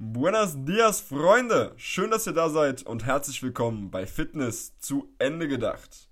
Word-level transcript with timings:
Buenos 0.00 0.54
dias, 0.54 1.00
Freunde! 1.00 1.72
Schön, 1.76 2.12
dass 2.12 2.24
ihr 2.24 2.32
da 2.32 2.50
seid 2.50 2.86
und 2.86 3.04
herzlich 3.04 3.42
willkommen 3.42 3.90
bei 3.90 4.06
Fitness 4.06 4.78
zu 4.78 5.12
Ende 5.18 5.48
gedacht. 5.48 6.08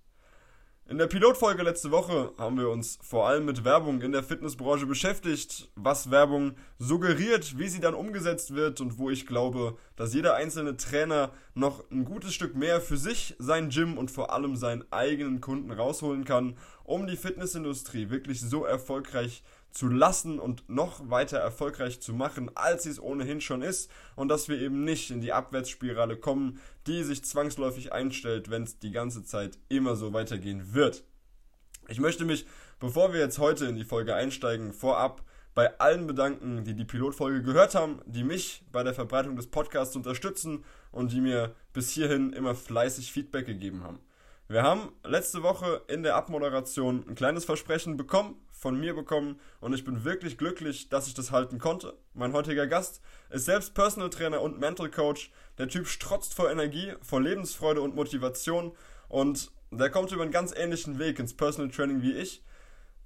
In 0.88 0.98
der 0.98 1.06
Pilotfolge 1.06 1.62
letzte 1.62 1.92
Woche 1.92 2.32
haben 2.36 2.58
wir 2.58 2.68
uns 2.68 2.98
vor 3.00 3.28
allem 3.28 3.44
mit 3.44 3.64
Werbung 3.64 4.02
in 4.02 4.10
der 4.10 4.24
Fitnessbranche 4.24 4.86
beschäftigt, 4.86 5.70
was 5.76 6.10
Werbung 6.10 6.56
suggeriert, 6.80 7.58
wie 7.58 7.68
sie 7.68 7.78
dann 7.78 7.94
umgesetzt 7.94 8.56
wird 8.56 8.80
und 8.80 8.98
wo 8.98 9.08
ich 9.08 9.24
glaube, 9.24 9.76
dass 9.94 10.14
jeder 10.14 10.34
einzelne 10.34 10.76
Trainer 10.76 11.30
noch 11.54 11.88
ein 11.92 12.04
gutes 12.04 12.34
Stück 12.34 12.56
mehr 12.56 12.80
für 12.80 12.96
sich, 12.96 13.36
sein 13.38 13.68
Gym 13.68 13.98
und 13.98 14.10
vor 14.10 14.32
allem 14.32 14.56
seinen 14.56 14.84
eigenen 14.90 15.40
Kunden 15.40 15.70
rausholen 15.70 16.24
kann, 16.24 16.56
um 16.82 17.06
die 17.06 17.16
Fitnessindustrie 17.16 18.10
wirklich 18.10 18.40
so 18.40 18.64
erfolgreich 18.64 19.44
zu 19.76 19.88
lassen 19.88 20.38
und 20.38 20.68
noch 20.70 21.10
weiter 21.10 21.38
erfolgreich 21.38 22.00
zu 22.00 22.14
machen, 22.14 22.50
als 22.54 22.84
sie 22.84 22.90
es 22.90 23.00
ohnehin 23.00 23.42
schon 23.42 23.60
ist 23.60 23.90
und 24.14 24.28
dass 24.28 24.48
wir 24.48 24.58
eben 24.58 24.84
nicht 24.84 25.10
in 25.10 25.20
die 25.20 25.34
Abwärtsspirale 25.34 26.16
kommen, 26.16 26.60
die 26.86 27.02
sich 27.02 27.24
zwangsläufig 27.24 27.92
einstellt, 27.92 28.48
wenn 28.48 28.62
es 28.62 28.78
die 28.78 28.90
ganze 28.90 29.22
Zeit 29.22 29.58
immer 29.68 29.94
so 29.94 30.14
weitergehen 30.14 30.72
wird. 30.72 31.04
Ich 31.88 32.00
möchte 32.00 32.24
mich, 32.24 32.46
bevor 32.80 33.12
wir 33.12 33.20
jetzt 33.20 33.38
heute 33.38 33.66
in 33.66 33.76
die 33.76 33.84
Folge 33.84 34.14
einsteigen, 34.14 34.72
vorab 34.72 35.22
bei 35.54 35.78
allen 35.78 36.06
bedanken, 36.06 36.64
die 36.64 36.74
die 36.74 36.84
Pilotfolge 36.84 37.42
gehört 37.42 37.74
haben, 37.74 38.00
die 38.06 38.24
mich 38.24 38.64
bei 38.72 38.82
der 38.82 38.94
Verbreitung 38.94 39.36
des 39.36 39.46
Podcasts 39.46 39.94
unterstützen 39.94 40.64
und 40.90 41.12
die 41.12 41.20
mir 41.20 41.54
bis 41.74 41.90
hierhin 41.90 42.32
immer 42.32 42.54
fleißig 42.54 43.12
Feedback 43.12 43.44
gegeben 43.44 43.84
haben. 43.84 44.00
Wir 44.48 44.62
haben 44.62 44.92
letzte 45.04 45.42
Woche 45.42 45.82
in 45.88 46.02
der 46.02 46.16
Abmoderation 46.16 47.04
ein 47.08 47.14
kleines 47.14 47.44
Versprechen 47.44 47.96
bekommen 47.96 48.36
von 48.58 48.78
mir 48.80 48.94
bekommen 48.94 49.38
und 49.60 49.74
ich 49.74 49.84
bin 49.84 50.04
wirklich 50.04 50.38
glücklich, 50.38 50.88
dass 50.88 51.06
ich 51.06 51.14
das 51.14 51.30
halten 51.30 51.58
konnte. 51.58 51.96
Mein 52.14 52.32
heutiger 52.32 52.66
Gast 52.66 53.02
ist 53.30 53.44
selbst 53.44 53.74
Personal 53.74 54.10
Trainer 54.10 54.40
und 54.40 54.58
Mental 54.58 54.90
Coach. 54.90 55.30
Der 55.58 55.68
Typ 55.68 55.86
strotzt 55.86 56.34
vor 56.34 56.50
Energie, 56.50 56.94
vor 57.02 57.20
Lebensfreude 57.20 57.82
und 57.82 57.94
Motivation 57.94 58.74
und 59.08 59.50
der 59.70 59.90
kommt 59.90 60.10
über 60.12 60.22
einen 60.22 60.32
ganz 60.32 60.52
ähnlichen 60.56 60.98
Weg 60.98 61.18
ins 61.18 61.36
Personal 61.36 61.70
Training 61.70 62.02
wie 62.02 62.12
ich. 62.12 62.42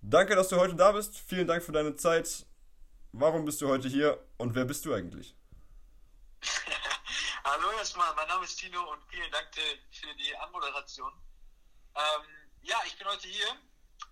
Danke, 0.02 0.36
dass 0.36 0.48
du 0.48 0.56
heute 0.56 0.76
da 0.76 0.92
bist. 0.92 1.18
Vielen 1.18 1.46
Dank 1.46 1.62
für 1.62 1.72
deine 1.72 1.96
Zeit. 1.96 2.46
Warum 3.12 3.44
bist 3.44 3.60
du 3.60 3.68
heute 3.68 3.88
hier 3.88 4.24
und 4.38 4.54
wer 4.54 4.64
bist 4.64 4.84
du 4.84 4.94
eigentlich? 4.94 5.34
Hallo 7.44 7.70
erstmal, 7.76 8.14
mein 8.14 8.28
Name 8.28 8.44
ist 8.44 8.56
Tino 8.56 8.80
und 8.92 9.02
vielen 9.08 9.30
Dank 9.32 9.48
für 9.90 10.14
die 10.14 10.36
Anmoderation. 10.36 11.12
Ähm, 11.96 12.26
ja, 12.62 12.76
ich 12.86 12.96
bin 12.96 13.08
heute 13.08 13.26
hier, 13.26 13.46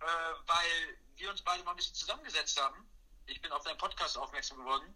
äh, 0.01 0.05
weil 0.47 0.99
wir 1.17 1.31
uns 1.31 1.43
beide 1.43 1.63
mal 1.65 1.73
ein 1.73 1.77
bisschen 1.77 1.95
zusammengesetzt 1.95 2.61
haben. 2.61 2.89
Ich 3.27 3.41
bin 3.41 3.53
auf 3.53 3.65
deinen 3.65 3.79
Podcast 3.79 4.17
aufmerksam 4.17 4.59
geworden. 4.59 4.95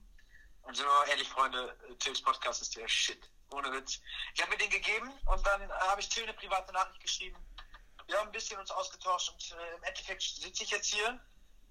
Und 0.63 0.77
sind 0.77 0.87
wir 0.87 1.07
ehrlich, 1.09 1.29
Freunde, 1.29 1.77
Tills 1.99 2.23
Podcast 2.23 2.63
ist 2.63 2.77
der 2.77 2.89
Shit. 2.89 3.29
Ohne 3.51 3.73
Witz. 3.73 4.01
Ich 4.35 4.41
habe 4.41 4.53
mir 4.53 4.59
den 4.59 4.71
gegeben 4.71 5.13
und 5.27 5.47
dann 5.47 5.69
äh, 5.69 5.73
habe 5.73 6.01
ich 6.01 6.09
Till 6.09 6.23
eine 6.23 6.33
private 6.35 6.73
Nachricht 6.73 7.01
geschrieben. 7.01 7.37
Wir 8.07 8.19
haben 8.19 8.29
ein 8.29 8.33
bisschen 8.33 8.59
uns 8.59 8.71
ausgetauscht 8.71 9.31
und 9.31 9.59
äh, 9.59 9.77
im 9.77 9.83
Endeffekt 9.83 10.23
sitze 10.23 10.65
ich 10.65 10.71
jetzt 10.71 10.93
hier 10.93 11.21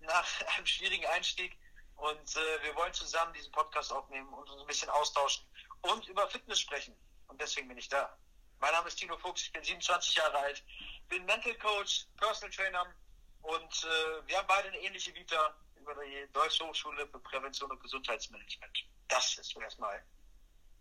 nach 0.01 0.27
einem 0.55 0.65
schwierigen 0.65 1.05
Einstieg 1.07 1.57
und 1.95 2.35
äh, 2.35 2.63
wir 2.63 2.75
wollen 2.75 2.93
zusammen 2.93 3.33
diesen 3.33 3.51
Podcast 3.51 3.91
aufnehmen 3.91 4.31
und 4.33 4.49
uns 4.49 4.61
ein 4.61 4.67
bisschen 4.67 4.89
austauschen 4.89 5.43
und 5.81 6.07
über 6.07 6.27
Fitness 6.29 6.59
sprechen. 6.59 6.95
Und 7.27 7.41
deswegen 7.41 7.67
bin 7.67 7.77
ich 7.77 7.89
da. 7.89 8.15
Mein 8.59 8.73
Name 8.73 8.87
ist 8.87 8.97
Tino 8.97 9.17
Fuchs, 9.17 9.41
ich 9.41 9.51
bin 9.51 9.63
27 9.63 10.15
Jahre 10.15 10.37
alt, 10.37 10.63
bin 11.07 11.25
Mental 11.25 11.55
Coach, 11.55 12.05
Personal 12.17 12.51
Trainer 12.51 12.93
und 13.41 13.83
äh, 13.83 14.27
wir 14.27 14.37
haben 14.37 14.47
beide 14.47 14.67
eine 14.69 14.77
ähnliche 14.79 15.13
Vita 15.13 15.55
über 15.79 15.93
die 15.95 16.31
Deutsche 16.33 16.65
Hochschule 16.65 17.07
für 17.07 17.19
Prävention 17.19 17.71
und 17.71 17.81
Gesundheitsmanagement. 17.81 18.85
Das 19.07 19.37
ist 19.37 19.55
erstmal 19.57 20.03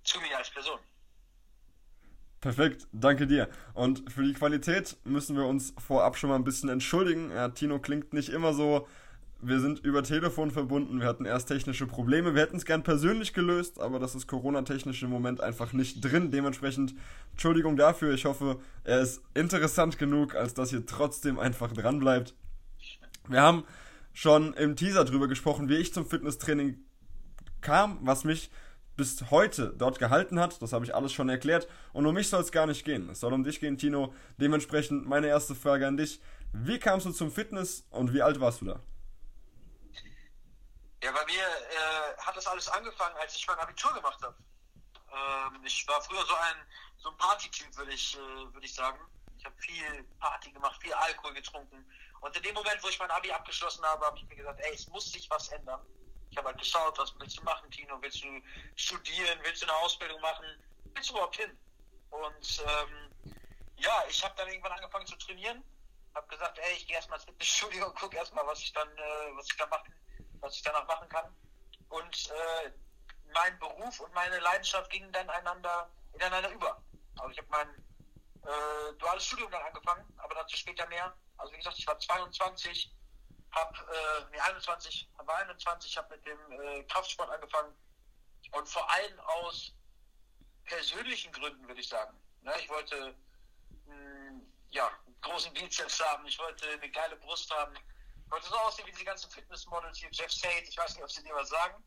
zu 0.05 0.21
mir 0.21 0.37
als 0.37 0.51
Person. 0.51 0.79
Perfekt, 2.41 2.87
danke 2.93 3.27
dir. 3.27 3.51
Und 3.75 4.11
für 4.11 4.23
die 4.23 4.33
Qualität 4.33 4.97
müssen 5.05 5.37
wir 5.37 5.45
uns 5.45 5.75
vorab 5.79 6.17
schon 6.17 6.31
mal 6.31 6.37
ein 6.37 6.45
bisschen 6.45 6.71
entschuldigen. 6.71 7.31
Ja, 7.31 7.51
Tino 7.51 7.79
klingt 7.81 8.15
nicht 8.15 8.31
immer 8.31 8.55
so. 8.55 8.89
Wir 9.43 9.61
sind 9.61 9.81
über 9.81 10.03
Telefon 10.03 10.51
verbunden. 10.51 11.01
Wir 11.01 11.07
hatten 11.07 11.27
erst 11.27 11.49
technische 11.49 11.87
Probleme. 11.87 12.35
Wir 12.35 12.43
hätten 12.43 12.57
es 12.57 12.65
gern 12.65 12.83
persönlich 12.83 13.35
gelöst, 13.35 13.79
aber 13.79 13.99
das 13.99 14.15
ist 14.15 14.27
Corona-technisch 14.27 15.03
im 15.03 15.11
Moment 15.11 15.43
einfach 15.43 15.73
nicht 15.73 16.03
drin. 16.03 16.31
Dementsprechend 16.31 16.95
Entschuldigung 17.33 17.77
dafür. 17.77 18.15
Ich 18.15 18.25
hoffe, 18.25 18.59
er 18.85 19.01
ist 19.01 19.23
interessant 19.35 19.99
genug, 19.99 20.35
als 20.35 20.55
dass 20.55 20.73
ihr 20.73 20.85
trotzdem 20.87 21.39
einfach 21.39 21.73
dran 21.73 21.99
bleibt. 21.99 22.35
Wir 23.31 23.43
haben 23.43 23.65
schon 24.13 24.55
im 24.55 24.75
Teaser 24.75 25.05
drüber 25.05 25.29
gesprochen, 25.29 25.69
wie 25.69 25.77
ich 25.77 25.95
zum 25.95 26.05
Fitnesstraining 26.05 26.85
kam, 27.61 28.05
was 28.05 28.25
mich 28.25 28.51
bis 28.97 29.31
heute 29.31 29.73
dort 29.79 30.01
gehalten 30.01 30.41
hat. 30.41 30.61
Das 30.61 30.73
habe 30.73 30.85
ich 30.85 30.97
alles 30.97 31.13
schon 31.13 31.29
erklärt. 31.29 31.69
Und 31.93 32.07
um 32.07 32.15
mich 32.15 32.29
soll 32.29 32.43
es 32.43 32.51
gar 32.51 32.67
nicht 32.67 32.85
gehen. 32.85 33.09
Es 33.09 33.21
soll 33.21 33.33
um 33.33 33.45
dich 33.45 33.61
gehen, 33.61 33.79
Tino. 33.79 34.13
Dementsprechend 34.39 35.07
meine 35.07 35.29
erste 35.29 35.55
Frage 35.55 35.87
an 35.87 35.97
dich. 35.97 36.21
Wie 36.53 36.81
kamst 36.81 37.07
du 37.07 37.13
zum 37.13 37.31
Fitness 37.31 37.87
und 37.91 38.13
wie 38.13 38.21
alt 38.21 38.41
warst 38.41 38.63
du 38.63 38.65
da? 38.65 38.81
Ja, 41.05 41.13
bei 41.13 41.25
mir 41.27 41.45
äh, 41.45 42.19
hat 42.19 42.37
das 42.37 42.49
alles 42.49 42.69
angefangen, 42.69 43.15
als 43.21 43.37
ich 43.37 43.47
mein 43.47 43.59
Abitur 43.59 43.95
gemacht 43.95 44.21
habe. 44.23 44.37
Ähm, 45.13 45.61
ich 45.65 45.87
war 45.87 46.03
früher 46.03 46.27
so 46.27 46.35
ein, 46.35 46.57
so 46.99 47.11
ein 47.11 47.17
Partytyp, 47.17 47.77
würde 47.77 47.93
ich, 47.93 48.19
äh, 48.19 48.53
würd 48.53 48.65
ich 48.65 48.75
sagen. 48.75 48.99
Ich 49.39 49.45
habe 49.45 49.55
viel 49.59 50.05
Party 50.19 50.51
gemacht, 50.51 50.83
viel 50.83 50.93
Alkohol 50.93 51.33
getrunken 51.33 51.87
und 52.21 52.37
in 52.37 52.43
dem 52.43 52.55
Moment, 52.55 52.83
wo 52.83 52.89
ich 52.89 52.99
mein 52.99 53.11
Abi 53.11 53.31
abgeschlossen 53.33 53.85
habe, 53.85 54.05
habe 54.05 54.19
ich 54.19 54.27
mir 54.29 54.37
gesagt, 54.37 54.61
ey, 54.61 54.75
es 54.75 54.87
muss 54.89 55.11
sich 55.11 55.29
was 55.31 55.49
ändern. 55.49 55.81
Ich 56.31 56.37
habe 56.37 56.49
halt 56.49 56.59
geschaut, 56.59 56.97
was 56.99 57.13
willst 57.19 57.39
du 57.39 57.43
machen, 57.43 57.71
Tino? 57.71 58.01
Willst 58.01 58.23
du 58.23 58.29
studieren? 58.77 59.39
Willst 59.43 59.63
du 59.63 59.67
eine 59.67 59.77
Ausbildung 59.79 60.21
machen? 60.21 60.45
Willst 60.95 61.11
du 61.11 61.15
überhaupt 61.15 61.37
hin? 61.37 61.59
Und 62.11 62.65
ähm, 62.67 63.11
ja, 63.77 64.05
ich 64.09 64.23
habe 64.23 64.35
dann 64.37 64.49
irgendwann 64.49 64.73
angefangen 64.73 65.07
zu 65.07 65.17
trainieren. 65.17 65.65
Habe 66.15 66.27
gesagt, 66.29 66.59
ey, 66.59 66.75
ich 66.77 66.87
gehe 66.87 66.97
erstmal 66.97 67.19
ins 67.19 67.25
Fitnessstudio 67.25 67.87
und 67.87 67.97
gucke 67.97 68.17
erstmal, 68.17 68.47
was 68.47 68.61
ich 68.61 68.73
dann, 68.73 68.89
äh, 68.89 69.37
was 69.37 69.47
ich 69.51 69.57
da 69.57 69.67
machen, 69.67 69.93
was 70.41 70.55
ich 70.55 70.63
danach 70.63 70.87
machen 70.87 71.09
kann. 71.09 71.35
Und 71.89 72.31
äh, 72.31 72.71
mein 73.33 73.59
Beruf 73.59 74.01
und 74.01 74.13
meine 74.15 74.39
Leidenschaft 74.41 74.91
gingen 74.91 75.13
dann 75.13 75.29
einander 75.31 75.91
ineinander 76.13 76.51
über. 76.51 76.83
Also 77.19 77.31
ich 77.31 77.39
habe 77.39 77.49
mein 77.51 77.69
äh, 78.43 78.93
duales 78.99 79.25
Studium 79.25 79.51
dann 79.51 79.63
angefangen, 79.63 80.05
aber 80.19 80.35
dazu 80.35 80.57
später 80.57 80.87
mehr. 80.89 81.15
Also 81.41 81.53
wie 81.55 81.57
gesagt, 81.57 81.79
ich 81.79 81.87
war 81.87 81.99
22, 81.99 82.95
habe 83.53 83.79
äh, 83.79 84.25
nee, 84.31 84.41
21, 84.41 85.11
war 85.17 85.37
21, 85.37 85.97
habe 85.97 86.15
mit 86.15 86.27
dem 86.27 86.53
äh, 86.53 86.83
Kraftsport 86.85 87.31
angefangen 87.31 87.75
und 88.53 88.69
vor 88.69 88.89
allem 88.91 89.19
aus 89.21 89.75
persönlichen 90.65 91.33
Gründen 91.33 91.67
würde 91.67 91.81
ich 91.81 91.89
sagen. 91.89 92.17
Ne, 92.43 92.53
ich 92.61 92.69
wollte 92.69 93.17
mh, 93.87 93.95
hm, 93.95 94.53
ja 94.71 94.87
einen 94.87 95.21
großen 95.23 95.53
Bizeps 95.55 96.01
haben, 96.01 96.27
ich 96.27 96.39
wollte 96.39 96.69
eine 96.69 96.91
geile 96.91 97.17
Brust 97.17 97.51
haben, 97.55 97.75
ich 97.75 98.31
wollte 98.31 98.49
so 98.49 98.59
aussehen 98.59 98.87
wie 98.87 98.93
diese 98.93 99.05
ganzen 99.05 99.31
Fitnessmodels 99.31 99.99
hier, 99.99 100.11
Jeff 100.13 100.33
Sade, 100.33 100.67
ich 100.69 100.77
weiß 100.77 100.95
nicht, 100.95 101.05
ob 101.05 101.11
sie 101.11 101.23
dir 101.23 101.35
was 101.35 101.49
sagen. 101.49 101.83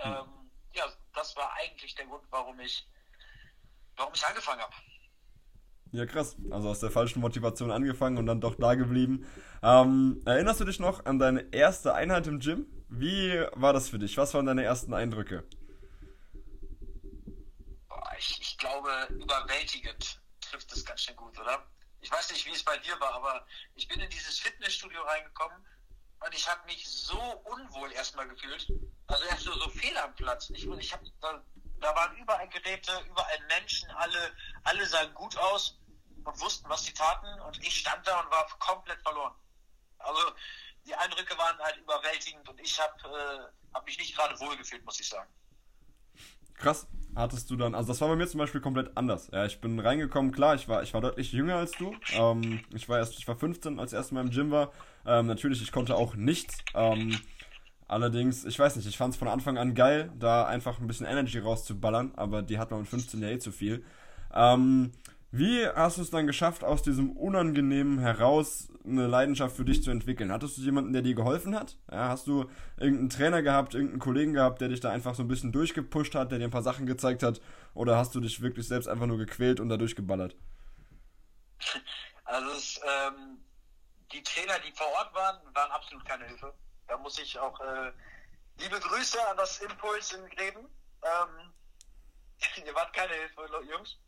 Hm. 0.00 0.12
Ähm, 0.12 0.50
ja, 0.72 0.92
das 1.12 1.36
war 1.36 1.52
eigentlich 1.54 1.94
der 1.94 2.06
Grund, 2.06 2.26
warum 2.30 2.58
ich, 2.58 2.86
warum 3.96 4.12
ich 4.12 4.26
angefangen 4.26 4.60
habe. 4.60 4.74
Ja, 5.94 6.06
krass. 6.06 6.34
Also 6.50 6.70
aus 6.70 6.80
der 6.80 6.90
falschen 6.90 7.20
Motivation 7.20 7.70
angefangen 7.70 8.18
und 8.18 8.26
dann 8.26 8.40
doch 8.40 8.56
da 8.56 8.74
geblieben. 8.74 9.24
Ähm, 9.62 10.20
erinnerst 10.26 10.58
du 10.58 10.64
dich 10.64 10.80
noch 10.80 11.06
an 11.06 11.20
deine 11.20 11.54
erste 11.54 11.94
Einheit 11.94 12.26
im 12.26 12.40
Gym? 12.40 12.66
Wie 12.88 13.46
war 13.52 13.72
das 13.72 13.90
für 13.90 14.00
dich? 14.00 14.16
Was 14.16 14.34
waren 14.34 14.46
deine 14.46 14.64
ersten 14.64 14.92
Eindrücke? 14.92 15.44
Ich, 18.18 18.40
ich 18.40 18.58
glaube, 18.58 18.90
überwältigend 19.10 20.20
trifft 20.40 20.72
das 20.72 20.84
ganz 20.84 21.02
schön 21.02 21.14
gut, 21.14 21.38
oder? 21.38 21.64
Ich 22.00 22.10
weiß 22.10 22.32
nicht, 22.32 22.44
wie 22.46 22.50
es 22.50 22.64
bei 22.64 22.76
dir 22.78 22.98
war, 22.98 23.14
aber 23.14 23.46
ich 23.76 23.86
bin 23.86 24.00
in 24.00 24.10
dieses 24.10 24.40
Fitnessstudio 24.40 25.00
reingekommen 25.00 25.64
und 26.26 26.34
ich 26.34 26.50
habe 26.50 26.66
mich 26.66 26.88
so 26.88 27.20
unwohl 27.44 27.92
erstmal 27.92 28.26
gefühlt. 28.26 28.66
Also 29.06 29.24
erst 29.26 29.42
so, 29.42 29.52
so 29.52 29.68
fehl 29.68 29.96
am 29.98 30.12
Platz. 30.16 30.50
Ich, 30.50 30.66
ich 30.66 30.92
hab, 30.92 31.02
da, 31.20 31.40
da 31.80 31.94
waren 31.94 32.16
überall 32.16 32.48
Geräte, 32.48 32.90
überall 33.08 33.38
Menschen, 33.46 33.88
alle, 33.92 34.32
alle 34.64 34.84
sahen 34.86 35.14
gut 35.14 35.36
aus 35.36 35.78
und 36.24 36.40
wussten, 36.40 36.68
was 36.68 36.84
sie 36.84 36.92
taten. 36.92 37.40
Und 37.40 37.58
ich 37.64 37.78
stand 37.78 38.06
da 38.06 38.20
und 38.20 38.30
war 38.30 38.46
komplett 38.58 39.00
verloren. 39.02 39.34
Also 39.98 40.20
die 40.86 40.94
Eindrücke 40.94 41.36
waren 41.38 41.58
halt 41.58 41.76
überwältigend 41.76 42.48
und 42.48 42.60
ich 42.60 42.78
habe 42.78 42.92
äh, 43.08 43.74
hab 43.74 43.86
mich 43.86 43.98
nicht 43.98 44.16
gerade 44.16 44.38
wohlgefühlt, 44.38 44.84
muss 44.84 45.00
ich 45.00 45.08
sagen. 45.08 45.30
Krass. 46.54 46.86
Hattest 47.16 47.48
du 47.48 47.54
dann, 47.54 47.76
also 47.76 47.88
das 47.88 48.00
war 48.00 48.08
bei 48.08 48.16
mir 48.16 48.26
zum 48.26 48.38
Beispiel 48.38 48.60
komplett 48.60 48.96
anders. 48.96 49.30
Ja, 49.32 49.46
ich 49.46 49.60
bin 49.60 49.78
reingekommen, 49.78 50.32
klar, 50.32 50.56
ich 50.56 50.66
war, 50.66 50.82
ich 50.82 50.92
war 50.94 51.00
deutlich 51.00 51.32
jünger 51.32 51.56
als 51.56 51.70
du. 51.72 51.94
Ähm, 52.12 52.64
ich 52.74 52.88
war 52.88 52.98
erst, 52.98 53.16
ich 53.16 53.28
war 53.28 53.36
15, 53.36 53.78
als 53.78 53.92
ich 53.92 53.96
erst 53.96 54.10
mal 54.10 54.20
im 54.20 54.30
Gym 54.30 54.50
war. 54.50 54.72
Ähm, 55.06 55.26
natürlich, 55.26 55.62
ich 55.62 55.70
konnte 55.70 55.94
auch 55.94 56.16
nichts. 56.16 56.58
Ähm, 56.74 57.16
allerdings, 57.86 58.44
ich 58.44 58.58
weiß 58.58 58.74
nicht, 58.74 58.88
ich 58.88 58.98
fand 58.98 59.14
es 59.14 59.18
von 59.18 59.28
Anfang 59.28 59.58
an 59.58 59.74
geil, 59.74 60.12
da 60.18 60.44
einfach 60.46 60.80
ein 60.80 60.88
bisschen 60.88 61.06
Energy 61.06 61.38
rauszuballern, 61.38 62.14
aber 62.16 62.42
die 62.42 62.58
hat 62.58 62.72
man 62.72 62.80
mit 62.80 62.88
15 62.88 63.22
ja 63.22 63.28
eh 63.28 63.38
zu 63.38 63.52
viel. 63.52 63.84
Ähm, 64.34 64.90
Wie 65.36 65.66
hast 65.66 65.96
du 65.96 66.02
es 66.02 66.10
dann 66.10 66.28
geschafft, 66.28 66.62
aus 66.62 66.82
diesem 66.82 67.10
Unangenehmen 67.16 67.98
heraus 67.98 68.68
eine 68.84 69.08
Leidenschaft 69.08 69.56
für 69.56 69.64
dich 69.64 69.82
zu 69.82 69.90
entwickeln? 69.90 70.30
Hattest 70.30 70.58
du 70.58 70.62
jemanden, 70.62 70.92
der 70.92 71.02
dir 71.02 71.16
geholfen 71.16 71.58
hat? 71.58 71.76
Ja, 71.90 72.08
hast 72.08 72.28
du 72.28 72.48
irgendeinen 72.76 73.10
Trainer 73.10 73.42
gehabt, 73.42 73.74
irgendeinen 73.74 73.98
Kollegen 73.98 74.32
gehabt, 74.32 74.60
der 74.60 74.68
dich 74.68 74.78
da 74.78 74.92
einfach 74.92 75.16
so 75.16 75.24
ein 75.24 75.28
bisschen 75.28 75.50
durchgepusht 75.50 76.14
hat, 76.14 76.30
der 76.30 76.38
dir 76.38 76.44
ein 76.44 76.52
paar 76.52 76.62
Sachen 76.62 76.86
gezeigt 76.86 77.24
hat? 77.24 77.40
Oder 77.74 77.96
hast 77.96 78.14
du 78.14 78.20
dich 78.20 78.42
wirklich 78.42 78.68
selbst 78.68 78.86
einfach 78.86 79.06
nur 79.06 79.18
gequält 79.18 79.58
und 79.58 79.68
da 79.70 79.76
durchgeballert? 79.76 80.36
Also 82.22 82.50
es, 82.52 82.80
ähm, 82.84 83.38
die 84.12 84.22
Trainer, 84.22 84.60
die 84.60 84.70
vor 84.70 84.86
Ort 84.86 85.12
waren, 85.16 85.40
waren 85.52 85.72
absolut 85.72 86.04
keine 86.04 86.26
Hilfe. 86.26 86.54
Da 86.86 86.96
muss 86.98 87.18
ich 87.18 87.36
auch 87.40 87.58
äh, 87.58 87.90
liebe 88.60 88.78
Grüße 88.78 89.18
an 89.26 89.36
das 89.36 89.58
Impuls 89.58 90.12
in 90.12 90.28
Gräben. 90.28 90.60
Ähm, 91.02 91.52
ihr 92.64 92.74
wart 92.76 92.92
keine 92.92 93.14
Hilfe, 93.14 93.40
Jungs. 93.68 93.98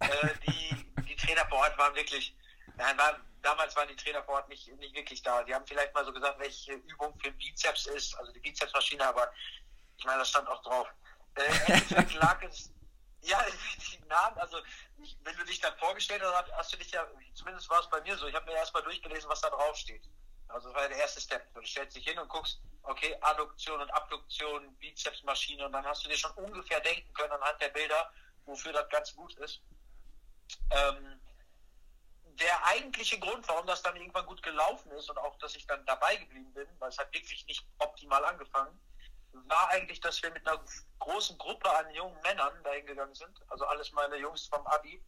Äh, 0.00 0.28
die, 0.46 1.02
die 1.02 1.16
Trainer 1.16 1.46
vor 1.48 1.58
Ort 1.58 1.76
waren 1.78 1.94
wirklich, 1.94 2.34
nein, 2.76 2.96
war, 2.98 3.20
damals 3.42 3.76
waren 3.76 3.88
die 3.88 3.96
Trainer 3.96 4.22
vor 4.24 4.36
Ort 4.36 4.48
nicht, 4.48 4.68
nicht 4.78 4.94
wirklich 4.94 5.22
da. 5.22 5.42
Die 5.44 5.54
haben 5.54 5.66
vielleicht 5.66 5.94
mal 5.94 6.04
so 6.04 6.12
gesagt, 6.12 6.38
welche 6.38 6.72
Übung 6.72 7.18
für 7.20 7.30
Bizeps 7.32 7.86
ist, 7.86 8.14
also 8.16 8.32
die 8.32 8.40
Bizepsmaschine, 8.40 9.06
aber 9.06 9.32
ich 9.98 10.04
meine, 10.04 10.18
das 10.18 10.30
stand 10.30 10.48
auch 10.48 10.62
drauf. 10.62 10.88
Äh, 11.34 12.14
lag 12.18 12.42
es, 12.42 12.70
ja, 13.22 13.44
die 13.92 14.08
Namen, 14.08 14.38
also 14.38 14.58
wenn 15.22 15.36
du 15.36 15.44
dich 15.44 15.60
dann 15.60 15.76
vorgestellt 15.78 16.22
hast, 16.22 16.52
hast 16.52 16.72
du 16.72 16.76
dich 16.78 16.90
ja, 16.90 17.06
zumindest 17.34 17.68
war 17.70 17.80
es 17.80 17.90
bei 17.90 18.00
mir 18.00 18.16
so, 18.16 18.26
ich 18.26 18.34
habe 18.34 18.46
mir 18.46 18.56
erstmal 18.56 18.82
durchgelesen, 18.82 19.28
was 19.28 19.40
da 19.40 19.50
drauf 19.50 19.76
steht. 19.76 20.02
Also 20.48 20.68
das 20.68 20.76
war 20.76 20.88
der 20.88 20.98
erste 20.98 21.20
Step. 21.20 21.54
Du 21.54 21.62
stellst 21.62 21.96
dich 21.96 22.04
hin 22.04 22.18
und 22.18 22.28
guckst, 22.28 22.60
okay, 22.82 23.16
Adduktion 23.20 23.80
und 23.80 23.90
Abduktion, 23.90 24.74
Bizepsmaschine 24.78 25.64
und 25.64 25.72
dann 25.72 25.86
hast 25.86 26.04
du 26.04 26.08
dir 26.08 26.16
schon 26.16 26.32
ungefähr 26.32 26.80
denken 26.80 27.12
können 27.14 27.32
anhand 27.32 27.60
der 27.60 27.68
Bilder, 27.68 28.12
wofür 28.46 28.72
das 28.72 28.88
Ganze 28.88 29.14
gut 29.14 29.34
ist. 29.34 29.60
Ähm, 30.70 31.20
der 32.40 32.66
eigentliche 32.66 33.18
Grund, 33.18 33.46
warum 33.48 33.66
das 33.66 33.82
dann 33.82 33.96
irgendwann 33.96 34.26
gut 34.26 34.42
gelaufen 34.42 34.90
ist 34.92 35.10
und 35.10 35.18
auch, 35.18 35.36
dass 35.38 35.54
ich 35.54 35.66
dann 35.66 35.84
dabei 35.84 36.16
geblieben 36.16 36.52
bin, 36.54 36.66
weil 36.78 36.88
es 36.88 36.98
hat 36.98 37.12
wirklich 37.12 37.46
nicht 37.46 37.66
optimal 37.78 38.24
angefangen, 38.24 38.80
war 39.32 39.68
eigentlich, 39.70 40.00
dass 40.00 40.22
wir 40.22 40.30
mit 40.30 40.46
einer 40.46 40.62
großen 40.98 41.36
Gruppe 41.38 41.70
an 41.70 41.90
jungen 41.92 42.20
Männern 42.22 42.52
dahin 42.64 42.86
gegangen 42.86 43.14
sind. 43.14 43.38
Also 43.48 43.64
alles 43.66 43.92
meine 43.92 44.16
Jungs 44.16 44.46
vom 44.46 44.66
Abi. 44.66 45.02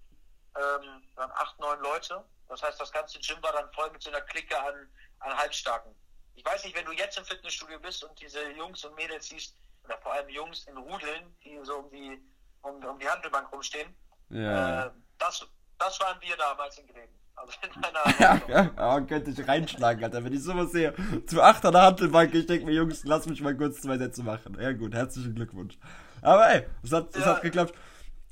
Ähm, 0.55 1.03
dann 1.17 1.31
acht, 1.33 1.59
neun 1.59 1.81
Leute. 1.81 2.23
Das 2.49 2.63
heißt, 2.63 2.79
das 2.79 2.93
ganze 2.93 3.19
Gym 3.21 3.43
war 3.43 3.53
dann 3.53 3.73
voll 3.73 3.91
mit 3.91 4.03
so 4.03 4.11
einer 4.11 4.21
Clique 4.21 4.59
an, 4.59 4.93
an 5.21 5.37
Halbstarken. 5.37 5.95
Ich 6.35 6.45
weiß 6.45 6.65
nicht, 6.65 6.77
wenn 6.77 6.85
du 6.85 6.93
jetzt 6.93 7.17
im 7.17 7.25
Fitnessstudio 7.25 7.79
bist 7.81 8.05
und 8.05 8.19
diese 8.21 8.51
Jungs 8.51 8.85
und 8.85 8.95
Mädels 8.95 9.29
siehst, 9.29 9.57
oder 9.85 9.99
vor 9.99 10.13
allem 10.13 10.29
Jungs 10.29 10.65
in 10.67 10.77
Rudeln, 10.77 11.37
die 11.43 11.59
so 11.65 11.79
um 11.79 11.91
die, 11.91 12.23
um, 12.63 12.85
um 12.85 12.99
die 12.99 13.09
Handelbank 13.09 13.51
rumstehen, 13.51 13.95
ja. 14.33 14.87
äh, 14.87 14.91
das, 15.19 15.47
das 15.79 16.01
waren 16.01 16.21
wir 16.21 16.37
damals 16.37 16.79
in 16.79 16.87
Gräben. 16.87 17.13
Also 17.35 17.53
in 17.63 17.81
meiner 17.81 18.49
ja, 18.49 18.71
oh, 18.77 19.01
könnte 19.07 19.31
ich 19.31 19.49
reinschlagen, 19.49 20.05
Alter. 20.05 20.23
Wenn 20.25 20.33
ich 20.33 20.43
sowas 20.43 20.71
sehe, 20.73 20.95
zu 21.27 21.43
acht 21.43 21.65
an 21.65 21.73
der 21.73 21.83
Handelbank, 21.83 22.35
ich 22.35 22.47
denke 22.47 22.67
mir, 22.67 22.73
Jungs, 22.73 23.05
lass 23.05 23.27
mich 23.27 23.41
mal 23.41 23.57
kurz 23.57 23.81
zwei 23.81 23.99
Sätze 23.99 24.23
machen. 24.23 24.57
Ja 24.61 24.73
gut, 24.73 24.95
herzlichen 24.95 25.35
Glückwunsch. 25.35 25.79
Aber 26.21 26.51
ey, 26.51 26.67
es 26.83 26.93
hat, 26.93 27.15
ja. 27.17 27.25
hat 27.25 27.43
geklappt. 27.43 27.75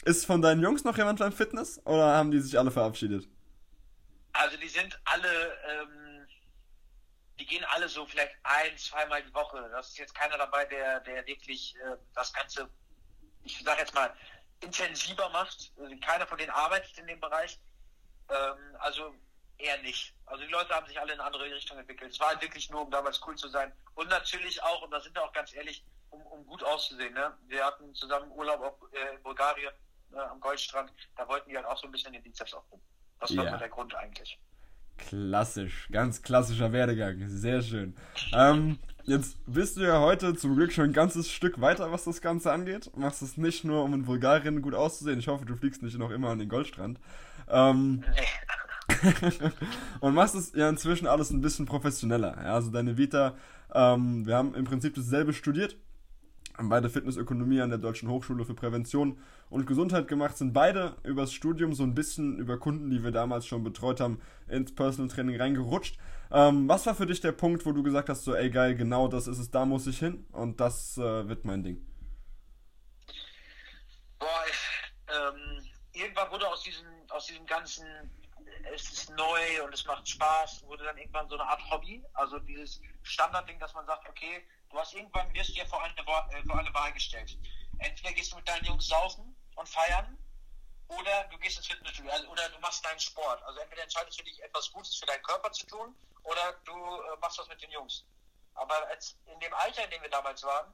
Ist 0.04 0.24
von 0.26 0.40
deinen 0.40 0.62
Jungs 0.62 0.84
noch 0.84 0.96
jemand 0.96 1.18
beim 1.18 1.32
Fitness 1.32 1.80
oder 1.84 2.14
haben 2.14 2.30
die 2.30 2.40
sich 2.40 2.58
alle 2.58 2.70
verabschiedet? 2.70 3.28
Also 4.32 4.56
die 4.56 4.68
sind 4.68 4.98
alle, 5.04 5.28
ähm, 5.68 6.26
die 7.38 7.46
gehen 7.46 7.64
alle 7.74 7.88
so 7.88 8.06
vielleicht 8.06 8.34
ein, 8.44 8.76
zweimal 8.78 9.22
die 9.22 9.34
Woche. 9.34 9.68
Das 9.72 9.88
ist 9.88 9.98
jetzt 9.98 10.14
keiner 10.14 10.38
dabei, 10.38 10.64
der, 10.66 11.00
der 11.00 11.26
wirklich 11.26 11.74
äh, 11.76 11.96
das 12.14 12.32
Ganze, 12.32 12.68
ich 13.44 13.60
sag 13.62 13.78
jetzt 13.78 13.94
mal, 13.94 14.10
intensiver 14.60 15.28
macht. 15.30 15.72
Also 15.78 15.96
keiner 16.00 16.26
von 16.26 16.38
denen 16.38 16.50
arbeitet 16.50 16.96
in 16.98 17.06
dem 17.06 17.20
Bereich. 17.20 17.58
Ähm, 18.28 18.76
also 18.78 19.14
eher 19.58 19.80
nicht. 19.82 20.14
Also 20.26 20.44
die 20.44 20.50
Leute 20.50 20.74
haben 20.74 20.86
sich 20.86 20.98
alle 21.00 21.12
in 21.12 21.20
andere 21.20 21.44
Richtung 21.44 21.78
entwickelt. 21.78 22.12
Es 22.12 22.20
war 22.20 22.28
halt 22.28 22.42
wirklich 22.42 22.70
nur, 22.70 22.82
um 22.82 22.90
damals 22.90 23.20
cool 23.26 23.36
zu 23.36 23.48
sein. 23.48 23.72
Und 23.94 24.08
natürlich 24.08 24.62
auch, 24.62 24.82
und 24.82 24.90
da 24.90 25.00
sind 25.00 25.14
wir 25.14 25.24
auch 25.24 25.32
ganz 25.32 25.54
ehrlich, 25.54 25.84
um, 26.10 26.22
um 26.26 26.46
gut 26.46 26.62
auszusehen. 26.64 27.14
Ne? 27.14 27.36
Wir 27.48 27.64
hatten 27.64 27.94
zusammen 27.94 28.30
Urlaub 28.32 28.60
auch, 28.60 28.92
äh, 28.92 29.14
in 29.14 29.22
Bulgarien 29.22 29.72
äh, 30.12 30.18
am 30.18 30.40
Goldstrand. 30.40 30.92
Da 31.16 31.28
wollten 31.28 31.50
die 31.50 31.56
halt 31.56 31.66
auch 31.66 31.78
so 31.78 31.86
ein 31.86 31.92
bisschen 31.92 32.12
den 32.12 32.22
Bizeps 32.22 32.54
aufbauen. 32.54 32.80
Das 33.20 33.36
war 33.36 33.44
ja. 33.44 33.56
der 33.56 33.68
Grund 33.68 33.94
eigentlich. 33.94 34.38
Klassisch, 34.96 35.88
ganz 35.90 36.22
klassischer 36.22 36.72
Werdegang. 36.72 37.28
Sehr 37.28 37.62
schön. 37.62 37.96
Ähm, 38.32 38.78
jetzt 39.04 39.36
bist 39.46 39.76
du 39.76 39.82
ja 39.82 40.00
heute 40.00 40.34
zum 40.34 40.56
Glück 40.56 40.72
schon 40.72 40.86
ein 40.86 40.92
ganzes 40.92 41.30
Stück 41.30 41.60
weiter, 41.60 41.92
was 41.92 42.04
das 42.04 42.20
Ganze 42.20 42.52
angeht. 42.52 42.90
Machst 42.96 43.22
es 43.22 43.36
nicht 43.36 43.64
nur, 43.64 43.82
um 43.84 43.94
in 43.94 44.04
Bulgarien 44.04 44.62
gut 44.62 44.74
auszusehen. 44.74 45.18
Ich 45.18 45.28
hoffe, 45.28 45.44
du 45.44 45.56
fliegst 45.56 45.82
nicht 45.82 45.98
noch 45.98 46.10
immer 46.10 46.28
an 46.28 46.38
den 46.38 46.48
Goldstrand. 46.48 46.98
Ähm, 47.48 48.04
und 50.00 50.14
machst 50.14 50.34
es 50.34 50.52
ja 50.54 50.68
inzwischen 50.68 51.06
alles 51.06 51.30
ein 51.30 51.40
bisschen 51.40 51.66
professioneller. 51.66 52.36
Ja, 52.36 52.54
also 52.54 52.70
deine 52.70 52.96
Vita, 52.96 53.34
ähm, 53.72 54.26
wir 54.26 54.36
haben 54.36 54.54
im 54.54 54.64
Prinzip 54.64 54.94
dasselbe 54.94 55.32
studiert, 55.32 55.76
haben 56.56 56.68
beide 56.68 56.90
Fitnessökonomie 56.90 57.60
an 57.60 57.70
der 57.70 57.78
Deutschen 57.78 58.08
Hochschule 58.08 58.44
für 58.44 58.54
Prävention 58.54 59.18
und 59.48 59.66
Gesundheit 59.66 60.08
gemacht, 60.08 60.36
sind 60.36 60.52
beide 60.52 60.96
übers 61.02 61.32
Studium 61.32 61.74
so 61.74 61.82
ein 61.82 61.94
bisschen 61.94 62.38
über 62.38 62.58
Kunden, 62.58 62.90
die 62.90 63.02
wir 63.02 63.12
damals 63.12 63.46
schon 63.46 63.64
betreut 63.64 64.00
haben, 64.00 64.20
ins 64.48 64.74
Personal 64.74 65.08
Training 65.08 65.40
reingerutscht. 65.40 65.98
Ähm, 66.30 66.68
was 66.68 66.86
war 66.86 66.94
für 66.94 67.06
dich 67.06 67.20
der 67.20 67.32
Punkt, 67.32 67.66
wo 67.66 67.72
du 67.72 67.82
gesagt 67.82 68.08
hast, 68.08 68.24
so 68.24 68.34
ey 68.34 68.50
geil, 68.50 68.74
genau 68.74 69.08
das 69.08 69.26
ist 69.26 69.38
es, 69.38 69.50
da 69.50 69.64
muss 69.64 69.86
ich 69.86 69.98
hin 69.98 70.26
und 70.32 70.60
das 70.60 70.98
äh, 70.98 71.28
wird 71.28 71.44
mein 71.44 71.62
Ding? 71.62 71.86
Boah, 74.18 74.44
ich, 74.48 74.92
ähm, 75.08 75.64
irgendwann 75.92 76.30
wurde 76.30 76.46
aus 76.46 76.62
diesem, 76.62 76.86
aus 77.08 77.26
diesem 77.26 77.46
ganzen 77.46 77.86
es 78.74 78.90
ist 78.90 79.10
neu 79.10 79.64
und 79.64 79.74
es 79.74 79.84
macht 79.86 80.08
Spaß, 80.08 80.64
wurde 80.66 80.84
dann 80.84 80.96
irgendwann 80.98 81.28
so 81.28 81.34
eine 81.36 81.48
Art 81.48 81.62
Hobby. 81.70 82.04
Also 82.14 82.38
dieses 82.40 82.80
Standardding, 83.02 83.58
dass 83.58 83.74
man 83.74 83.86
sagt, 83.86 84.08
okay, 84.08 84.44
du 84.70 84.78
hast 84.78 84.94
irgendwann 84.94 85.32
wirst 85.34 85.56
dir 85.56 85.66
vor 85.66 85.82
eine, 85.82 85.94
äh, 85.98 86.44
vor 86.44 86.58
eine 86.58 86.72
Wahl 86.74 86.92
gestellt. 86.92 87.36
Entweder 87.78 88.12
gehst 88.12 88.32
du 88.32 88.36
mit 88.36 88.48
deinen 88.48 88.64
Jungs 88.64 88.86
saufen 88.86 89.36
und 89.56 89.68
feiern 89.68 90.18
oder 90.88 91.24
du 91.24 91.38
gehst 91.38 91.58
ins 91.58 91.66
Fitnessstudio 91.66 92.10
also, 92.10 92.28
oder 92.28 92.48
du 92.48 92.58
machst 92.60 92.84
deinen 92.84 93.00
Sport. 93.00 93.42
Also 93.42 93.60
entweder 93.60 93.82
entscheidest 93.82 94.18
du 94.18 94.24
dich, 94.24 94.42
etwas 94.42 94.70
Gutes 94.72 94.96
für 94.96 95.06
deinen 95.06 95.22
Körper 95.22 95.52
zu 95.52 95.66
tun 95.66 95.94
oder 96.22 96.52
du 96.64 96.72
äh, 96.72 97.16
machst 97.20 97.38
was 97.38 97.48
mit 97.48 97.62
den 97.62 97.70
Jungs. 97.70 98.04
Aber 98.54 98.74
als, 98.88 99.16
in 99.26 99.38
dem 99.40 99.54
Alter, 99.54 99.84
in 99.84 99.90
dem 99.90 100.02
wir 100.02 100.10
damals 100.10 100.42
waren, 100.42 100.72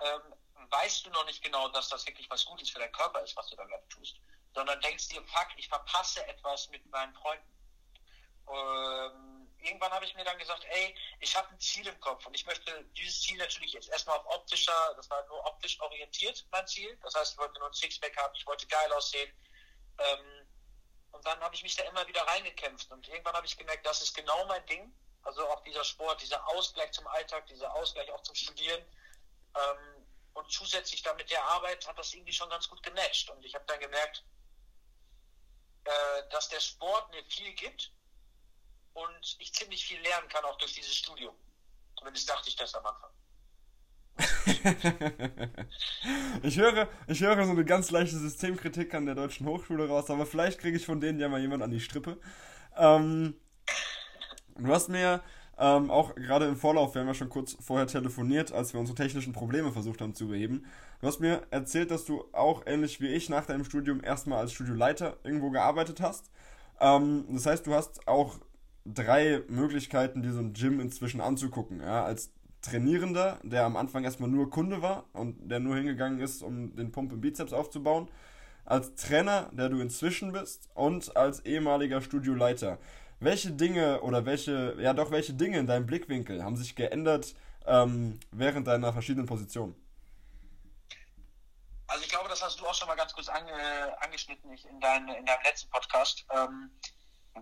ähm, 0.00 0.34
weißt 0.70 1.06
du 1.06 1.10
noch 1.10 1.24
nicht 1.26 1.42
genau, 1.42 1.68
dass 1.68 1.88
das 1.88 2.06
wirklich 2.06 2.28
was 2.30 2.44
Gutes 2.44 2.70
für 2.70 2.78
deinen 2.78 2.92
Körper 2.92 3.22
ist, 3.22 3.36
was 3.36 3.48
du 3.48 3.56
da 3.56 3.64
gerade 3.64 3.88
tust 3.88 4.20
sondern 4.56 4.80
denkst 4.80 5.08
dir, 5.08 5.22
fuck, 5.22 5.48
ich 5.58 5.68
verpasse 5.68 6.26
etwas 6.26 6.70
mit 6.70 6.84
meinen 6.90 7.12
Freunden. 7.12 7.46
Ähm, 8.48 9.35
irgendwann 9.58 9.90
habe 9.90 10.04
ich 10.04 10.14
mir 10.14 10.24
dann 10.24 10.38
gesagt, 10.38 10.64
ey, 10.64 10.94
ich 11.20 11.34
habe 11.36 11.48
ein 11.48 11.60
Ziel 11.60 11.86
im 11.86 11.98
Kopf 12.00 12.26
und 12.26 12.34
ich 12.34 12.46
möchte 12.46 12.84
dieses 12.96 13.22
Ziel 13.22 13.38
natürlich 13.38 13.72
jetzt 13.72 13.88
erstmal 13.88 14.18
auf 14.18 14.26
optischer, 14.26 14.94
das 14.96 15.08
war 15.10 15.24
nur 15.26 15.44
optisch 15.46 15.80
orientiert, 15.80 16.46
mein 16.50 16.66
Ziel. 16.66 16.96
Das 17.02 17.14
heißt, 17.14 17.32
ich 17.32 17.38
wollte 17.38 17.58
nur 17.58 17.68
ein 17.68 17.74
Sixpack 17.74 18.16
haben, 18.16 18.34
ich 18.34 18.46
wollte 18.46 18.66
geil 18.66 18.92
aussehen. 18.92 19.32
Ähm, 19.98 20.48
und 21.12 21.26
dann 21.26 21.40
habe 21.40 21.54
ich 21.54 21.62
mich 21.62 21.76
da 21.76 21.84
immer 21.84 22.06
wieder 22.06 22.22
reingekämpft 22.22 22.90
und 22.90 23.08
irgendwann 23.08 23.34
habe 23.34 23.46
ich 23.46 23.56
gemerkt, 23.56 23.86
das 23.86 24.02
ist 24.02 24.14
genau 24.14 24.44
mein 24.46 24.64
Ding. 24.66 24.92
Also 25.22 25.48
auch 25.48 25.62
dieser 25.64 25.82
Sport, 25.82 26.20
dieser 26.20 26.46
Ausgleich 26.48 26.92
zum 26.92 27.06
Alltag, 27.08 27.46
dieser 27.46 27.74
Ausgleich 27.74 28.10
auch 28.12 28.22
zum 28.22 28.34
Studieren. 28.34 28.84
Ähm, 29.54 30.06
und 30.34 30.52
zusätzlich 30.52 31.02
dann 31.02 31.16
mit 31.16 31.30
der 31.30 31.42
Arbeit 31.42 31.86
hat 31.88 31.98
das 31.98 32.12
irgendwie 32.12 32.32
schon 32.32 32.50
ganz 32.50 32.68
gut 32.68 32.82
gematcht. 32.82 33.30
Und 33.30 33.44
ich 33.44 33.54
habe 33.54 33.64
dann 33.64 33.80
gemerkt, 33.80 34.22
äh, 35.84 36.28
dass 36.30 36.48
der 36.50 36.60
Sport 36.60 37.10
mir 37.10 37.24
viel 37.24 37.52
gibt 37.54 37.92
und 38.96 39.36
ich 39.38 39.52
ziemlich 39.52 39.84
viel 39.84 40.00
lernen 40.00 40.28
kann, 40.28 40.44
auch 40.44 40.58
durch 40.58 40.74
dieses 40.74 40.94
Studium. 40.94 41.34
Zumindest 41.98 42.28
dachte 42.28 42.48
ich 42.48 42.56
das 42.56 42.74
am 42.74 42.86
Anfang. 42.86 43.10
ich 46.42 46.58
höre, 46.58 46.88
ich 47.06 47.20
höre 47.20 47.44
so 47.44 47.50
eine 47.50 47.64
ganz 47.64 47.90
leichte 47.90 48.16
Systemkritik 48.16 48.94
an 48.94 49.04
der 49.04 49.14
deutschen 49.14 49.46
Hochschule 49.46 49.88
raus, 49.88 50.08
aber 50.08 50.24
vielleicht 50.24 50.58
kriege 50.58 50.78
ich 50.78 50.86
von 50.86 51.00
denen 51.00 51.20
ja 51.20 51.28
mal 51.28 51.40
jemand 51.40 51.62
an 51.62 51.70
die 51.70 51.80
Strippe. 51.80 52.18
Ähm, 52.76 53.34
du 54.56 54.72
hast 54.72 54.88
mir 54.88 55.22
ähm, 55.58 55.90
auch 55.90 56.14
gerade 56.14 56.46
im 56.46 56.56
Vorlauf, 56.56 56.94
wir 56.94 57.00
haben 57.00 57.08
ja 57.08 57.14
schon 57.14 57.28
kurz 57.28 57.56
vorher 57.60 57.86
telefoniert, 57.86 58.52
als 58.52 58.72
wir 58.72 58.80
unsere 58.80 58.96
technischen 58.96 59.34
Probleme 59.34 59.72
versucht 59.72 60.00
haben 60.00 60.14
zu 60.14 60.28
beheben. 60.28 60.64
Du 61.00 61.06
hast 61.06 61.20
mir 61.20 61.46
erzählt, 61.50 61.90
dass 61.90 62.06
du 62.06 62.24
auch 62.32 62.62
ähnlich 62.66 63.00
wie 63.02 63.08
ich 63.08 63.28
nach 63.28 63.44
deinem 63.44 63.64
Studium 63.64 64.02
erstmal 64.02 64.38
als 64.38 64.52
Studioleiter 64.52 65.18
irgendwo 65.24 65.50
gearbeitet 65.50 66.00
hast. 66.00 66.30
Ähm, 66.80 67.26
das 67.30 67.44
heißt, 67.44 67.66
du 67.66 67.74
hast 67.74 68.08
auch 68.08 68.38
drei 68.94 69.42
Möglichkeiten, 69.48 70.22
dir 70.22 70.32
so 70.32 70.40
ein 70.40 70.52
Gym 70.52 70.80
inzwischen 70.80 71.20
anzugucken. 71.20 71.80
Ja? 71.80 72.04
Als 72.04 72.30
Trainierender, 72.62 73.38
der 73.42 73.64
am 73.64 73.76
Anfang 73.76 74.04
erstmal 74.04 74.28
nur 74.28 74.50
Kunde 74.50 74.82
war 74.82 75.04
und 75.12 75.50
der 75.50 75.60
nur 75.60 75.76
hingegangen 75.76 76.20
ist, 76.20 76.42
um 76.42 76.74
den 76.74 76.92
Pump 76.92 77.12
im 77.12 77.20
Bizeps 77.20 77.52
aufzubauen. 77.52 78.08
Als 78.64 78.94
Trainer, 78.96 79.48
der 79.52 79.68
du 79.68 79.78
inzwischen 79.80 80.32
bist 80.32 80.68
und 80.74 81.16
als 81.16 81.40
ehemaliger 81.44 82.00
Studioleiter 82.00 82.78
welche 83.20 83.50
Dinge 83.50 84.00
oder 84.02 84.26
welche, 84.26 84.76
ja 84.78 84.92
doch, 84.92 85.10
welche 85.10 85.34
Dinge 85.34 85.58
in 85.58 85.66
deinem 85.66 85.86
Blickwinkel 85.86 86.44
haben 86.44 86.56
sich 86.56 86.76
geändert 86.76 87.34
ähm, 87.66 88.20
während 88.30 88.66
deiner 88.66 88.92
verschiedenen 88.92 89.26
Positionen? 89.26 89.74
Also 91.88 92.02
ich 92.02 92.10
glaube, 92.10 92.28
das 92.28 92.42
hast 92.42 92.60
du 92.60 92.66
auch 92.66 92.74
schon 92.74 92.88
mal 92.88 92.96
ganz 92.96 93.12
kurz 93.12 93.28
ange, 93.28 93.52
angeschnitten 94.00 94.50
in, 94.52 94.80
dein, 94.80 95.08
in 95.08 95.24
deinem 95.24 95.42
letzten 95.44 95.70
Podcast. 95.70 96.26
Ähm, 96.30 96.70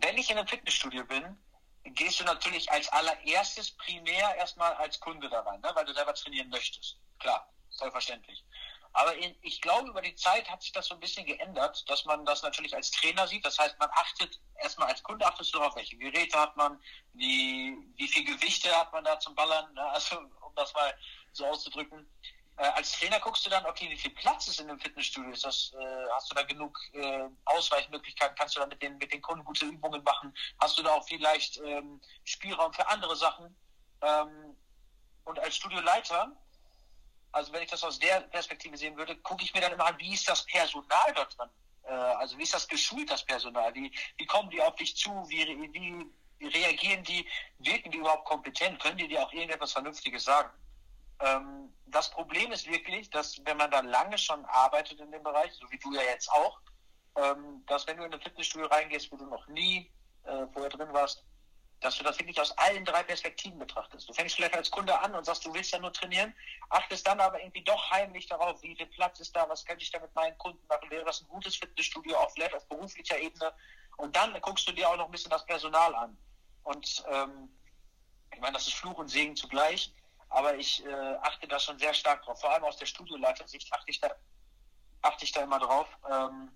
wenn 0.01 0.19
ich 0.19 0.31
in 0.31 0.39
einem 0.39 0.49
Fitnessstudio 0.49 1.05
bin, 1.05 1.37
gehst 1.85 2.21
du 2.21 2.25
natürlich 2.25 2.71
als 2.71 2.89
allererstes 2.89 3.73
primär 3.73 4.35
erstmal 4.37 4.73
als 4.75 4.99
Kunde 5.01 5.29
da 5.29 5.41
rein, 5.41 5.61
ne? 5.61 5.71
weil 5.75 5.85
du 5.85 5.93
selber 5.93 6.15
trainieren 6.15 6.49
möchtest. 6.49 6.99
Klar, 7.19 7.53
vollverständlich. 7.79 8.45
Aber 8.93 9.15
in, 9.17 9.35
ich 9.43 9.61
glaube, 9.61 9.89
über 9.89 10.01
die 10.01 10.15
Zeit 10.15 10.49
hat 10.49 10.63
sich 10.63 10.71
das 10.71 10.87
so 10.87 10.95
ein 10.95 11.01
bisschen 11.01 11.27
geändert, 11.27 11.85
dass 11.91 12.05
man 12.05 12.25
das 12.25 12.43
natürlich 12.43 12.75
als 12.75 12.93
Trainer 12.93 13.27
sieht. 13.27 13.45
Das 13.45 13.59
heißt, 13.59 13.77
man 13.81 13.91
achtet 13.91 14.41
erstmal 14.63 14.89
als 14.89 15.03
Kunde 15.03 15.27
achtest 15.27 15.53
du 15.53 15.59
darauf, 15.59 15.75
welche 15.75 15.97
Geräte 15.97 16.39
hat 16.39 16.57
man, 16.57 16.81
wie, 17.13 17.77
wie 17.97 18.09
viel 18.09 18.25
Gewichte 18.25 18.71
hat 18.75 18.93
man 18.93 19.03
da 19.03 19.19
zum 19.19 19.35
Ballern, 19.35 19.73
ne? 19.75 19.83
also 19.91 20.17
um 20.19 20.55
das 20.55 20.73
mal 20.75 20.95
so 21.33 21.45
auszudrücken. 21.47 22.09
Äh, 22.57 22.67
als 22.67 22.93
Trainer 22.93 23.19
guckst 23.21 23.45
du 23.45 23.51
dann, 23.51 23.67
okay, 23.67 23.89
wie 23.91 23.97
viel 23.97 24.13
Platz 24.13 24.47
ist 24.49 24.61
in 24.61 24.69
dem 24.69 24.79
Fitnessstudio? 24.79 25.31
Ist 25.33 25.45
das, 25.45 25.73
äh, 25.79 26.07
hast 26.15 26.31
du 26.31 26.35
da 26.35 26.43
genug 26.43 26.79
äh, 26.93 27.29
Ausweichmöglichkeiten? 27.47 28.37
Kannst 28.37 28.57
du 28.57 28.61
da 28.61 28.67
mit 28.67 28.81
den, 28.81 28.97
mit 28.99 29.13
den 29.13 29.23
Kunden 29.23 29.45
gute 29.45 29.67
Übungen 29.67 30.03
machen? 30.05 30.33
Hast 30.61 30.79
du 30.79 30.83
da 30.83 30.91
auch 30.93 31.07
vielleicht 31.07 31.59
ähm, 31.59 32.01
Spielraum 32.25 32.73
für 32.73 32.87
andere 32.89 33.17
Sachen? 33.17 33.57
Ähm, 34.03 34.57
und 35.25 35.39
als 35.41 35.57
Studioleiter 35.57 36.37
also 37.35 37.53
wenn 37.53 37.63
ich 37.63 37.71
das 37.71 37.83
aus 37.83 37.99
der 37.99 38.21
Perspektive 38.21 38.77
sehen 38.77 38.97
würde, 38.97 39.17
gucke 39.17 39.43
ich 39.43 39.53
mir 39.53 39.61
dann 39.61 39.73
immer 39.73 39.87
an, 39.87 39.99
wie 39.99 40.15
ist 40.15 40.29
das 40.29 40.47
Personal 40.47 41.13
dort 41.15 41.37
drin? 41.37 41.51
Äh, 41.83 41.91
also 41.91 42.39
wie 42.39 42.45
ist 42.45 42.55
das 42.55 42.69
geschult, 42.69 43.11
das 43.11 43.25
Personal? 43.25 43.75
Wie, 43.75 43.93
wie 44.17 44.27
kommen 44.27 44.51
die 44.51 44.63
auf 44.63 44.77
dich 44.77 44.97
zu? 44.97 45.11
Wie, 45.29 45.45
wie 46.39 46.47
reagieren 46.47 47.03
die? 47.03 47.29
Wirken 47.59 47.91
die 47.91 47.99
überhaupt 47.99 48.25
kompetent? 48.27 48.81
Können 48.81 48.99
die 48.99 49.09
dir 49.09 49.23
auch 49.23 49.33
irgendetwas 49.33 49.73
Vernünftiges 49.73 50.25
sagen? 50.25 50.51
Ähm, 51.25 51.73
das 51.87 52.11
Problem 52.11 52.53
ist 52.53 52.69
wirklich, 52.69 53.09
dass 53.11 53.41
wenn 53.45 53.57
man 53.57 53.71
da 53.71 53.81
lange 53.81 54.19
schon 54.19 54.45
arbeitet 54.47 55.01
in 55.01 55.11
dem 55.11 55.23
Bereich, 55.23 55.53
so 55.53 55.71
wie 55.71 55.79
du 55.79 55.93
ja 55.95 56.03
jetzt 56.03 56.31
auch, 56.31 56.61
ähm, 57.17 57.65
dass 57.67 57.87
wenn 57.87 57.97
du 57.97 58.05
in 58.05 58.13
ein 58.13 58.21
Fitnessstudio 58.21 58.67
reingehst, 58.67 59.11
wo 59.11 59.17
du 59.17 59.27
noch 59.27 59.47
nie 59.47 59.91
äh, 60.25 60.47
vorher 60.53 60.71
drin 60.71 60.93
warst, 60.93 61.25
dass 61.81 61.99
du 61.99 62.05
das 62.05 62.19
wirklich 62.19 62.41
aus 62.41 62.57
allen 62.59 62.85
drei 62.85 63.03
Perspektiven 63.03 63.59
betrachtest. 63.59 64.09
Du 64.09 64.13
fängst 64.13 64.37
vielleicht 64.37 64.57
als 64.57 64.71
Kunde 64.71 64.99
an 64.99 65.15
und 65.15 65.25
sagst, 65.25 65.45
du 65.45 65.53
willst 65.53 65.73
ja 65.73 65.79
nur 65.79 65.93
trainieren, 65.93 66.35
achtest 66.71 67.07
dann 67.07 67.21
aber 67.21 67.39
irgendwie 67.41 67.63
doch 67.63 67.91
heimlich 67.91 68.27
darauf, 68.27 68.63
wie 68.63 68.75
viel 68.75 68.87
Platz 68.87 69.21
ist 69.21 69.37
da, 69.37 69.49
was 69.49 69.65
könnte 69.65 69.83
ich 69.83 69.91
da 69.91 70.01
mit 70.01 70.15
meinen 70.15 70.37
Kunden 70.39 70.67
machen, 70.67 70.91
wäre 70.91 71.05
das 71.05 71.21
ein 71.21 71.29
gutes 71.29 71.57
Fitnessstudio, 71.57 72.17
auch 72.17 72.31
vielleicht 72.31 72.55
auf 72.55 72.67
beruflicher 72.69 73.19
Ebene. 73.19 73.53
Und 73.99 74.17
dann 74.17 74.39
guckst 74.41 74.67
du 74.67 74.73
dir 74.73 74.89
auch 74.89 74.97
noch 74.97 75.07
ein 75.07 75.11
bisschen 75.11 75.31
das 75.31 75.45
Personal 75.45 75.95
an. 75.95 76.17
Und 76.63 77.05
ähm, 77.11 77.51
ich 78.33 78.41
meine, 78.41 78.55
das 78.55 78.67
ist 78.67 78.75
Fluch 78.75 78.97
und 78.97 79.09
Segen 79.09 79.37
zugleich, 79.37 79.93
aber 80.29 80.57
ich 80.57 80.85
äh, 80.85 81.17
achte 81.23 81.47
da 81.49 81.59
schon 81.59 81.79
sehr 81.79 81.95
stark 81.95 82.25
drauf. 82.25 82.41
Vor 82.41 82.51
allem 82.51 82.65
aus 82.65 82.77
der 82.77 82.87
Studioleitersicht 82.87 83.73
achte 83.73 83.91
ich 83.91 84.01
da, 84.01 84.11
achte 85.03 85.25
ich 85.25 85.33
da 85.33 85.43
immer 85.43 85.59
drauf. 85.59 85.89
Ähm, 86.11 86.51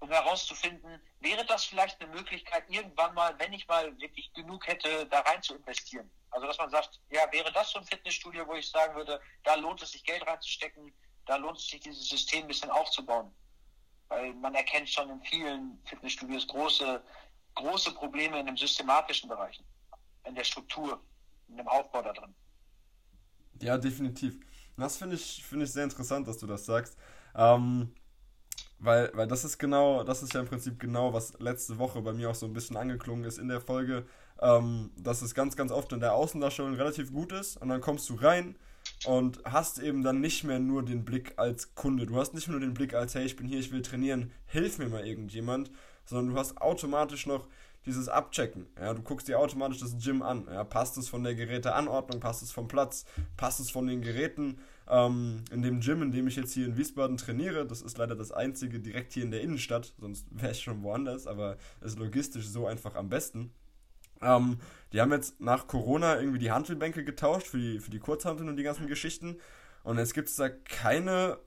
um 0.00 0.10
herauszufinden, 0.10 1.00
wäre 1.20 1.44
das 1.44 1.64
vielleicht 1.64 2.00
eine 2.00 2.12
Möglichkeit, 2.14 2.64
irgendwann 2.68 3.14
mal, 3.14 3.38
wenn 3.38 3.52
ich 3.52 3.68
mal 3.68 3.98
wirklich 4.00 4.32
genug 4.32 4.66
hätte, 4.66 5.06
da 5.06 5.20
rein 5.20 5.42
zu 5.42 5.54
investieren. 5.54 6.10
Also 6.30 6.46
dass 6.46 6.58
man 6.58 6.70
sagt, 6.70 7.00
ja, 7.10 7.30
wäre 7.32 7.52
das 7.52 7.70
so 7.70 7.78
ein 7.78 7.84
Fitnessstudio, 7.84 8.46
wo 8.46 8.54
ich 8.54 8.70
sagen 8.70 8.94
würde, 8.94 9.20
da 9.44 9.54
lohnt 9.56 9.82
es 9.82 9.92
sich 9.92 10.02
Geld 10.04 10.26
reinzustecken, 10.26 10.92
da 11.26 11.36
lohnt 11.36 11.58
es 11.58 11.68
sich 11.68 11.80
dieses 11.80 12.08
System 12.08 12.42
ein 12.42 12.48
bisschen 12.48 12.70
aufzubauen. 12.70 13.34
Weil 14.08 14.32
man 14.34 14.54
erkennt 14.54 14.88
schon 14.88 15.10
in 15.10 15.22
vielen 15.22 15.80
Fitnessstudios 15.84 16.46
große, 16.46 17.02
große 17.54 17.92
Probleme 17.92 18.40
in 18.40 18.46
dem 18.46 18.56
systematischen 18.56 19.28
Bereich, 19.28 19.60
in 20.24 20.34
der 20.34 20.44
Struktur, 20.44 21.00
in 21.50 21.56
dem 21.56 21.68
Aufbau 21.68 22.02
da 22.02 22.12
drin. 22.12 22.34
Ja, 23.60 23.76
definitiv. 23.78 24.40
Das 24.76 24.96
finde 24.96 25.16
ich, 25.16 25.44
finde 25.44 25.64
ich 25.66 25.72
sehr 25.72 25.84
interessant, 25.84 26.26
dass 26.26 26.38
du 26.38 26.46
das 26.46 26.64
sagst. 26.64 26.96
Ähm, 27.34 27.92
weil, 28.78 29.10
weil 29.14 29.28
das 29.28 29.44
ist 29.44 29.58
genau, 29.58 30.04
das 30.04 30.22
ist 30.22 30.32
ja 30.32 30.40
im 30.40 30.46
Prinzip 30.46 30.80
genau, 30.80 31.12
was 31.12 31.38
letzte 31.38 31.78
Woche 31.78 32.00
bei 32.00 32.14
mir 32.14 32.30
auch 32.30 32.34
so 32.34 32.46
ein 32.46 32.54
bisschen 32.54 32.76
angeklungen 32.76 33.24
ist 33.24 33.38
in 33.38 33.48
der 33.48 33.60
Folge, 33.60 34.06
ähm, 34.40 34.90
dass 34.96 35.20
es 35.20 35.34
ganz, 35.34 35.54
ganz 35.54 35.70
oft 35.70 35.92
in 35.92 36.00
der 36.00 36.14
Außendarstellung 36.14 36.74
relativ 36.74 37.12
gut 37.12 37.32
ist 37.32 37.58
und 37.58 37.68
dann 37.68 37.82
kommst 37.82 38.08
du 38.08 38.14
rein 38.14 38.56
und 39.04 39.42
hast 39.44 39.78
eben 39.78 40.02
dann 40.02 40.20
nicht 40.20 40.44
mehr 40.44 40.58
nur 40.58 40.82
den 40.82 41.04
Blick 41.04 41.34
als 41.36 41.74
Kunde. 41.74 42.06
Du 42.06 42.16
hast 42.16 42.32
nicht 42.32 42.48
nur 42.48 42.60
den 42.60 42.72
Blick 42.72 42.94
als, 42.94 43.14
hey, 43.14 43.24
ich 43.24 43.36
bin 43.36 43.46
hier, 43.46 43.58
ich 43.58 43.70
will 43.70 43.82
trainieren, 43.82 44.32
hilf 44.46 44.78
mir 44.78 44.88
mal 44.88 45.06
irgendjemand, 45.06 45.70
sondern 46.06 46.34
du 46.34 46.40
hast 46.40 46.60
automatisch 46.60 47.26
noch 47.26 47.46
dieses 47.86 48.08
Abchecken. 48.08 48.66
Ja, 48.78 48.94
du 48.94 49.02
guckst 49.02 49.28
dir 49.28 49.38
automatisch 49.38 49.80
das 49.80 49.96
Gym 49.98 50.22
an. 50.22 50.46
Ja, 50.50 50.64
passt 50.64 50.98
es 50.98 51.08
von 51.08 51.22
der 51.24 51.34
Geräteanordnung, 51.34 52.20
passt 52.20 52.42
es 52.42 52.52
vom 52.52 52.68
Platz, 52.68 53.04
passt 53.36 53.60
es 53.60 53.70
von 53.70 53.86
den 53.86 54.02
Geräten. 54.02 54.58
Ähm, 54.88 55.44
in 55.50 55.62
dem 55.62 55.80
Gym, 55.80 56.02
in 56.02 56.12
dem 56.12 56.26
ich 56.26 56.36
jetzt 56.36 56.52
hier 56.52 56.66
in 56.66 56.76
Wiesbaden 56.76 57.16
trainiere, 57.16 57.66
das 57.66 57.80
ist 57.80 57.96
leider 57.96 58.16
das 58.16 58.32
einzige 58.32 58.80
direkt 58.80 59.12
hier 59.12 59.22
in 59.22 59.30
der 59.30 59.40
Innenstadt, 59.40 59.94
sonst 59.98 60.26
wäre 60.30 60.52
ich 60.52 60.60
schon 60.60 60.82
woanders, 60.82 61.26
aber 61.26 61.56
ist 61.80 61.98
logistisch 61.98 62.46
so 62.46 62.66
einfach 62.66 62.94
am 62.96 63.08
besten. 63.08 63.52
Ähm, 64.22 64.58
die 64.92 65.00
haben 65.00 65.12
jetzt 65.12 65.40
nach 65.40 65.66
Corona 65.66 66.18
irgendwie 66.18 66.38
die 66.38 66.52
Handelbänke 66.52 67.04
getauscht 67.04 67.46
für 67.46 67.58
die, 67.58 67.78
für 67.78 67.90
die 67.90 68.00
Kurzhanteln 68.00 68.48
und 68.48 68.56
die 68.56 68.62
ganzen 68.62 68.86
Geschichten. 68.86 69.38
Und 69.82 69.98
jetzt 69.98 70.12
gibt 70.12 70.28
es 70.28 70.36
da 70.36 70.48
keine 70.48 71.38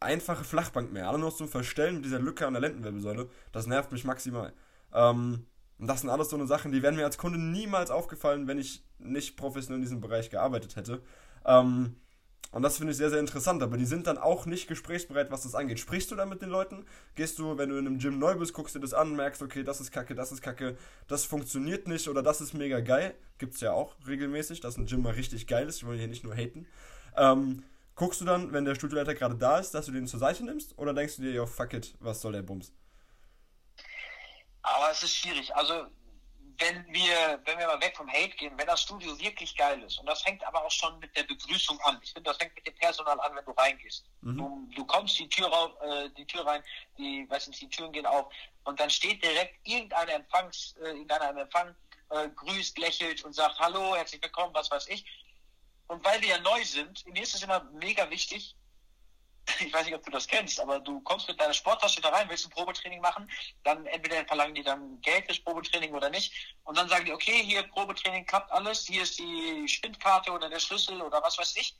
einfache 0.00 0.44
Flachbank 0.44 0.92
mehr. 0.92 1.08
Alle 1.08 1.18
nur 1.18 1.34
zum 1.34 1.48
Verstellen 1.48 1.96
mit 1.96 2.04
dieser 2.04 2.18
Lücke 2.18 2.46
an 2.46 2.54
der 2.54 2.62
Lendenwirbelsäule. 2.62 3.28
Das 3.52 3.66
nervt 3.66 3.92
mich 3.92 4.04
maximal. 4.04 4.52
Ähm, 4.94 5.46
und 5.78 5.86
das 5.86 6.00
sind 6.00 6.10
alles 6.10 6.30
so 6.30 6.36
eine 6.36 6.46
Sachen, 6.46 6.72
die 6.72 6.82
wären 6.82 6.96
mir 6.96 7.04
als 7.04 7.18
Kunde 7.18 7.38
niemals 7.38 7.90
aufgefallen, 7.90 8.46
wenn 8.46 8.58
ich 8.58 8.82
nicht 8.98 9.36
professionell 9.36 9.76
in 9.78 9.82
diesem 9.82 10.00
Bereich 10.00 10.30
gearbeitet 10.30 10.76
hätte. 10.76 11.02
Ähm, 11.44 11.96
und 12.52 12.62
das 12.62 12.78
finde 12.78 12.92
ich 12.92 12.96
sehr, 12.96 13.10
sehr 13.10 13.20
interessant. 13.20 13.62
Aber 13.62 13.76
die 13.76 13.84
sind 13.84 14.06
dann 14.06 14.16
auch 14.16 14.46
nicht 14.46 14.68
gesprächsbereit, 14.68 15.30
was 15.30 15.42
das 15.42 15.54
angeht. 15.54 15.78
Sprichst 15.78 16.10
du 16.10 16.16
da 16.16 16.24
mit 16.24 16.40
den 16.40 16.48
Leuten? 16.48 16.86
Gehst 17.14 17.38
du, 17.38 17.58
wenn 17.58 17.68
du 17.68 17.76
in 17.76 17.86
einem 17.86 17.98
Gym 17.98 18.18
neu 18.18 18.34
bist, 18.36 18.54
guckst 18.54 18.74
dir 18.74 18.80
das 18.80 18.94
an, 18.94 19.14
merkst, 19.14 19.42
okay, 19.42 19.62
das 19.62 19.80
ist 19.80 19.90
kacke, 19.90 20.14
das 20.14 20.32
ist 20.32 20.40
kacke, 20.40 20.76
das 21.06 21.24
funktioniert 21.24 21.86
nicht 21.86 22.08
oder 22.08 22.22
das 22.22 22.40
ist 22.40 22.54
mega 22.54 22.80
geil. 22.80 23.14
Gibt 23.36 23.54
es 23.54 23.60
ja 23.60 23.72
auch 23.72 23.94
regelmäßig, 24.06 24.60
dass 24.60 24.78
ein 24.78 24.86
Gym 24.86 25.02
mal 25.02 25.12
richtig 25.12 25.46
geil 25.46 25.68
ist. 25.68 25.78
Ich 25.78 25.86
will 25.86 25.98
hier 25.98 26.08
nicht 26.08 26.24
nur 26.24 26.34
haten. 26.34 26.66
Ähm, 27.16 27.64
guckst 27.94 28.22
du 28.22 28.24
dann, 28.24 28.52
wenn 28.52 28.64
der 28.64 28.74
Studioleiter 28.74 29.14
gerade 29.14 29.34
da 29.34 29.58
ist, 29.58 29.72
dass 29.72 29.86
du 29.86 29.92
den 29.92 30.06
zur 30.06 30.20
Seite 30.20 30.42
nimmst? 30.42 30.78
Oder 30.78 30.94
denkst 30.94 31.16
du 31.16 31.22
dir, 31.22 31.32
yo, 31.32 31.44
fuck 31.44 31.74
it, 31.74 31.94
was 32.00 32.22
soll 32.22 32.32
der 32.32 32.42
Bums? 32.42 32.72
Aber 34.66 34.90
es 34.90 35.02
ist 35.02 35.16
schwierig. 35.16 35.54
Also 35.54 35.86
wenn 36.58 36.86
wir, 36.92 37.40
wenn 37.44 37.58
wir 37.58 37.66
mal 37.66 37.80
weg 37.80 37.96
vom 37.96 38.08
Hate 38.08 38.30
gehen, 38.36 38.52
wenn 38.56 38.66
das 38.66 38.82
Studio 38.82 39.18
wirklich 39.18 39.56
geil 39.56 39.80
ist, 39.82 39.98
und 39.98 40.06
das 40.06 40.22
fängt 40.22 40.42
aber 40.44 40.64
auch 40.64 40.70
schon 40.70 40.98
mit 40.98 41.14
der 41.16 41.22
Begrüßung 41.24 41.78
an. 41.82 41.98
Ich 42.02 42.12
finde, 42.12 42.30
das 42.30 42.38
fängt 42.38 42.54
mit 42.54 42.66
dem 42.66 42.74
Personal 42.76 43.20
an, 43.20 43.36
wenn 43.36 43.44
du 43.44 43.52
reingehst. 43.52 44.04
Mhm. 44.22 44.38
Du, 44.38 44.68
du 44.74 44.84
kommst 44.86 45.18
die 45.18 45.28
Tür 45.28 45.48
rauf, 45.48 45.72
äh, 45.82 46.08
die 46.10 46.26
Tür 46.26 46.46
rein, 46.46 46.62
die, 46.98 47.28
weiß 47.28 47.48
nicht, 47.48 47.60
die 47.60 47.68
Türen 47.68 47.92
gehen 47.92 48.06
auf, 48.06 48.32
und 48.64 48.80
dann 48.80 48.90
steht 48.90 49.22
direkt 49.22 49.54
irgendeiner 49.64 50.14
Empfangs, 50.14 50.74
äh, 50.80 50.88
irgendeiner 50.88 51.30
im 51.30 51.38
Empfang, 51.38 51.74
äh, 52.10 52.28
grüßt, 52.30 52.78
lächelt 52.78 53.22
und 53.24 53.34
sagt, 53.34 53.58
hallo, 53.58 53.94
herzlich 53.94 54.22
willkommen, 54.22 54.54
was 54.54 54.70
weiß 54.70 54.88
ich. 54.88 55.04
Und 55.88 56.04
weil 56.04 56.20
wir 56.22 56.30
ja 56.30 56.38
neu 56.38 56.64
sind, 56.64 57.06
mir 57.06 57.22
ist 57.22 57.34
es 57.34 57.42
immer 57.42 57.62
mega 57.74 58.10
wichtig, 58.10 58.56
ich 59.60 59.72
weiß 59.72 59.86
nicht, 59.86 59.94
ob 59.94 60.04
du 60.04 60.10
das 60.10 60.26
kennst, 60.26 60.60
aber 60.60 60.80
du 60.80 61.00
kommst 61.00 61.28
mit 61.28 61.40
deiner 61.40 61.52
Sporttasche 61.52 62.00
da 62.00 62.10
rein, 62.10 62.28
willst 62.28 62.46
ein 62.46 62.50
Probetraining 62.50 63.00
machen, 63.00 63.30
dann 63.64 63.86
entweder 63.86 64.24
verlangen 64.26 64.54
die 64.54 64.62
dann 64.62 65.00
Geld 65.00 65.26
fürs 65.26 65.40
Probetraining 65.40 65.94
oder 65.94 66.10
nicht. 66.10 66.32
Und 66.64 66.76
dann 66.76 66.88
sagen 66.88 67.04
die, 67.04 67.12
okay, 67.12 67.42
hier 67.44 67.62
Probetraining 67.64 68.26
klappt 68.26 68.50
alles, 68.52 68.86
hier 68.86 69.02
ist 69.02 69.18
die 69.18 69.68
Spindkarte 69.68 70.30
oder 70.32 70.48
der 70.48 70.60
Schlüssel 70.60 71.00
oder 71.00 71.22
was 71.22 71.38
weiß 71.38 71.56
ich. 71.56 71.76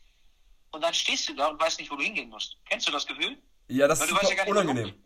Und 0.73 0.83
dann 0.83 0.95
stehst 0.95 1.29
du 1.29 1.35
da 1.35 1.49
und 1.49 1.61
weißt 1.61 1.79
nicht, 1.79 1.91
wo 1.91 1.97
du 1.97 2.03
hingehen 2.03 2.29
musst. 2.29 2.57
Kennst 2.69 2.87
du 2.89 2.93
das 2.93 3.07
Gefühl? 3.07 3.41
Ja, 3.69 3.89
das 3.89 4.01
Weil 4.01 4.09
ist 4.09 4.37
ja 4.37 4.45
unangenehm. 4.45 5.03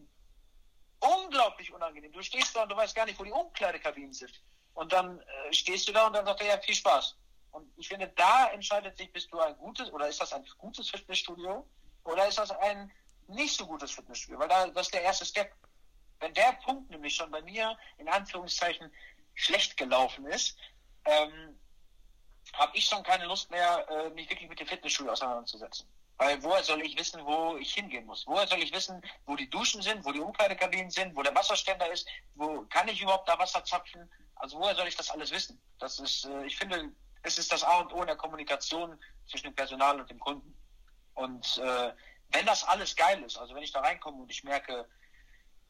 Unglaublich 1.01 1.73
unangenehm. 1.73 2.13
Du 2.13 2.23
stehst 2.23 2.55
da 2.55 2.65
und 2.65 2.69
du 2.71 2.77
weißt 2.77 2.95
gar 2.95 3.07
nicht, 3.07 3.19
wo 3.19 3.25
die 3.25 3.33
Umkleidekabinen 3.33 4.13
sind. 4.13 4.43
Und 4.75 4.93
dann 4.93 5.19
äh, 5.21 5.53
stehst 5.53 5.89
du 5.89 5.93
da 5.93 6.07
und 6.07 6.13
dann 6.13 6.27
sagt 6.27 6.41
er, 6.43 6.49
ja, 6.49 6.59
viel 6.59 6.75
Spaß. 6.75 7.17
Und 7.53 7.71
ich 7.77 7.89
finde, 7.89 8.09
da 8.17 8.49
entscheidet 8.49 8.97
sich, 8.97 9.13
bist 9.13 9.33
du 9.33 9.41
ein 9.41 9.57
gutes 9.57 9.93
oder 9.93 10.09
ist 10.09 10.21
das 10.21 10.33
ein 10.33 10.45
gutes 10.59 10.91
Fitnessstudio 10.91 11.67
oder 12.05 12.27
ist 12.27 12.39
das 12.39 12.51
ein 12.51 12.91
nicht 13.29 13.57
so 13.57 13.67
gutes 13.67 13.93
Fitnessstudio? 13.93 14.39
Weil 14.39 14.49
da, 14.49 14.67
das 14.69 14.87
ist 14.87 14.95
der 14.95 15.03
erste 15.03 15.25
Step. 15.25 15.53
Wenn 16.19 16.35
der 16.35 16.53
Punkt 16.65 16.91
nämlich 16.91 17.15
schon 17.15 17.31
bei 17.31 17.43
mir 17.43 17.77
in 17.99 18.09
Anführungszeichen 18.09 18.93
schlecht 19.35 19.77
gelaufen 19.77 20.27
ist, 20.27 20.57
ähm, 21.05 21.59
habe 22.55 22.77
ich 22.77 22.85
schon 22.85 23.03
keine 23.03 23.27
Lust 23.27 23.51
mehr, 23.51 23.89
äh, 23.89 24.11
mich 24.11 24.29
wirklich 24.29 24.49
mit 24.49 24.61
dem 24.61 24.67
Fitnessstudio 24.67 25.13
auseinanderzusetzen. 25.13 25.89
Weil 26.19 26.43
woher 26.43 26.63
soll 26.63 26.83
ich 26.83 26.99
wissen, 26.99 27.25
wo 27.25 27.57
ich 27.57 27.73
hingehen 27.73 28.05
muss? 28.05 28.27
Woher 28.27 28.47
soll 28.47 28.63
ich 28.63 28.75
wissen, 28.75 29.01
wo 29.25 29.37
die 29.37 29.49
Duschen 29.49 29.81
sind, 29.81 30.05
wo 30.05 30.13
die 30.13 30.21
Umkleidekabinen 30.21 30.91
sind, 30.91 31.17
wo 31.17 31.23
der 31.23 31.35
Wasserständer 31.35 31.91
ist? 31.91 32.07
Wo 32.35 32.67
kann 32.69 32.89
ich 32.89 33.01
überhaupt 33.01 33.27
da 33.27 33.39
Wasser 33.39 33.65
zapfen? 33.65 34.11
Also 34.35 34.59
woher 34.59 34.75
soll 34.75 34.89
ich 34.89 34.97
das 34.97 35.11
alles 35.11 35.31
wissen? 35.31 35.59
Das 35.79 35.99
ist, 35.99 36.27
äh, 36.27 36.45
ich 36.45 36.57
finde, 36.57 36.93
es 37.23 37.39
ist 37.39 37.51
das 37.53 37.65
A 37.65 37.81
und 37.81 37.93
O 37.93 38.01
in 38.03 38.07
der 38.07 38.17
Kommunikation 38.17 38.99
zwischen 39.27 39.47
dem 39.47 39.55
Personal 39.55 39.99
und 39.99 40.11
dem 40.11 40.21
Kunden. 40.21 40.55
Und 41.15 41.59
äh, 41.59 41.93
wenn 42.33 42.47
das 42.47 42.65
alles 42.65 42.97
geil 42.97 43.23
ist, 43.23 43.37
also 43.37 43.55
wenn 43.55 43.63
ich 43.63 43.73
da 43.73 43.81
reinkomme 43.81 44.23
und 44.23 44.31
ich 44.31 44.45
merke, 44.45 44.89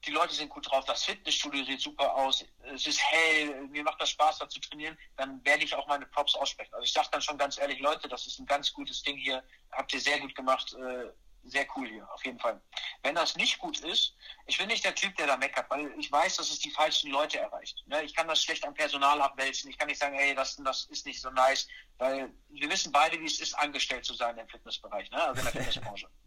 die 0.07 0.11
Leute 0.13 0.35
sind 0.35 0.49
gut 0.49 0.71
drauf, 0.71 0.85
das 0.87 1.05
Fitnessstudio 1.05 1.65
sieht 1.65 1.81
super 1.81 2.15
aus, 2.15 2.45
es 2.73 2.87
ist 2.87 3.03
hell, 3.03 3.67
mir 3.69 3.83
macht 3.83 4.01
das 4.01 4.11
Spaß, 4.11 4.39
da 4.39 4.49
zu 4.49 4.61
trainieren, 4.61 4.97
dann 5.17 5.45
werde 5.45 5.65
ich 5.65 5.75
auch 5.75 5.87
meine 5.89 6.07
Props 6.07 6.35
aussprechen. 6.35 6.73
Also 6.73 6.85
ich 6.85 6.93
sage 6.93 7.09
dann 7.13 7.21
schon 7.21 7.37
ganz 7.37 7.59
ehrlich, 7.59 7.81
Leute, 7.81 8.09
das 8.09 8.27
ist 8.27 8.39
ein 8.39 8.47
ganz 8.47 8.73
gutes 8.73 9.03
Ding 9.03 9.17
hier, 9.17 9.43
habt 9.73 9.93
ihr 9.93 10.01
sehr 10.01 10.19
gut 10.21 10.35
gemacht, 10.35 10.75
äh, 10.75 11.11
sehr 11.45 11.67
cool 11.77 11.89
hier, 11.89 12.09
auf 12.13 12.25
jeden 12.25 12.39
Fall. 12.39 12.61
Wenn 13.03 13.15
das 13.15 13.37
nicht 13.37 13.59
gut 13.59 13.81
ist, 13.81 14.15
ich 14.47 14.59
bin 14.59 14.69
nicht 14.69 14.85
der 14.85 14.95
Typ, 14.95 15.17
der 15.17 15.27
da 15.27 15.37
meckert, 15.37 15.71
weil 15.71 15.93
ich 15.99 16.11
weiß, 16.11 16.37
dass 16.37 16.51
es 16.51 16.59
die 16.59 16.71
falschen 16.71 17.11
Leute 17.11 17.39
erreicht. 17.39 17.83
Ne? 17.87 18.03
Ich 18.03 18.15
kann 18.15 18.29
das 18.29 18.43
schlecht 18.43 18.67
am 18.67 18.75
Personal 18.75 19.21
abwälzen. 19.23 19.71
Ich 19.71 19.79
kann 19.79 19.89
nicht 19.89 20.01
sagen, 20.01 20.17
ey, 20.17 20.35
das, 20.35 20.57
das 20.57 20.85
ist 20.87 21.07
nicht 21.07 21.21
so 21.21 21.31
nice, 21.31 21.67
weil 21.99 22.33
wir 22.51 22.71
wissen 22.71 22.93
beide, 22.93 23.19
wie 23.21 23.27
es 23.27 23.41
ist, 23.41 23.55
angestellt 23.55 24.05
zu 24.05 24.15
sein 24.15 24.37
im 24.39 24.49
Fitnessbereich, 24.49 25.11
ne? 25.11 25.23
also 25.23 25.39
in 25.41 25.45
der 25.45 25.53
Fitnessbranche. 25.53 26.09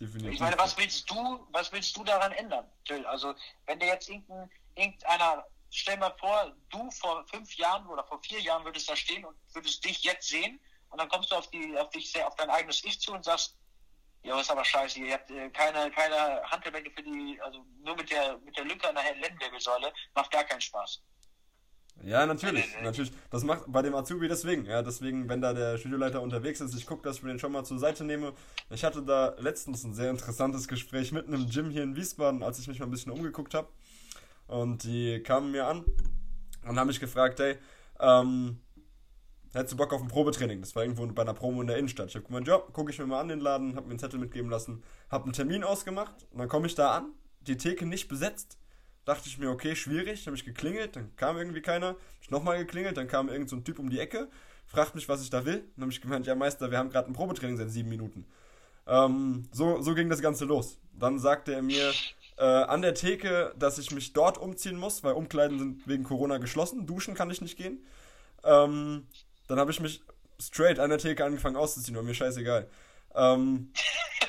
Definitiv. 0.00 0.32
Ich 0.32 0.40
meine, 0.40 0.58
was 0.58 0.76
willst 0.76 1.08
du, 1.08 1.46
was 1.50 1.70
willst 1.70 1.96
du 1.96 2.02
daran 2.02 2.32
ändern, 2.32 2.68
Till? 2.84 3.06
Also, 3.06 3.34
wenn 3.66 3.78
dir 3.78 3.86
jetzt 3.86 4.08
irgendein, 4.08 4.50
irgendeiner, 4.74 5.46
stell 5.70 5.96
mal 5.98 6.12
vor, 6.18 6.52
du 6.70 6.90
vor 6.90 7.24
fünf 7.28 7.54
Jahren 7.54 7.86
oder 7.86 8.02
vor 8.04 8.20
vier 8.22 8.40
Jahren 8.40 8.64
würdest 8.64 8.88
da 8.88 8.96
stehen 8.96 9.24
und 9.24 9.36
würdest 9.52 9.84
dich 9.84 10.02
jetzt 10.02 10.28
sehen 10.28 10.60
und 10.90 10.98
dann 10.98 11.08
kommst 11.08 11.30
du 11.30 11.36
auf 11.36 11.48
die, 11.50 11.78
auf 11.78 11.90
dich, 11.90 12.24
auf 12.24 12.34
dein 12.34 12.50
eigenes 12.50 12.84
Ich 12.84 13.00
zu 13.00 13.12
und 13.12 13.24
sagst, 13.24 13.56
ja, 14.24 14.40
ist 14.40 14.50
aber 14.50 14.64
scheiße, 14.64 15.00
ihr 15.00 15.12
habt 15.12 15.30
äh, 15.30 15.50
keine, 15.50 15.90
keine 15.90 16.42
Handelbänke 16.50 16.90
für 16.90 17.02
die, 17.02 17.38
also 17.42 17.64
nur 17.82 17.94
mit 17.94 18.10
der, 18.10 18.38
mit 18.38 18.56
der 18.56 18.64
Lücke 18.64 18.88
an 18.88 18.94
der 18.94 19.14
Lendenwirbelsäule, 19.14 19.92
macht 20.14 20.30
gar 20.30 20.44
keinen 20.44 20.60
Spaß. 20.60 21.02
Ja, 22.02 22.26
natürlich, 22.26 22.66
natürlich. 22.82 23.12
Das 23.30 23.44
macht 23.44 23.64
bei 23.68 23.82
dem 23.82 23.94
Azubi 23.94 24.26
deswegen, 24.26 24.64
ja, 24.66 24.82
deswegen, 24.82 25.28
wenn 25.28 25.40
da 25.40 25.52
der 25.52 25.78
Studioleiter 25.78 26.22
unterwegs 26.22 26.60
ist, 26.60 26.74
ich 26.74 26.86
gucke, 26.86 27.02
dass 27.02 27.18
ich 27.18 27.22
mir 27.22 27.30
den 27.30 27.38
schon 27.38 27.52
mal 27.52 27.64
zur 27.64 27.78
Seite 27.78 28.04
nehme. 28.04 28.32
Ich 28.70 28.82
hatte 28.82 29.02
da 29.02 29.36
letztens 29.38 29.84
ein 29.84 29.94
sehr 29.94 30.10
interessantes 30.10 30.66
Gespräch 30.66 31.12
mitten 31.12 31.32
im 31.32 31.48
Gym 31.48 31.70
hier 31.70 31.82
in 31.82 31.94
Wiesbaden, 31.94 32.42
als 32.42 32.58
ich 32.58 32.66
mich 32.66 32.80
mal 32.80 32.86
ein 32.86 32.90
bisschen 32.90 33.12
umgeguckt 33.12 33.54
habe. 33.54 33.68
Und 34.48 34.84
die 34.84 35.22
kamen 35.22 35.52
mir 35.52 35.66
an 35.66 35.84
und 36.66 36.78
haben 36.78 36.88
mich 36.88 37.00
gefragt, 37.00 37.38
hey, 37.38 37.58
ähm, 38.00 38.60
hättest 39.54 39.72
du 39.72 39.76
Bock 39.76 39.92
auf 39.92 40.02
ein 40.02 40.08
Probetraining? 40.08 40.60
Das 40.60 40.74
war 40.74 40.82
irgendwo 40.82 41.06
bei 41.06 41.22
einer 41.22 41.34
Promo 41.34 41.60
in 41.60 41.66
der 41.66 41.76
Innenstadt. 41.76 42.08
Ich 42.08 42.14
habe 42.14 42.26
gemeint, 42.26 42.46
ja, 42.48 42.58
gucke 42.58 42.90
ich 42.90 42.98
mir 42.98 43.06
mal 43.06 43.20
an 43.20 43.28
den 43.28 43.40
Laden, 43.40 43.76
habe 43.76 43.86
mir 43.86 43.92
einen 43.92 43.98
Zettel 43.98 44.18
mitgeben 44.18 44.50
lassen, 44.50 44.82
habe 45.10 45.24
einen 45.24 45.32
Termin 45.32 45.64
ausgemacht 45.64 46.26
und 46.30 46.38
dann 46.38 46.48
komme 46.48 46.66
ich 46.66 46.74
da 46.74 46.96
an, 46.96 47.12
die 47.40 47.56
Theke 47.56 47.86
nicht 47.86 48.08
besetzt. 48.08 48.58
Dachte 49.04 49.28
ich 49.28 49.38
mir, 49.38 49.50
okay, 49.50 49.76
schwierig, 49.76 50.26
habe 50.26 50.36
ich 50.36 50.44
geklingelt, 50.44 50.96
dann 50.96 51.14
kam 51.16 51.36
irgendwie 51.36 51.60
keiner, 51.60 51.88
hab 51.88 51.98
ich 52.22 52.30
nochmal 52.30 52.58
geklingelt, 52.58 52.96
dann 52.96 53.06
kam 53.06 53.28
irgend 53.28 53.50
so 53.50 53.56
ein 53.56 53.64
Typ 53.64 53.78
um 53.78 53.90
die 53.90 54.00
Ecke, 54.00 54.28
fragt 54.66 54.94
mich, 54.94 55.08
was 55.08 55.22
ich 55.22 55.30
da 55.30 55.44
will. 55.44 55.64
Dann 55.76 55.82
habe 55.82 55.92
ich 55.92 56.00
gemeint, 56.00 56.26
ja 56.26 56.34
Meister, 56.34 56.70
wir 56.70 56.78
haben 56.78 56.90
gerade 56.90 57.10
ein 57.10 57.12
Probetraining 57.12 57.58
seit 57.58 57.70
sieben 57.70 57.90
Minuten. 57.90 58.26
Ähm, 58.86 59.48
so, 59.52 59.80
so 59.82 59.94
ging 59.94 60.08
das 60.08 60.22
Ganze 60.22 60.44
los. 60.46 60.78
Dann 60.98 61.18
sagte 61.18 61.52
er 61.52 61.62
mir 61.62 61.92
äh, 62.38 62.44
an 62.44 62.82
der 62.82 62.94
Theke, 62.94 63.54
dass 63.58 63.78
ich 63.78 63.90
mich 63.90 64.12
dort 64.12 64.38
umziehen 64.38 64.76
muss, 64.76 65.04
weil 65.04 65.14
Umkleiden 65.14 65.58
sind 65.58 65.88
wegen 65.88 66.04
Corona 66.04 66.38
geschlossen, 66.38 66.86
duschen 66.86 67.14
kann 67.14 67.30
ich 67.30 67.40
nicht 67.40 67.56
gehen. 67.56 67.84
Ähm, 68.42 69.06
dann 69.48 69.58
habe 69.58 69.70
ich 69.70 69.80
mich 69.80 70.02
straight 70.40 70.78
an 70.78 70.90
der 70.90 70.98
Theke 70.98 71.24
angefangen 71.24 71.56
auszuziehen, 71.56 71.96
war 71.96 72.02
mir 72.02 72.14
scheißegal. 72.14 72.68
Ähm, 73.14 73.72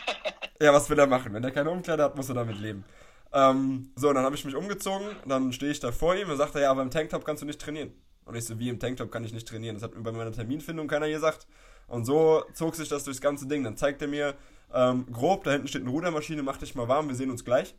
ja, 0.61 0.73
was 0.73 0.89
will 0.89 0.99
er 0.99 1.07
machen? 1.07 1.33
Wenn 1.33 1.43
er 1.43 1.51
keine 1.51 1.71
Umkleider 1.71 2.05
hat, 2.05 2.15
muss 2.15 2.29
er 2.29 2.35
damit 2.35 2.59
leben. 2.59 2.85
Ähm, 3.33 3.91
so, 3.95 4.13
dann 4.13 4.23
habe 4.23 4.35
ich 4.35 4.45
mich 4.45 4.55
umgezogen, 4.55 5.07
dann 5.25 5.51
stehe 5.51 5.71
ich 5.71 5.79
da 5.79 5.91
vor 5.91 6.15
ihm 6.15 6.29
und 6.29 6.37
sagt 6.37 6.55
er, 6.55 6.61
ja, 6.61 6.71
aber 6.71 6.81
im 6.81 6.91
Tanktop 6.91 7.25
kannst 7.25 7.41
du 7.41 7.45
nicht 7.45 7.59
trainieren. 7.59 7.91
Und 8.25 8.35
ich 8.35 8.45
so, 8.45 8.57
wie 8.59 8.69
im 8.69 8.79
Tanktop 8.79 9.11
kann 9.11 9.23
ich 9.23 9.33
nicht 9.33 9.47
trainieren? 9.47 9.75
Das 9.75 9.83
hat 9.83 9.95
mir 9.95 10.01
bei 10.01 10.11
meiner 10.11 10.31
Terminfindung 10.31 10.87
keiner 10.87 11.09
gesagt. 11.09 11.47
Und 11.87 12.05
so 12.05 12.43
zog 12.53 12.75
sich 12.75 12.89
das 12.89 13.03
durchs 13.03 13.21
ganze 13.21 13.47
Ding. 13.47 13.63
Dann 13.63 13.77
zeigt 13.77 14.01
er 14.01 14.07
mir 14.07 14.35
ähm, 14.73 15.05
grob, 15.11 15.43
da 15.43 15.51
hinten 15.51 15.67
steht 15.67 15.81
eine 15.81 15.91
Rudermaschine, 15.91 16.41
mach 16.41 16.57
dich 16.57 16.75
mal 16.75 16.87
warm, 16.87 17.07
wir 17.07 17.15
sehen 17.15 17.29
uns 17.29 17.45
gleich. 17.45 17.75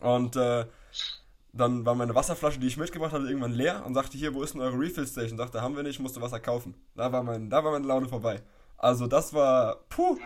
Und 0.00 0.36
äh, 0.36 0.66
dann 1.56 1.86
war 1.86 1.94
meine 1.94 2.14
Wasserflasche, 2.14 2.58
die 2.58 2.66
ich 2.66 2.76
mitgebracht 2.76 3.12
hatte, 3.12 3.26
irgendwann 3.26 3.52
leer 3.52 3.84
und 3.86 3.94
sagte, 3.94 4.18
hier, 4.18 4.34
wo 4.34 4.42
ist 4.42 4.54
denn 4.54 4.60
eure 4.60 4.78
Refill 4.78 5.06
Station? 5.06 5.38
Sagte, 5.38 5.62
haben 5.62 5.76
wir 5.76 5.84
nicht, 5.84 6.00
musste 6.00 6.20
Wasser 6.20 6.40
kaufen. 6.40 6.74
Da 6.96 7.12
war, 7.12 7.22
mein, 7.22 7.48
da 7.48 7.62
war 7.62 7.70
meine 7.70 7.86
Laune 7.86 8.08
vorbei. 8.08 8.42
Also 8.76 9.06
das 9.06 9.32
war, 9.32 9.76
puh. 9.88 10.18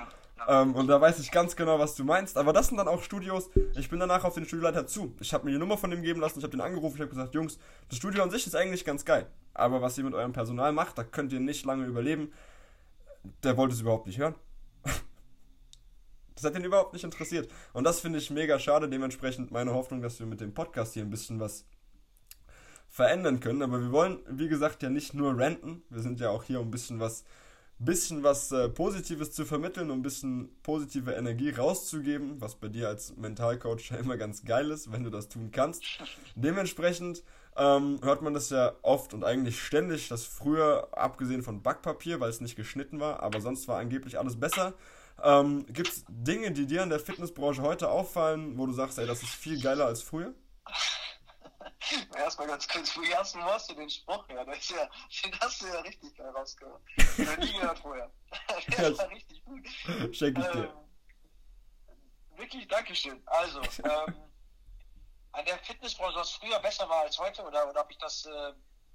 Ähm, 0.49 0.75
und 0.75 0.87
da 0.87 1.01
weiß 1.01 1.19
ich 1.19 1.31
ganz 1.31 1.55
genau, 1.55 1.79
was 1.79 1.95
du 1.95 2.05
meinst. 2.05 2.39
Aber 2.39 2.55
das 2.55 2.69
sind 2.69 2.79
dann 2.79 2.89
auch 2.89 3.03
Studios. 3.03 3.51
Ich 3.77 3.91
bin 3.91 4.01
danach 4.01 4.25
auf 4.25 4.35
den 4.35 4.47
Studioleiter 4.47 4.87
zu. 4.87 5.15
Ich 5.21 5.35
habe 5.35 5.45
mir 5.45 5.53
die 5.53 5.59
Nummer 5.59 5.77
von 5.77 5.91
dem 5.91 6.03
geben 6.03 6.21
lassen, 6.21 6.39
ich 6.39 6.45
habe 6.45 6.53
den 6.53 6.63
angerufen, 6.63 6.95
ich 6.97 7.03
habe 7.03 7.11
gesagt, 7.11 7.35
Jungs, 7.35 7.59
das 7.91 7.99
Studio 7.99 8.23
an 8.23 8.31
sich 8.31 8.47
ist 8.47 8.57
eigentlich 8.57 8.87
ganz 8.87 9.05
geil. 9.05 9.27
Aber 9.53 9.83
was 9.83 9.99
ihr 9.99 10.05
mit 10.05 10.15
eurem 10.15 10.33
Personal 10.33 10.73
macht, 10.73 10.97
da 10.97 11.05
könnt 11.05 11.33
ihr 11.33 11.41
nicht 11.41 11.67
lange 11.67 11.85
überleben. 11.85 12.33
Der 13.43 13.57
wollte 13.59 13.75
es 13.75 13.81
überhaupt 13.81 14.07
nicht 14.07 14.19
hören. 14.19 14.35
Das 16.39 16.45
hat 16.45 16.59
ihn 16.59 16.65
überhaupt 16.65 16.93
nicht 16.93 17.05
interessiert. 17.05 17.51
Und 17.73 17.85
das 17.85 18.01
finde 18.01 18.19
ich 18.19 18.31
mega 18.31 18.59
schade. 18.59 18.89
Dementsprechend 18.89 19.51
meine 19.51 19.75
Hoffnung, 19.75 20.01
dass 20.01 20.19
wir 20.21 20.27
mit 20.27 20.41
dem 20.41 20.55
Podcast 20.55 20.95
hier 20.95 21.03
ein 21.03 21.11
bisschen 21.11 21.41
was 21.41 21.65
verändern 22.89 23.41
können. 23.41 23.63
Aber 23.63 23.81
wir 23.81 23.93
wollen, 23.93 24.21
wie 24.29 24.49
gesagt, 24.49 24.83
ja 24.83 24.91
nicht 24.91 25.15
nur 25.15 25.39
ranten. 25.39 25.83
Wir 25.91 26.03
sind 26.03 26.21
ja 26.21 26.31
auch 26.31 26.45
hier, 26.45 26.61
um 26.61 26.69
ein 26.69 26.71
bisschen 26.71 27.01
was, 27.01 27.25
bisschen 27.79 28.23
was 28.23 28.53
äh, 28.53 28.69
Positives 28.69 29.33
zu 29.33 29.45
vermitteln, 29.45 29.91
um 29.91 29.99
ein 29.99 30.03
bisschen 30.03 30.51
positive 30.63 31.13
Energie 31.13 31.51
rauszugeben, 31.51 32.41
was 32.41 32.55
bei 32.55 32.69
dir 32.69 32.89
als 32.89 33.17
Mentalcoach 33.17 33.91
ja 33.91 33.97
immer 33.97 34.17
ganz 34.17 34.45
geil 34.45 34.71
ist, 34.71 34.91
wenn 34.93 35.05
du 35.05 35.11
das 35.11 35.29
tun 35.29 35.51
kannst. 35.51 35.83
Dementsprechend 36.35 37.25
ähm, 37.57 37.99
hört 38.03 38.23
man 38.23 38.35
das 38.35 38.51
ja 38.51 38.73
oft 38.83 39.15
und 39.15 39.25
eigentlich 39.25 39.61
ständig, 39.61 40.09
dass 40.09 40.25
früher, 40.25 40.89
abgesehen 40.93 41.43
von 41.43 41.63
Backpapier, 41.63 42.21
weil 42.21 42.31
es 42.31 42.41
nicht 42.41 42.57
geschnitten 42.57 43.01
war, 43.01 43.23
aber 43.23 43.41
sonst 43.41 43.69
war 43.69 43.79
angeblich 43.79 44.19
alles 44.19 44.39
besser. 44.39 44.75
Ähm, 45.23 45.67
Gibt 45.67 45.89
es 45.89 46.05
Dinge, 46.09 46.53
die 46.53 46.67
dir 46.67 46.83
in 46.83 46.91
der 46.91 47.01
Fitnessbranche 47.01 47.63
heute 47.63 47.91
auffallen, 47.91 48.57
wo 48.57 48.67
du 48.67 48.73
sagst, 48.73 48.99
ey, 48.99 49.07
das 49.07 49.23
ist 49.23 49.35
viel 49.35 49.61
geiler 49.61 49.87
als 49.87 50.03
früher? 50.03 50.35
Erstmal 52.17 52.47
ganz 52.47 52.69
kurz, 52.69 52.97
wo 52.97 53.03
hast 53.17 53.35
du, 53.35 53.41
hast 53.41 53.71
du 53.71 53.75
den 53.75 53.89
Spruch 53.89 54.29
her? 54.29 54.45
Das 54.45 54.69
ja, 54.69 54.89
den 55.25 55.41
hast 55.41 55.63
du 55.63 55.67
ja 55.67 55.81
richtig 55.81 56.17
geil 56.17 56.31
rausgehört. 56.31 56.83
Ich 56.97 57.27
habe 57.27 57.41
nie 57.41 57.53
gehört 57.53 57.79
vorher. 57.79 58.11
Der 58.77 58.99
war 58.99 59.11
richtig 59.11 59.45
gut. 59.45 59.67
Schenke 60.15 60.41
ich 60.41 60.47
dir. 60.49 60.65
Ähm, 60.65 62.39
wirklich, 62.39 62.69
Dankeschön. 62.69 63.23
Also, 63.27 63.61
ähm, 63.85 64.15
an 65.33 65.45
der 65.47 65.59
Fitnessbranche, 65.59 66.19
was 66.19 66.33
früher 66.33 66.59
besser 66.61 66.89
war 66.89 67.03
als 67.03 67.19
heute, 67.19 67.43
oder, 67.43 67.69
oder 67.69 67.81
ob 67.81 67.91
ich 67.91 67.99
das, 67.99 68.27
äh, 68.27 68.53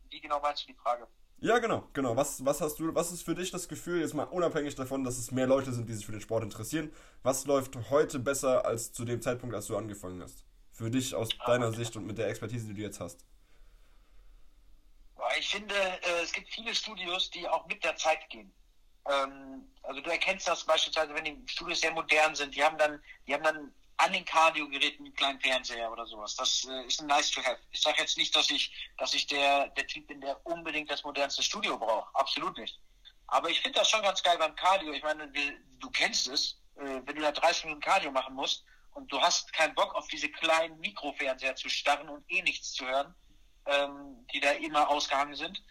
wie 0.10 0.22
genau 0.22 0.40
meinst 0.40 0.64
du 0.64 0.68
die 0.68 0.78
Frage? 0.78 1.08
Ja, 1.44 1.60
genau, 1.60 1.86
genau. 1.92 2.16
Was, 2.16 2.46
was 2.46 2.62
hast 2.62 2.80
du, 2.80 2.96
was 2.96 3.12
ist 3.12 3.24
für 3.24 3.36
dich 3.36 3.52
das 3.52 3.68
Gefühl, 3.68 4.00
jetzt 4.00 4.14
mal 4.14 4.24
unabhängig 4.24 4.76
davon, 4.76 5.04
dass 5.04 5.18
es 5.18 5.30
mehr 5.32 5.46
Leute 5.46 5.74
sind, 5.74 5.90
die 5.90 5.94
sich 5.94 6.06
für 6.06 6.14
den 6.14 6.22
Sport 6.22 6.42
interessieren, 6.42 6.90
was 7.22 7.46
läuft 7.46 7.76
heute 7.90 8.20
besser 8.20 8.66
als 8.66 8.94
zu 8.94 9.04
dem 9.04 9.22
Zeitpunkt, 9.22 9.54
als 9.54 9.68
du 9.68 9.76
angefangen 9.76 10.22
hast? 10.22 10.46
Für 10.72 10.90
dich 10.90 11.14
aus 11.14 11.28
ah, 11.40 11.48
deiner 11.48 11.74
Sicht 11.74 11.98
und 11.98 12.08
mit 12.08 12.18
der 12.18 12.30
Expertise, 12.30 12.68
die 12.68 12.76
du 12.76 12.82
jetzt 12.82 13.02
hast. 13.02 13.26
Ich 15.38 15.50
finde, 15.50 15.76
äh, 15.76 16.24
es 16.24 16.32
gibt 16.32 16.48
viele 16.48 16.74
Studios, 16.74 17.30
die 17.30 17.46
auch 17.46 17.68
mit 17.68 17.84
der 17.84 17.98
Zeit 17.98 18.30
gehen. 18.30 18.54
Ähm, 19.10 19.68
also 19.82 20.00
du 20.00 20.10
erkennst 20.10 20.48
das 20.48 20.64
beispielsweise, 20.64 21.14
wenn 21.14 21.26
die 21.26 21.44
Studios 21.46 21.82
sehr 21.82 21.92
modern 21.92 22.36
sind, 22.36 22.56
die 22.56 22.64
haben 22.64 22.78
dann, 22.78 23.02
die 23.28 23.34
haben 23.34 23.44
dann 23.44 23.74
an 24.04 24.14
den 24.14 24.26
Kardiogeräten 24.26 25.06
einen 25.06 25.16
kleinen 25.16 25.40
Fernseher 25.40 25.92
oder 25.92 26.06
sowas. 26.06 26.36
Das 26.36 26.68
äh, 26.70 26.86
ist 26.86 27.02
ein 27.02 27.08
nice 27.08 27.32
to 27.32 27.42
have. 27.44 27.60
Ich 27.72 27.82
sage 27.82 28.02
jetzt 28.02 28.18
nicht, 28.18 28.36
dass 28.36 28.50
ich, 28.50 28.74
dass 28.98 29.14
ich 29.14 29.28
der, 29.28 29.70
der 29.70 29.88
Typ 29.88 30.08
bin, 30.08 30.22
der 30.22 30.46
unbedingt 30.46 30.92
das 30.92 31.04
modernste 31.04 31.42
Studio 31.42 31.78
braucht. 31.78 32.14
Absolut 32.16 32.58
nicht. 32.58 32.80
Aber 33.28 33.50
ich 33.50 33.62
finde 33.62 33.80
das 33.80 33.90
schon 33.90 34.02
ganz 34.02 34.22
geil 34.22 34.38
beim 34.38 34.56
Cardio. 34.56 34.92
Ich 34.92 35.04
meine, 35.04 35.32
du 35.80 35.90
kennst 35.92 36.28
es, 36.28 36.60
äh, 36.76 37.02
wenn 37.06 37.16
du 37.16 37.22
da 37.22 37.32
30 37.32 37.66
Minuten 37.66 37.82
Cardio 37.82 38.12
machen 38.12 38.36
musst 38.36 38.66
und 38.94 39.12
du 39.12 39.22
hast 39.22 39.54
keinen 39.54 39.74
Bock 39.76 39.96
auf 39.96 40.08
diese 40.08 40.30
kleinen 40.30 40.80
Mikrofernseher 40.80 41.56
zu 41.56 41.70
starren 41.70 42.10
und 42.10 42.30
eh 42.30 42.42
nichts 42.42 42.74
zu 42.74 42.86
hören, 42.86 43.16
ähm, 43.66 44.28
die 44.34 44.40
da 44.40 44.52
immer 44.52 44.90
ausgehangen 44.90 45.36
sind. 45.36 45.64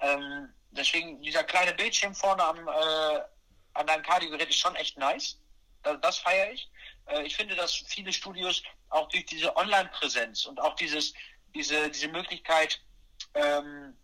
Ähm, 0.00 0.52
deswegen 0.70 1.22
dieser 1.22 1.44
kleine 1.44 1.72
Bildschirm 1.72 2.14
vorne 2.14 2.42
am, 2.42 2.68
äh, 2.68 3.20
an 3.74 3.86
deinem 3.86 4.02
Kardiogerät 4.02 4.48
ist 4.48 4.58
schon 4.58 4.74
echt 4.74 4.98
nice. 4.98 5.38
Das, 5.82 6.00
das 6.00 6.18
feiere 6.18 6.52
ich. 6.52 6.68
Äh, 7.06 7.22
ich 7.22 7.36
finde, 7.36 7.54
dass 7.54 7.74
viele 7.74 8.12
Studios 8.12 8.62
auch 8.88 9.08
durch 9.08 9.26
diese 9.26 9.56
Online-Präsenz 9.56 10.46
und 10.46 10.60
auch 10.60 10.74
dieses, 10.76 11.14
diese, 11.54 11.90
diese 11.90 12.08
Möglichkeit, 12.08 12.80
ähm, 13.34 13.96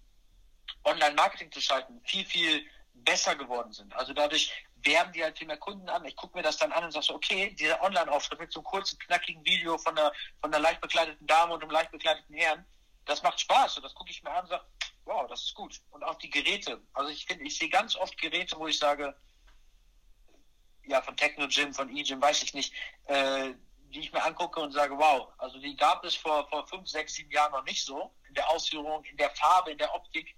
Online-Marketing 0.85 1.53
zu 1.53 1.61
schalten, 1.61 2.01
viel, 2.05 2.25
viel 2.25 2.67
besser 2.95 3.35
geworden 3.37 3.73
sind. 3.73 3.95
Also 3.95 4.13
dadurch 4.13 4.53
werben 4.85 5.13
die 5.13 5.23
halt 5.23 5.39
viel 5.39 5.47
mehr 5.47 5.57
Kunden 5.57 5.89
an. 5.89 6.05
Ich 6.05 6.17
gucke 6.17 6.37
mir 6.37 6.43
das 6.43 6.57
dann 6.57 6.73
an 6.73 6.85
und 6.85 6.93
sage 6.93 7.07
so, 7.07 7.15
okay, 7.15 7.55
dieser 7.59 7.81
Online-Auftritt 7.83 8.41
mit 8.41 8.53
so 8.53 8.61
einem 8.61 8.65
kurzen, 8.65 8.99
knackigen 8.99 9.45
Video 9.45 9.79
von 9.79 9.97
einer, 9.97 10.13
von 10.41 10.53
einer 10.53 10.63
leicht 10.63 10.81
bekleideten 10.81 11.27
Dame 11.27 11.55
und 11.55 11.63
einem 11.63 11.71
leicht 11.71 11.93
bekleideten 11.93 12.35
Herrn, 12.35 12.65
das 13.05 13.23
macht 13.23 13.41
Spaß 13.41 13.77
und 13.77 13.85
das 13.85 13.95
gucke 13.95 14.11
ich 14.11 14.23
mir 14.23 14.31
an 14.31 14.43
und 14.43 14.49
sage, 14.49 14.65
wow, 15.05 15.27
das 15.29 15.43
ist 15.43 15.55
gut. 15.55 15.81
Und 15.91 16.03
auch 16.05 16.17
die 16.17 16.31
Geräte. 16.31 16.81
Also 16.95 17.11
ich 17.11 17.27
finde, 17.27 17.45
ich 17.45 17.57
sehe 17.57 17.69
ganz 17.69 17.97
oft 17.97 18.17
Geräte, 18.19 18.57
wo 18.59 18.67
ich 18.67 18.79
sage, 18.79 19.17
ja, 20.87 21.03
von 21.03 21.17
Techno 21.17 21.47
Gym, 21.49 21.73
von 21.73 21.95
E-Gym, 21.95 22.21
weiß 22.21 22.43
ich 22.43 22.55
nicht, 22.55 22.73
äh, 23.07 23.55
die 23.93 24.01
ich 24.01 24.13
mir 24.13 24.25
angucke 24.25 24.61
und 24.61 24.73
sage, 24.73 24.97
wow, 24.97 25.29
also 25.39 25.59
die 25.59 25.77
gab 25.77 26.05
es 26.05 26.15
vor, 26.15 26.49
vor 26.49 26.67
fünf, 26.67 26.89
sechs, 26.89 27.15
sieben 27.15 27.31
Jahren 27.31 27.53
noch 27.53 27.65
nicht 27.65 27.85
so. 27.85 28.15
In 28.29 28.35
der 28.35 28.49
Ausführung, 28.49 29.05
in 29.05 29.17
der 29.17 29.31
Farbe, 29.31 29.73
in 29.73 29.79
der 29.79 29.95
Optik. 29.95 30.35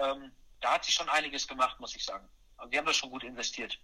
Ähm, 0.00 0.32
da 0.60 0.74
hat 0.74 0.84
sich 0.84 0.94
schon 0.94 1.08
einiges 1.08 1.46
gemacht, 1.46 1.78
muss 1.78 1.94
ich 1.94 2.04
sagen. 2.04 2.28
Also 2.56 2.70
die 2.70 2.78
haben 2.78 2.86
das 2.86 2.96
schon 2.96 3.10
gut 3.10 3.24
investiert. 3.24 3.78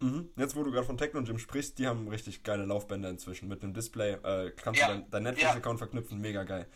Mhm. 0.00 0.30
Jetzt, 0.36 0.54
wo 0.54 0.62
du 0.62 0.70
gerade 0.70 0.86
von 0.86 0.98
Techno 0.98 1.22
Gym 1.22 1.38
sprichst, 1.38 1.78
die 1.78 1.86
haben 1.86 2.08
richtig 2.08 2.42
geile 2.42 2.66
Laufbänder 2.66 3.08
inzwischen. 3.08 3.48
Mit 3.48 3.62
einem 3.62 3.72
Display 3.72 4.12
äh, 4.12 4.50
kannst 4.50 4.80
ja. 4.80 4.88
du 4.88 4.92
dein, 4.94 5.10
dein 5.10 5.22
Netflix-Account 5.22 5.80
ja. 5.80 5.86
verknüpfen, 5.86 6.20
mega 6.20 6.44
geil. 6.44 6.70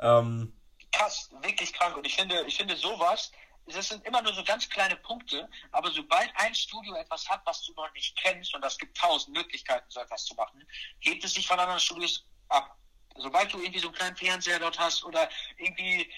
Ähm, 0.00 0.54
Krass, 0.90 1.30
wirklich 1.42 1.72
krank. 1.72 1.96
Und 1.96 2.06
ich 2.06 2.16
finde, 2.16 2.44
ich 2.46 2.56
finde 2.56 2.76
sowas 2.76 3.32
es 3.66 3.88
sind 3.88 4.04
immer 4.04 4.22
nur 4.22 4.34
so 4.34 4.42
ganz 4.44 4.68
kleine 4.68 4.96
Punkte, 4.96 5.48
aber 5.70 5.90
sobald 5.90 6.30
ein 6.36 6.54
Studio 6.54 6.94
etwas 6.96 7.28
hat, 7.28 7.42
was 7.44 7.62
du 7.62 7.72
noch 7.74 7.92
nicht 7.94 8.16
kennst, 8.16 8.54
und 8.54 8.64
es 8.64 8.76
gibt 8.78 8.96
tausend 8.96 9.36
Möglichkeiten, 9.36 9.88
so 9.88 10.00
etwas 10.00 10.24
zu 10.24 10.34
machen, 10.34 10.66
hebt 11.00 11.24
es 11.24 11.34
sich 11.34 11.46
von 11.46 11.58
anderen 11.58 11.80
Studios 11.80 12.24
ab. 12.48 12.76
Sobald 13.16 13.52
du 13.52 13.60
irgendwie 13.60 13.78
so 13.78 13.88
einen 13.88 13.96
kleinen 13.96 14.16
Fernseher 14.16 14.58
dort 14.58 14.78
hast 14.78 15.04
oder 15.04 15.28
irgendwie 15.58 16.10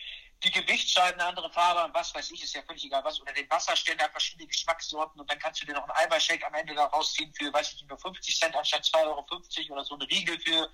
die 0.43 0.51
Gewichtsscheiben 0.51 1.21
eine 1.21 1.29
andere 1.31 1.51
Farbe 1.51 1.85
und 1.85 1.95
was 1.95 2.15
weiß 2.15 2.31
ich, 2.33 2.43
ist 2.43 2.55
ja 2.55 2.63
völlig 2.63 2.85
egal 2.85 3.03
was, 3.05 3.21
oder 3.21 3.33
den 3.33 3.49
Wasserständer, 3.51 4.09
verschiedene 4.11 4.47
Geschmackssorten 4.47 5.21
und 5.21 5.31
dann 5.31 5.39
kannst 5.39 5.63
du 5.63 5.67
dir 5.67 5.73
noch 5.73 5.89
einen 5.89 6.07
Eiweißshake 6.07 6.47
am 6.47 6.55
Ende 6.55 6.75
da 6.75 6.85
rausziehen 6.87 7.33
für, 7.35 7.53
weiß 7.53 7.73
ich 7.73 7.81
nicht, 7.81 7.89
nur 7.89 7.99
50 7.99 8.39
Cent 8.39 8.55
anstatt 8.55 8.85
2,50 8.85 8.99
Euro 9.07 9.73
oder 9.73 9.85
so 9.85 9.95
eine 9.95 10.09
Riegel 10.09 10.39
für 10.41 10.71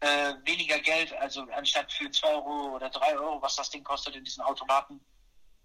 äh, 0.00 0.34
weniger 0.44 0.78
Geld, 0.80 1.12
also 1.14 1.46
anstatt 1.52 1.92
für 1.92 2.10
2 2.10 2.28
Euro 2.28 2.74
oder 2.74 2.90
3 2.90 3.18
Euro, 3.18 3.40
was 3.40 3.56
das 3.56 3.70
Ding 3.70 3.84
kostet 3.84 4.16
in 4.16 4.24
diesen 4.24 4.42
Automaten, 4.42 5.00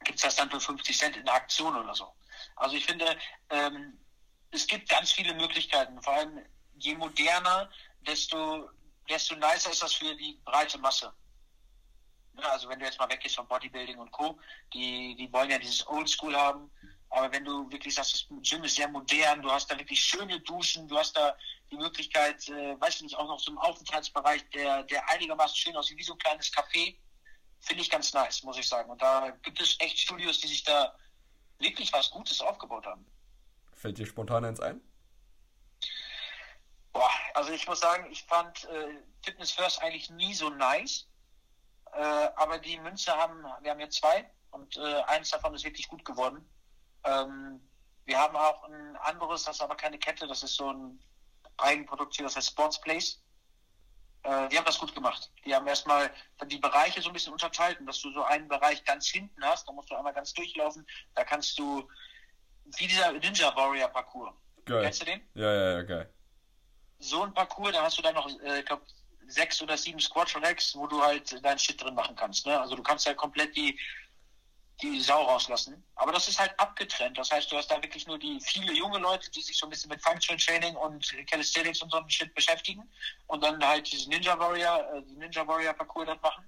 gibt 0.04 0.18
es 0.18 0.24
das 0.24 0.36
dann 0.36 0.50
für 0.50 0.60
50 0.60 0.98
Cent 0.98 1.18
in 1.18 1.26
der 1.26 1.34
Aktion 1.34 1.76
oder 1.76 1.94
so. 1.94 2.14
Also 2.56 2.76
ich 2.76 2.86
finde, 2.86 3.18
ähm, 3.50 3.98
es 4.52 4.68
gibt 4.68 4.90
ganz 4.90 5.12
viele 5.12 5.34
Möglichkeiten. 5.34 6.02
Vor 6.02 6.14
allem 6.14 6.46
je 6.78 6.96
moderner, 6.96 7.70
desto, 8.02 8.70
desto 9.10 9.36
nicer 9.36 9.72
ist 9.72 9.82
das 9.82 9.94
für 9.94 10.16
die 10.16 10.40
breite 10.46 10.78
Masse. 10.78 11.14
Ja, 12.38 12.50
also 12.50 12.68
wenn 12.68 12.80
du 12.80 12.86
jetzt 12.86 13.00
mal 13.00 13.10
weggehst 13.10 13.36
von 13.36 13.48
Bodybuilding 13.48 13.98
und 13.98 14.12
Co., 14.12 14.38
die, 14.74 15.16
die 15.16 15.32
wollen 15.32 15.50
ja 15.50 15.58
dieses 15.58 15.88
Oldschool 15.88 16.36
haben. 16.36 16.70
Aber 17.10 17.32
wenn 17.32 17.46
du 17.46 17.72
wirklich 17.72 17.96
sagst, 17.96 18.14
das 18.14 18.28
Gym 18.42 18.64
ist 18.66 18.76
sehr 18.76 18.90
modern, 18.90 19.42
du 19.42 19.50
hast 19.50 19.72
da 19.72 19.78
wirklich 19.78 20.04
schöne 20.04 20.40
Duschen, 20.42 20.88
du 20.88 20.98
hast 20.98 21.16
da 21.16 21.38
die 21.72 21.78
Möglichkeit, 21.78 22.48
äh, 22.50 22.80
weiß 22.80 22.96
ich 22.96 23.02
nicht, 23.04 23.16
auch 23.16 23.28
noch 23.28 23.40
so 23.40 23.52
einen 23.52 23.58
Aufenthaltsbereich, 23.60 24.50
der, 24.50 24.84
der 24.84 25.08
einigermaßen 25.10 25.56
schön 25.56 25.78
aussieht, 25.78 25.98
wie 25.98 26.04
so 26.04 26.14
ein 26.14 26.20
kleines 26.20 26.52
Café 26.52 26.98
finde 27.66 27.82
ich 27.82 27.90
ganz 27.90 28.14
nice, 28.14 28.44
muss 28.44 28.58
ich 28.58 28.68
sagen. 28.68 28.90
Und 28.90 29.02
da 29.02 29.32
gibt 29.42 29.60
es 29.60 29.76
echt 29.80 30.00
Studios, 30.00 30.40
die 30.40 30.48
sich 30.48 30.64
da 30.64 30.96
wirklich 31.60 31.92
was 31.92 32.12
Gutes 32.12 32.40
aufgebaut 32.42 32.86
haben. 32.86 33.06
Fällt 33.74 33.98
dir 33.98 34.06
spontan 34.06 34.46
eins 34.46 34.60
ein? 34.60 34.82
Boah, 36.94 37.10
also 37.34 37.52
ich 37.52 37.68
muss 37.68 37.80
sagen, 37.80 38.10
ich 38.12 38.24
fand 38.24 38.66
äh, 38.66 39.02
Fitness 39.24 39.52
First 39.52 39.82
eigentlich 39.82 40.10
nie 40.12 40.34
so 40.34 40.50
nice. 40.50 41.08
Äh, 41.94 42.30
aber 42.36 42.60
die 42.60 42.80
Münze 42.80 43.16
haben, 43.16 43.44
wir 43.62 43.72
haben 43.72 43.80
jetzt 43.80 43.98
zwei 43.98 44.30
und 44.52 44.78
äh, 44.78 45.02
eins 45.08 45.32
davon 45.32 45.54
ist 45.56 45.64
wirklich 45.64 45.88
gut 45.88 46.06
geworden. 46.06 46.48
Ähm, 47.04 47.60
wir 48.06 48.18
haben 48.20 48.36
auch 48.36 48.64
ein 48.64 48.96
anderes, 48.98 49.44
das 49.44 49.58
ist 49.58 49.62
aber 49.62 49.76
keine 49.76 49.98
Kette, 49.98 50.28
das 50.28 50.44
ist 50.44 50.56
so 50.56 50.72
ein 50.72 51.00
Eigenprodukt 51.58 52.16
hier, 52.16 52.26
das 52.26 52.36
heißt 52.36 52.50
Sports 52.50 52.80
Place 52.80 53.25
äh, 54.26 54.50
die 54.50 54.58
haben 54.58 54.66
das 54.66 54.80
gut 54.80 54.94
gemacht. 54.94 55.32
Die 55.46 55.54
haben 55.54 55.68
erstmal 55.68 56.10
die 56.48 56.58
Bereiche 56.58 57.02
so 57.02 57.10
ein 57.10 57.14
bisschen 57.14 57.34
unterteilt 57.34 57.80
und 57.80 57.86
dass 57.86 58.02
du 58.02 58.12
so 58.12 58.24
einen 58.24 58.48
Bereich 58.48 58.84
ganz 58.84 59.08
hinten 59.08 59.44
hast, 59.44 59.68
da 59.68 59.72
musst 59.72 59.92
du 59.92 59.96
einmal 59.96 60.14
ganz 60.14 60.34
durchlaufen, 60.34 60.86
da 61.14 61.24
kannst 61.24 61.58
du, 61.60 61.88
wie 62.78 62.88
dieser 62.88 63.12
Ninja 63.12 63.56
Warrior 63.56 63.88
Parcours. 63.90 64.34
Geil. 64.66 64.84
Kennst 64.84 65.02
du 65.02 65.06
den? 65.06 65.22
Ja, 65.36 65.54
ja, 65.54 65.72
ja, 65.74 65.82
geil. 65.84 66.14
So 66.98 67.24
ein 67.24 67.34
Parcours, 67.34 67.74
da 67.74 67.84
hast 67.84 67.98
du 67.98 68.02
dann 68.02 68.16
noch, 68.16 68.28
äh, 68.42 68.60
ich 68.60 68.66
glaube, 68.66 68.84
sechs 69.28 69.62
oder 69.62 69.78
sieben 69.78 70.00
Squat 70.00 70.36
Racks, 70.36 70.76
wo 70.76 70.88
du 70.88 71.02
halt 71.02 71.44
deinen 71.44 71.60
Shit 71.60 71.84
drin 71.84 71.96
machen 71.96 72.16
kannst. 72.16 72.46
Ne? 72.46 72.60
Also 72.60 72.76
du 72.76 72.84
kannst 72.84 73.06
halt 73.06 73.18
komplett 73.18 73.56
die 73.56 73.80
die 74.82 75.00
Sau 75.00 75.24
rauslassen. 75.24 75.84
Aber 75.96 76.12
das 76.12 76.28
ist 76.28 76.40
halt 76.40 76.58
abgetrennt. 76.60 77.18
Das 77.18 77.32
heißt, 77.32 77.52
du 77.52 77.58
hast 77.58 77.68
da 77.72 77.82
wirklich 77.82 78.06
nur 78.08 78.20
die 78.20 78.40
viele 78.42 78.74
junge 78.74 79.00
Leute, 79.00 79.32
die 79.32 79.42
sich 79.42 79.58
so 79.58 79.66
ein 79.66 79.70
bisschen 79.70 79.90
mit 79.90 80.02
Functional 80.02 80.40
Training 80.40 80.76
und 80.76 81.16
Calisthenics 81.28 81.82
und 81.82 81.92
so 81.92 81.98
ein 81.98 82.10
Shit 82.10 82.34
beschäftigen 82.36 82.84
und 83.28 83.44
dann 83.44 83.66
halt 83.66 83.90
diesen 83.92 84.10
Ninja 84.10 84.38
Warrior, 84.38 84.94
äh, 84.94 85.02
Ninja 85.14 85.48
Warrior 85.48 85.74
Parcours 85.74 86.08
dort 86.08 86.22
machen. 86.22 86.44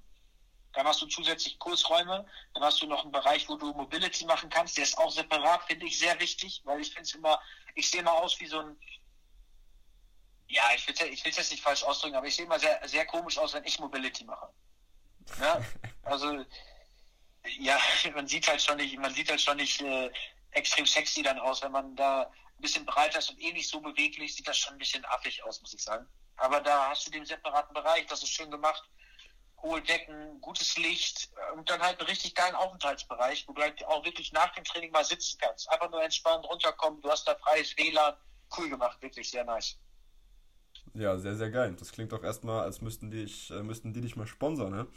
Dann 0.74 0.86
hast 0.86 1.02
du 1.02 1.08
zusätzlich 1.08 1.58
Kursräume. 1.58 2.26
Dann 2.54 2.64
hast 2.64 2.82
du 2.82 2.88
noch 2.88 3.04
einen 3.04 3.12
Bereich, 3.12 3.48
wo 3.48 3.56
du 3.56 3.72
Mobility 3.74 4.26
machen 4.26 4.50
kannst. 4.50 4.78
Der 4.78 4.84
ist 4.84 4.98
auch 4.98 5.12
separat, 5.12 5.64
finde 5.64 5.86
ich 5.86 5.98
sehr 5.98 6.20
wichtig, 6.20 6.62
weil 6.66 6.82
ich 6.82 6.90
finde 6.90 7.04
es 7.04 7.14
immer, 7.14 7.40
ich 7.76 7.90
sehe 7.90 8.02
immer 8.02 8.14
aus 8.14 8.40
wie 8.40 8.48
so 8.48 8.60
ein, 8.60 8.78
ja, 10.50 10.64
ich 10.76 10.88
will 10.88 10.96
es 11.12 11.38
jetzt 11.38 11.52
nicht 11.52 11.64
falsch 11.64 11.84
ausdrücken, 11.84 12.16
aber 12.16 12.28
ich 12.28 12.36
sehe 12.36 12.46
immer 12.46 12.60
sehr, 12.60 12.80
sehr 12.88 13.06
komisch 13.06 13.38
aus, 13.38 13.54
wenn 13.54 13.66
ich 13.66 13.80
Mobility 13.80 14.24
mache. 14.26 14.50
Ja, 15.42 15.62
also 16.04 16.46
ja, 17.60 17.78
man 18.16 18.28
sieht 18.28 18.48
halt 18.48 18.62
schon 18.62 18.78
nicht, 18.78 18.98
man 18.98 19.14
sieht 19.14 19.30
halt 19.30 19.42
schon 19.42 19.58
nicht 19.58 19.82
äh, 19.82 20.12
extrem 20.52 20.86
sexy 20.86 21.24
dann 21.24 21.40
aus, 21.40 21.62
wenn 21.62 21.72
man 21.72 21.96
da 21.96 22.24
ein 22.24 22.62
bisschen 22.62 22.86
breiter 22.86 23.20
ist 23.20 23.30
und 23.30 23.42
eh 23.42 23.52
nicht 23.52 23.70
so 23.70 23.80
beweglich, 23.80 24.36
sieht 24.36 24.48
das 24.48 24.58
schon 24.58 24.74
ein 24.74 24.80
bisschen 24.80 25.06
affig 25.06 25.44
aus, 25.44 25.62
muss 25.62 25.74
ich 25.74 25.82
sagen. 25.82 26.08
Aber 26.38 26.62
da 26.62 26.90
hast 26.90 27.08
du 27.08 27.12
den 27.12 27.26
separaten 27.26 27.74
Bereich, 27.74 28.06
das 28.08 28.24
ist 28.24 28.30
schön 28.30 28.52
gemacht. 28.52 28.84
Hohe 29.62 29.82
Decken, 29.82 30.40
gutes 30.40 30.78
Licht 30.78 31.32
und 31.56 31.68
dann 31.68 31.82
halt 31.82 32.00
einen 32.00 32.08
richtig 32.08 32.36
geilen 32.36 32.54
Aufenthaltsbereich, 32.54 33.48
wo 33.48 33.54
du 33.54 33.62
halt 33.64 33.84
auch 33.86 34.06
wirklich 34.06 34.32
nach 34.32 34.54
dem 34.54 34.64
Training 34.64 34.92
mal 34.92 35.04
sitzen 35.04 35.40
kannst. 35.42 35.68
Einfach 35.72 35.90
nur 35.90 36.04
entspannt 36.04 36.46
runterkommen, 36.46 37.02
du 37.02 37.10
hast 37.10 37.28
da 37.28 37.36
freies 37.36 37.76
WLAN. 37.76 38.16
Cool 38.56 38.70
gemacht, 38.70 39.02
wirklich 39.02 39.30
sehr 39.30 39.44
nice. 39.44 39.80
Ja, 40.94 41.18
sehr, 41.18 41.36
sehr 41.36 41.50
geil. 41.50 41.76
Das 41.78 41.92
klingt 41.92 42.12
doch 42.12 42.24
erstmal, 42.24 42.62
als 42.62 42.82
müssten 42.82 43.12
die, 43.12 43.30
äh, 43.50 43.64
müssten 43.64 43.94
die 43.94 44.02
dich 44.02 44.16
mal 44.16 44.28
sponsern, 44.28 44.72
ne? 44.72 44.88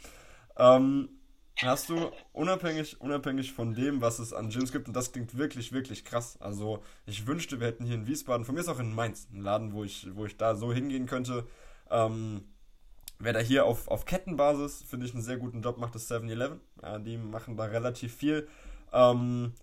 Ähm, 0.57 1.20
hast 1.57 1.89
du 1.89 2.11
unabhängig, 2.33 2.99
unabhängig 3.01 3.53
von 3.53 3.73
dem, 3.73 4.01
was 4.01 4.19
es 4.19 4.33
an 4.33 4.49
Gyms 4.49 4.71
gibt, 4.71 4.87
und 4.87 4.95
das 4.95 5.11
klingt 5.11 5.37
wirklich, 5.37 5.71
wirklich 5.71 6.05
krass. 6.05 6.37
Also 6.41 6.83
ich 7.05 7.27
wünschte, 7.27 7.59
wir 7.59 7.67
hätten 7.67 7.85
hier 7.85 7.95
in 7.95 8.07
Wiesbaden, 8.07 8.45
von 8.45 8.55
mir 8.55 8.61
ist 8.61 8.69
auch 8.69 8.79
in 8.79 8.93
Mainz, 8.93 9.27
einen 9.31 9.43
Laden, 9.43 9.73
wo 9.73 9.83
ich, 9.83 10.07
wo 10.15 10.25
ich 10.25 10.37
da 10.37 10.55
so 10.55 10.73
hingehen 10.73 11.05
könnte. 11.05 11.45
Ähm, 11.89 12.45
wer 13.19 13.33
da 13.33 13.39
hier 13.39 13.65
auf, 13.65 13.87
auf 13.87 14.05
Kettenbasis, 14.05 14.83
finde 14.83 15.05
ich, 15.05 15.13
einen 15.13 15.23
sehr 15.23 15.37
guten 15.37 15.61
Job 15.61 15.77
macht, 15.77 15.95
ist 15.95 16.11
7-Eleven. 16.11 16.59
Ja, 16.81 16.99
die 16.99 17.17
machen 17.17 17.57
da 17.57 17.65
relativ 17.65 18.15
viel. 18.15 18.47
Ähm, 18.91 19.53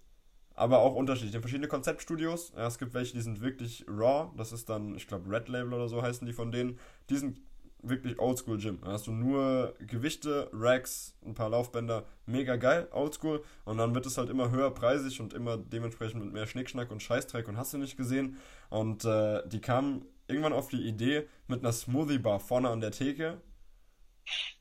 aber 0.55 0.81
auch 0.81 0.95
unterschiedlich. 0.95 1.37
In 1.37 1.41
verschiedene 1.41 1.69
Konzeptstudios. 1.69 2.53
Ja, 2.57 2.67
es 2.67 2.79
gibt 2.79 2.93
welche, 2.93 3.15
die 3.15 3.21
sind 3.21 3.41
wirklich 3.41 3.85
raw. 3.89 4.31
Das 4.37 4.53
ist 4.53 4.69
dann, 4.69 4.97
ich 4.97 5.07
glaube, 5.07 5.31
Red 5.31 5.49
Label 5.49 5.73
oder 5.75 5.89
so 5.89 6.03
heißen 6.03 6.27
die 6.27 6.33
von 6.33 6.51
denen. 6.51 6.79
Die 7.11 7.17
sind 7.17 7.41
wirklich 7.83 8.19
Oldschool 8.19 8.59
Gym. 8.59 8.81
Da 8.83 8.93
hast 8.93 9.07
du 9.07 9.13
nur 9.13 9.75
Gewichte, 9.87 10.51
Racks, 10.53 11.17
ein 11.25 11.35
paar 11.35 11.51
Laufbänder, 11.51 12.05
mega 12.27 12.57
geil, 12.57 12.89
Oldschool. 12.91 13.43
Und 13.65 13.79
dann 13.79 13.95
wird 13.95 14.07
es 14.07 14.19
halt 14.19 14.31
immer 14.31 14.51
höher 14.51 14.73
preisig 14.73 15.21
und 15.21 15.33
immer 15.33 15.57
dementsprechend 15.57 16.25
mit 16.25 16.33
mehr 16.33 16.47
Schnickschnack 16.47 16.91
und 16.91 17.03
Scheißdreck 17.03 17.49
und 17.49 17.57
hast 17.57 17.73
du 17.73 17.79
nicht 17.79 17.97
gesehen. 17.97 18.37
Und 18.71 19.05
äh, 19.05 19.47
die 19.49 19.61
kamen 19.61 20.05
irgendwann 20.27 20.53
auf 20.53 20.69
die 20.69 20.87
Idee 20.87 21.27
mit 21.47 21.61
einer 21.61 21.73
Smoothie 21.73 22.19
Bar 22.19 22.41
vorne 22.41 22.69
an 22.69 22.81
der 22.81 22.91
Theke. 22.91 23.41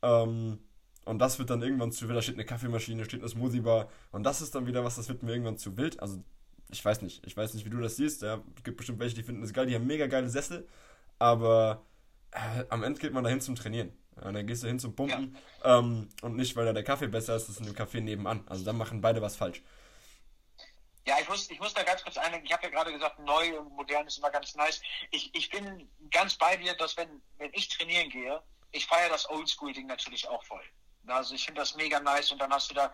Ähm, 0.02 0.58
und 1.04 1.18
das 1.18 1.38
wird 1.38 1.50
dann 1.50 1.62
irgendwann 1.62 1.92
zu 1.92 2.06
wild. 2.08 2.18
Da 2.18 2.22
steht 2.22 2.36
eine 2.36 2.44
Kaffeemaschine, 2.44 3.04
steht 3.04 3.20
eine 3.20 3.28
Smoothie 3.28 3.60
Bar. 3.60 3.88
Und 4.12 4.24
das 4.24 4.40
ist 4.40 4.54
dann 4.54 4.66
wieder 4.66 4.84
was, 4.84 4.96
das 4.96 5.08
wird 5.08 5.22
mir 5.22 5.32
irgendwann 5.32 5.56
zu 5.56 5.76
wild. 5.76 6.00
Also, 6.00 6.22
ich 6.70 6.84
weiß 6.84 7.02
nicht. 7.02 7.26
Ich 7.26 7.36
weiß 7.36 7.54
nicht, 7.54 7.64
wie 7.64 7.70
du 7.70 7.80
das 7.80 7.96
siehst. 7.96 8.22
Ja, 8.22 8.42
gibt 8.62 8.76
bestimmt 8.76 8.98
welche, 8.98 9.14
die 9.14 9.22
finden 9.22 9.42
das 9.42 9.52
geil. 9.52 9.66
Die 9.66 9.74
haben 9.74 9.86
mega 9.86 10.06
geile 10.06 10.28
Sessel. 10.28 10.66
Aber 11.18 11.82
äh, 12.32 12.64
am 12.68 12.82
Ende 12.82 13.00
geht 13.00 13.12
man 13.12 13.24
dahin 13.24 13.40
zum 13.40 13.56
Trainieren. 13.56 13.92
Ja, 14.16 14.32
dann 14.32 14.46
gehst 14.46 14.62
du 14.62 14.66
hin 14.66 14.78
zum 14.78 14.94
Pumpen 14.94 15.36
ja. 15.62 15.78
ähm, 15.78 16.08
und 16.22 16.36
nicht, 16.36 16.56
weil 16.56 16.66
da 16.66 16.72
der 16.72 16.84
Kaffee 16.84 17.06
besser 17.06 17.36
ist, 17.36 17.48
ist 17.48 17.60
in 17.60 17.66
dem 17.66 17.74
Café 17.74 18.00
nebenan. 18.00 18.44
Also 18.48 18.64
dann 18.64 18.76
machen 18.76 19.00
beide 19.00 19.22
was 19.22 19.36
falsch. 19.36 19.62
Ja, 21.06 21.16
ich 21.20 21.28
muss, 21.28 21.48
ich 21.50 21.58
muss 21.58 21.72
da 21.72 21.84
ganz 21.84 22.02
kurz 22.02 22.18
einlenken. 22.18 22.46
Ich 22.46 22.52
habe 22.52 22.64
ja 22.64 22.68
gerade 22.70 22.92
gesagt, 22.92 23.18
neu 23.20 23.58
und 23.58 23.72
modern 23.74 24.06
ist 24.06 24.18
immer 24.18 24.30
ganz 24.30 24.54
nice. 24.54 24.82
Ich, 25.10 25.34
ich 25.34 25.48
bin 25.48 25.88
ganz 26.10 26.34
bei 26.34 26.56
dir, 26.56 26.74
dass 26.74 26.96
wenn, 26.96 27.22
wenn 27.38 27.50
ich 27.54 27.68
trainieren 27.68 28.10
gehe, 28.10 28.42
ich 28.72 28.86
feiere 28.86 29.08
das 29.08 29.28
Oldschool-Ding 29.30 29.86
natürlich 29.86 30.28
auch 30.28 30.44
voll. 30.44 30.62
Also 31.06 31.34
ich 31.34 31.46
finde 31.46 31.62
das 31.62 31.74
mega 31.76 32.00
nice 32.00 32.30
und 32.32 32.42
dann 32.42 32.52
hast 32.52 32.70
du 32.70 32.74
da 32.74 32.92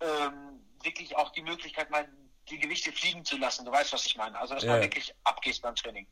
ähm, 0.00 0.60
wirklich 0.84 1.16
auch 1.16 1.32
die 1.32 1.42
Möglichkeit, 1.42 1.90
mal 1.90 2.08
die 2.48 2.58
Gewichte 2.58 2.92
fliegen 2.92 3.24
zu 3.24 3.36
lassen. 3.36 3.64
Du 3.64 3.72
weißt, 3.72 3.92
was 3.92 4.06
ich 4.06 4.16
meine. 4.16 4.38
Also 4.38 4.54
dass 4.54 4.62
ja. 4.62 4.72
man 4.72 4.82
wirklich 4.82 5.12
abgehst 5.24 5.62
beim 5.62 5.74
Training. 5.74 6.06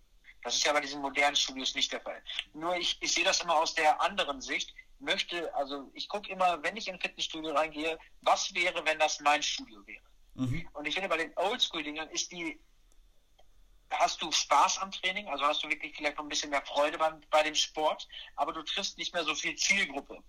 Das 0.47 0.55
ist 0.55 0.65
ja 0.65 0.73
bei 0.73 0.81
diesen 0.81 1.03
modernen 1.03 1.35
Studios 1.35 1.75
nicht 1.75 1.91
der 1.91 2.01
Fall. 2.01 2.23
Nur 2.55 2.77
ich, 2.77 2.97
ich 3.01 3.13
sehe 3.13 3.25
das 3.25 3.41
immer 3.41 3.57
aus 3.57 3.75
der 3.75 4.01
anderen 4.01 4.41
Sicht. 4.41 4.73
Möchte, 5.01 5.53
also 5.57 5.91
ich 5.93 6.09
gucke 6.09 6.31
immer, 6.31 6.63
wenn 6.63 6.77
ich 6.77 6.87
in 6.87 6.95
ein 6.95 7.01
Fitnessstudio 7.01 7.53
reingehe, 7.53 7.99
was 8.21 8.55
wäre, 8.55 8.87
wenn 8.87 8.97
das 9.01 9.19
mein 9.19 9.43
Studio 9.43 9.85
wäre? 9.89 10.05
Mhm. 10.35 10.69
Und 10.73 10.87
ich 10.87 10.95
finde, 10.95 11.09
bei 11.09 11.17
den 11.17 11.37
Oldschool-Dingern 11.37 12.09
ist 12.11 12.31
die, 12.31 12.61
hast 13.91 14.23
du 14.23 14.31
Spaß 14.31 14.79
am 14.79 14.93
Training, 14.93 15.27
also 15.27 15.45
hast 15.45 15.65
du 15.65 15.69
wirklich 15.69 15.97
vielleicht 15.97 16.17
noch 16.17 16.25
ein 16.25 16.29
bisschen 16.29 16.51
mehr 16.51 16.63
Freude 16.63 16.97
beim, 16.97 17.21
bei 17.29 17.43
dem 17.43 17.57
Sport, 17.57 18.07
aber 18.37 18.53
du 18.53 18.63
triffst 18.63 18.99
nicht 18.99 19.13
mehr 19.15 19.25
so 19.25 19.35
viel 19.35 19.57
Zielgruppe. 19.57 20.23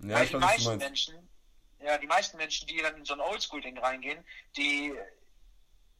Ja, 0.00 0.16
Weil 0.16 0.26
die 0.26 0.36
meisten 0.38 0.76
Menschen, 0.76 1.30
ja, 1.78 1.98
die 1.98 2.08
meisten 2.08 2.36
Menschen, 2.36 2.66
die 2.66 2.78
dann 2.78 2.96
in 2.96 3.04
so 3.04 3.14
ein 3.14 3.20
Oldschool-Ding 3.20 3.78
reingehen, 3.78 4.24
die 4.56 4.92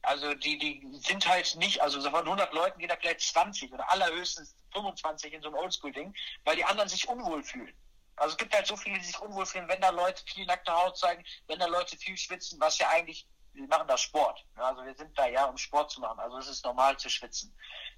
also 0.05 0.33
die, 0.33 0.57
die 0.57 0.99
sind 0.99 1.27
halt 1.27 1.55
nicht, 1.55 1.81
also 1.81 2.01
von 2.01 2.23
100 2.23 2.53
Leuten 2.53 2.79
gehen 2.79 2.89
da 2.89 2.95
vielleicht 2.95 3.21
20 3.21 3.73
oder 3.73 3.89
allerhöchstens 3.89 4.55
25 4.73 5.33
in 5.33 5.41
so 5.41 5.49
ein 5.49 5.55
Oldschool-Ding, 5.55 6.13
weil 6.43 6.55
die 6.55 6.65
anderen 6.65 6.89
sich 6.89 7.07
unwohl 7.07 7.43
fühlen. 7.43 7.75
Also 8.17 8.31
es 8.31 8.37
gibt 8.37 8.55
halt 8.55 8.67
so 8.67 8.77
viele, 8.77 8.97
die 8.99 9.05
sich 9.05 9.19
unwohl 9.19 9.45
fühlen, 9.45 9.67
wenn 9.67 9.81
da 9.81 9.89
Leute 9.89 10.23
viel 10.25 10.45
nackte 10.45 10.71
Haut 10.71 10.97
zeigen, 10.97 11.23
wenn 11.47 11.59
da 11.59 11.65
Leute 11.65 11.97
viel 11.97 12.17
schwitzen, 12.17 12.59
was 12.59 12.77
ja 12.77 12.89
eigentlich, 12.89 13.27
wir 13.53 13.67
machen 13.67 13.87
da 13.87 13.97
Sport. 13.97 14.45
Also 14.55 14.83
wir 14.85 14.95
sind 14.95 15.17
da 15.17 15.27
ja, 15.27 15.45
um 15.45 15.57
Sport 15.57 15.91
zu 15.91 15.99
machen. 15.99 16.19
Also 16.19 16.37
es 16.37 16.47
ist 16.47 16.63
normal 16.65 16.97
zu 16.97 17.09
schwitzen. 17.09 17.55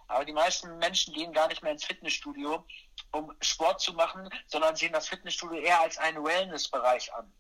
Aber 0.08 0.26
die 0.26 0.34
meisten 0.34 0.78
Menschen 0.78 1.14
gehen 1.14 1.34
gar 1.34 1.48
nicht 1.48 1.62
mehr 1.62 1.72
ins 1.72 1.86
Fitnessstudio, 1.86 2.66
um 3.12 3.34
Sport 3.42 3.82
zu 3.82 3.94
machen, 3.94 4.30
sondern 4.48 4.76
sehen 4.76 4.94
das 4.94 5.10
Fitnessstudio 5.10 5.60
eher 5.60 5.82
als 5.82 5.98
einen 5.98 6.24
Wellness-Bereich 6.24 7.14
an. 7.14 7.32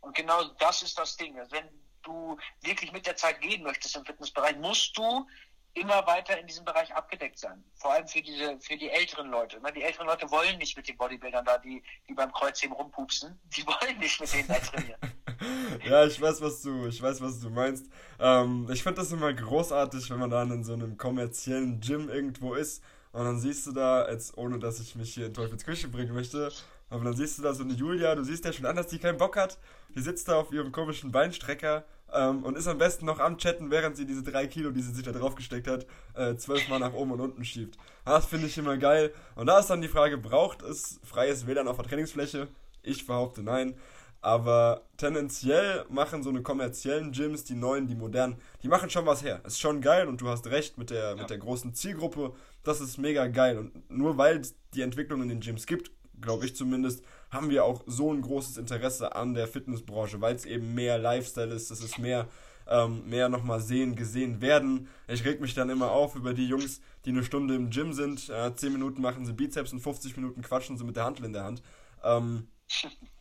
Und 0.00 0.14
genau 0.14 0.44
das 0.58 0.82
ist 0.82 0.98
das 0.98 1.16
Ding. 1.16 1.38
Also 1.38 1.52
wenn 1.52 1.68
du 2.02 2.36
wirklich 2.62 2.92
mit 2.92 3.06
der 3.06 3.16
Zeit 3.16 3.40
gehen 3.40 3.62
möchtest 3.62 3.96
im 3.96 4.04
Fitnessbereich, 4.04 4.56
musst 4.56 4.96
du 4.96 5.26
immer 5.74 6.06
weiter 6.06 6.38
in 6.38 6.46
diesem 6.46 6.64
Bereich 6.64 6.92
abgedeckt 6.94 7.38
sein. 7.38 7.62
Vor 7.74 7.92
allem 7.92 8.08
für 8.08 8.20
diese, 8.22 8.58
für 8.60 8.76
die 8.76 8.90
älteren 8.90 9.30
Leute. 9.30 9.60
Die 9.74 9.82
älteren 9.82 10.06
Leute 10.06 10.30
wollen 10.30 10.58
nicht 10.58 10.76
mit 10.76 10.88
den 10.88 10.96
Bodybuildern 10.96 11.44
da, 11.44 11.58
die, 11.58 11.82
die 12.08 12.14
beim 12.14 12.32
Kreuzheben 12.32 12.74
rumpupsen. 12.74 13.38
Die 13.56 13.64
wollen 13.66 13.98
nicht 13.98 14.20
mit 14.20 14.32
denen 14.32 14.48
da 14.48 14.58
trainieren. 14.58 15.00
ja, 15.84 16.04
ich 16.04 16.20
weiß, 16.20 16.40
was 16.40 16.62
du, 16.62 16.86
ich 16.86 17.00
weiß, 17.00 17.20
was 17.20 17.40
du 17.40 17.50
meinst. 17.50 17.86
Ähm, 18.18 18.68
ich 18.72 18.82
finde 18.82 19.00
das 19.00 19.12
immer 19.12 19.32
großartig, 19.32 20.10
wenn 20.10 20.18
man 20.18 20.30
dann 20.30 20.50
in 20.50 20.64
so 20.64 20.72
einem 20.72 20.96
kommerziellen 20.96 21.80
Gym 21.80 22.08
irgendwo 22.08 22.54
ist 22.54 22.82
und 23.12 23.24
dann 23.24 23.38
siehst 23.38 23.66
du 23.66 23.72
da, 23.72 24.08
jetzt 24.10 24.36
ohne 24.36 24.58
dass 24.58 24.80
ich 24.80 24.94
mich 24.94 25.14
hier 25.14 25.26
in 25.26 25.34
Teufels 25.34 25.64
Küche 25.64 25.88
bringen 25.88 26.14
möchte, 26.14 26.52
aber 26.90 27.04
dann 27.04 27.16
siehst 27.16 27.38
du 27.38 27.42
da 27.42 27.54
so 27.54 27.62
eine 27.62 27.72
Julia, 27.72 28.14
du 28.14 28.24
siehst 28.24 28.44
ja 28.44 28.52
schon 28.52 28.66
an, 28.66 28.76
dass 28.76 28.88
die 28.88 28.98
keinen 28.98 29.16
Bock 29.16 29.36
hat. 29.36 29.58
Die 29.94 30.00
sitzt 30.00 30.28
da 30.28 30.40
auf 30.40 30.52
ihrem 30.52 30.72
komischen 30.72 31.12
Beinstrecker 31.12 31.84
ähm, 32.12 32.42
und 32.42 32.56
ist 32.56 32.66
am 32.66 32.78
besten 32.78 33.06
noch 33.06 33.20
am 33.20 33.38
Chatten, 33.38 33.70
während 33.70 33.96
sie 33.96 34.06
diese 34.06 34.24
drei 34.24 34.48
Kilo, 34.48 34.70
die 34.70 34.82
sie 34.82 34.92
sich 34.92 35.04
da 35.04 35.12
draufgesteckt 35.12 35.68
hat, 35.68 35.86
äh, 36.14 36.34
zwölfmal 36.34 36.80
nach 36.80 36.92
oben 36.92 37.12
und 37.12 37.20
unten 37.20 37.44
schiebt. 37.44 37.78
Das 38.04 38.26
finde 38.26 38.48
ich 38.48 38.58
immer 38.58 38.76
geil. 38.76 39.12
Und 39.36 39.46
da 39.46 39.60
ist 39.60 39.70
dann 39.70 39.80
die 39.80 39.88
Frage, 39.88 40.18
braucht 40.18 40.62
es 40.62 41.00
freies 41.04 41.46
WLAN 41.46 41.68
auf 41.68 41.76
der 41.76 41.86
Trainingsfläche? 41.86 42.48
Ich 42.82 43.06
behaupte 43.06 43.42
nein. 43.42 43.76
Aber 44.22 44.82
tendenziell 44.98 45.86
machen 45.88 46.22
so 46.22 46.28
eine 46.28 46.42
kommerziellen 46.42 47.12
Gyms, 47.12 47.44
die 47.44 47.54
neuen, 47.54 47.86
die 47.86 47.94
modernen, 47.94 48.36
die 48.62 48.68
machen 48.68 48.90
schon 48.90 49.06
was 49.06 49.22
her. 49.22 49.40
Ist 49.46 49.60
schon 49.60 49.80
geil 49.80 50.08
und 50.08 50.20
du 50.20 50.28
hast 50.28 50.46
recht 50.48 50.76
mit 50.76 50.90
der, 50.90 51.10
ja. 51.10 51.16
mit 51.16 51.30
der 51.30 51.38
großen 51.38 51.72
Zielgruppe. 51.72 52.34
Das 52.62 52.82
ist 52.82 52.98
mega 52.98 53.28
geil. 53.28 53.56
Und 53.56 53.90
nur 53.90 54.18
weil 54.18 54.40
es 54.40 54.54
die 54.74 54.82
Entwicklung 54.82 55.22
in 55.22 55.28
den 55.28 55.40
Gyms 55.40 55.66
gibt, 55.66 55.90
glaube 56.20 56.46
ich 56.46 56.56
zumindest, 56.56 57.04
haben 57.30 57.50
wir 57.50 57.64
auch 57.64 57.82
so 57.86 58.12
ein 58.12 58.22
großes 58.22 58.56
Interesse 58.56 59.14
an 59.14 59.34
der 59.34 59.46
Fitnessbranche, 59.46 60.20
weil 60.20 60.34
es 60.34 60.44
eben 60.44 60.74
mehr 60.74 60.98
Lifestyle 60.98 61.54
ist, 61.54 61.70
es 61.70 61.82
ist 61.82 61.98
mehr, 61.98 62.28
ähm, 62.68 63.08
mehr 63.08 63.28
nochmal 63.28 63.60
sehen, 63.60 63.96
gesehen 63.96 64.40
werden. 64.40 64.88
Ich 65.08 65.24
reg 65.24 65.40
mich 65.40 65.54
dann 65.54 65.70
immer 65.70 65.90
auf 65.90 66.16
über 66.16 66.34
die 66.34 66.48
Jungs, 66.48 66.80
die 67.04 67.10
eine 67.10 67.24
Stunde 67.24 67.54
im 67.54 67.70
Gym 67.70 67.92
sind, 67.92 68.28
äh, 68.28 68.54
10 68.54 68.72
Minuten 68.72 69.00
machen 69.00 69.24
sie 69.24 69.32
Bizeps 69.32 69.72
und 69.72 69.80
50 69.80 70.16
Minuten 70.16 70.42
quatschen 70.42 70.76
sie 70.76 70.84
mit 70.84 70.96
der 70.96 71.04
Handel 71.04 71.24
in 71.24 71.32
der 71.32 71.44
Hand. 71.44 71.62
Ähm, 72.02 72.48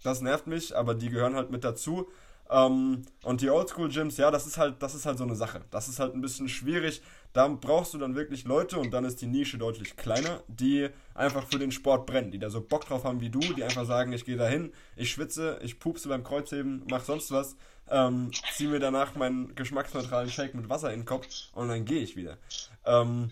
das 0.03 0.21
nervt 0.21 0.47
mich, 0.47 0.75
aber 0.75 0.95
die 0.95 1.09
gehören 1.09 1.35
halt 1.35 1.51
mit 1.51 1.63
dazu. 1.63 2.09
Ähm, 2.49 3.03
und 3.23 3.41
die 3.41 3.49
Oldschool-Gyms, 3.49 4.17
ja, 4.17 4.31
das 4.31 4.47
ist 4.47 4.57
halt, 4.57 4.81
das 4.81 4.95
ist 4.95 5.05
halt 5.05 5.17
so 5.17 5.23
eine 5.23 5.35
Sache. 5.35 5.61
Das 5.69 5.87
ist 5.87 5.99
halt 5.99 6.15
ein 6.15 6.21
bisschen 6.21 6.49
schwierig. 6.49 7.01
Da 7.31 7.47
brauchst 7.47 7.93
du 7.93 7.99
dann 7.99 8.15
wirklich 8.15 8.45
Leute 8.45 8.79
und 8.79 8.91
dann 8.91 9.05
ist 9.05 9.21
die 9.21 9.27
Nische 9.27 9.59
deutlich 9.59 9.95
kleiner, 9.95 10.41
die 10.47 10.89
einfach 11.13 11.45
für 11.45 11.59
den 11.59 11.71
Sport 11.71 12.07
brennen, 12.07 12.31
die 12.31 12.39
da 12.39 12.49
so 12.49 12.61
Bock 12.61 12.85
drauf 12.87 13.03
haben 13.03 13.21
wie 13.21 13.29
du, 13.29 13.39
die 13.39 13.63
einfach 13.63 13.85
sagen, 13.85 14.13
ich 14.13 14.25
gehe 14.25 14.35
da 14.35 14.47
hin, 14.47 14.73
ich 14.95 15.11
schwitze, 15.11 15.59
ich 15.61 15.79
pupse 15.79 16.09
beim 16.09 16.23
Kreuzheben, 16.23 16.83
mach 16.89 17.03
sonst 17.03 17.29
was, 17.31 17.55
ähm, 17.87 18.31
zieh 18.55 18.67
mir 18.67 18.79
danach 18.79 19.13
meinen 19.13 19.53
geschmacksneutralen 19.53 20.29
Shake 20.29 20.55
mit 20.55 20.69
Wasser 20.69 20.91
in 20.91 21.01
den 21.01 21.05
Kopf 21.05 21.27
und 21.53 21.67
dann 21.67 21.85
gehe 21.85 22.01
ich 22.01 22.15
wieder. 22.15 22.37
Ähm, 22.83 23.31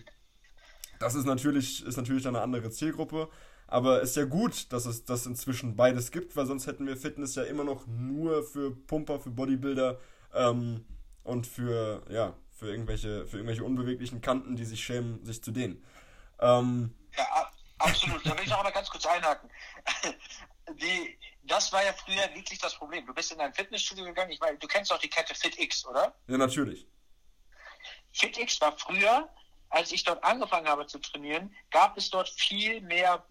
das 1.00 1.16
ist 1.16 1.26
natürlich, 1.26 1.84
ist 1.84 1.96
natürlich 1.96 2.26
eine 2.26 2.40
andere 2.40 2.70
Zielgruppe. 2.70 3.28
Aber 3.70 4.00
ist 4.00 4.16
ja 4.16 4.24
gut, 4.24 4.72
dass 4.72 4.86
es 4.86 5.04
das 5.04 5.26
inzwischen 5.26 5.76
beides 5.76 6.10
gibt, 6.10 6.34
weil 6.36 6.46
sonst 6.46 6.66
hätten 6.66 6.86
wir 6.86 6.96
Fitness 6.96 7.34
ja 7.34 7.42
immer 7.42 7.64
noch 7.64 7.86
nur 7.86 8.42
für 8.42 8.74
Pumper, 8.74 9.20
für 9.20 9.30
Bodybuilder 9.30 10.00
ähm, 10.34 10.86
und 11.22 11.46
für, 11.46 12.02
ja, 12.08 12.34
für 12.50 12.70
irgendwelche, 12.70 13.26
für 13.26 13.36
irgendwelche 13.36 13.64
unbeweglichen 13.64 14.22
Kanten, 14.22 14.56
die 14.56 14.64
sich 14.64 14.82
schämen, 14.82 15.22
sich 15.22 15.44
zu 15.44 15.50
dehnen. 15.50 15.84
Ähm, 16.40 16.94
ja, 17.14 17.52
absolut. 17.78 18.24
Da 18.24 18.36
will 18.38 18.44
ich 18.44 18.50
noch 18.50 18.62
mal 18.62 18.70
ganz 18.70 18.88
kurz 18.88 19.04
einhaken. 19.04 19.50
Die, 20.74 21.18
das 21.44 21.72
war 21.72 21.82
ja 21.82 21.92
früher 21.92 22.34
wirklich 22.34 22.58
das 22.58 22.74
Problem. 22.74 23.06
Du 23.06 23.14
bist 23.14 23.32
in 23.32 23.40
ein 23.40 23.54
Fitnessstudio 23.54 24.04
gegangen, 24.04 24.30
ich 24.30 24.40
meine, 24.40 24.58
du 24.58 24.66
kennst 24.66 24.90
doch 24.90 24.98
die 24.98 25.08
Kette 25.08 25.34
FitX, 25.34 25.86
oder? 25.86 26.14
Ja, 26.26 26.36
natürlich. 26.36 26.86
FitX 28.12 28.60
war 28.60 28.76
früher, 28.76 29.28
als 29.70 29.92
ich 29.92 30.04
dort 30.04 30.22
angefangen 30.24 30.68
habe 30.68 30.86
zu 30.86 30.98
trainieren, 30.98 31.54
gab 31.70 31.96
es 31.96 32.10
dort 32.10 32.28
viel 32.28 32.82
mehr 32.82 33.24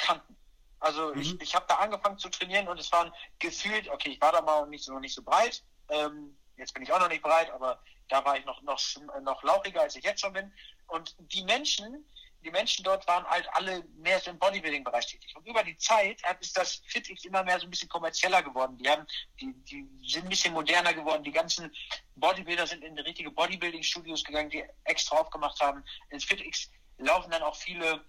kannten. 0.00 0.36
Also 0.80 1.14
mhm. 1.14 1.20
ich, 1.20 1.40
ich 1.40 1.54
habe 1.54 1.66
da 1.68 1.76
angefangen 1.76 2.18
zu 2.18 2.28
trainieren 2.30 2.68
und 2.68 2.80
es 2.80 2.90
waren 2.90 3.12
gefühlt, 3.38 3.88
okay, 3.88 4.10
ich 4.10 4.20
war 4.20 4.32
da 4.32 4.40
mal 4.40 4.66
nicht 4.66 4.84
so, 4.84 4.92
noch 4.92 5.00
nicht 5.00 5.14
so 5.14 5.22
breit, 5.22 5.62
ähm, 5.90 6.36
jetzt 6.56 6.74
bin 6.74 6.82
ich 6.82 6.92
auch 6.92 7.00
noch 7.00 7.08
nicht 7.08 7.22
breit, 7.22 7.50
aber 7.50 7.82
da 8.08 8.24
war 8.24 8.36
ich 8.36 8.44
noch, 8.44 8.60
noch, 8.62 8.80
noch 9.22 9.42
lauchiger, 9.42 9.82
als 9.82 9.96
ich 9.96 10.04
jetzt 10.04 10.20
schon 10.20 10.32
bin. 10.32 10.52
Und 10.88 11.14
die 11.18 11.44
Menschen, 11.44 12.04
die 12.42 12.50
Menschen 12.50 12.82
dort 12.82 13.06
waren 13.06 13.24
halt 13.26 13.48
alle 13.52 13.84
mehr 13.96 14.18
so 14.18 14.30
im 14.30 14.38
Bodybuilding-Bereich 14.38 15.06
tätig. 15.06 15.34
Und 15.36 15.46
über 15.46 15.62
die 15.62 15.76
Zeit 15.76 16.20
ist 16.40 16.56
das 16.56 16.82
FitX 16.86 17.24
immer 17.24 17.44
mehr 17.44 17.60
so 17.60 17.66
ein 17.66 17.70
bisschen 17.70 17.88
kommerzieller 17.88 18.42
geworden. 18.42 18.76
Die 18.78 18.88
haben, 18.88 19.06
die, 19.40 19.52
die 19.64 19.86
sind 20.08 20.24
ein 20.24 20.28
bisschen 20.28 20.54
moderner 20.54 20.92
geworden. 20.92 21.22
Die 21.22 21.32
ganzen 21.32 21.72
Bodybuilder 22.16 22.66
sind 22.66 22.82
in 22.82 22.98
richtige 22.98 23.30
Bodybuilding-Studios 23.30 24.24
gegangen, 24.24 24.50
die 24.50 24.64
extra 24.84 25.18
aufgemacht 25.18 25.60
haben. 25.60 25.84
In 26.08 26.20
FitX 26.20 26.70
laufen 26.98 27.30
dann 27.30 27.42
auch 27.42 27.56
viele, 27.56 28.04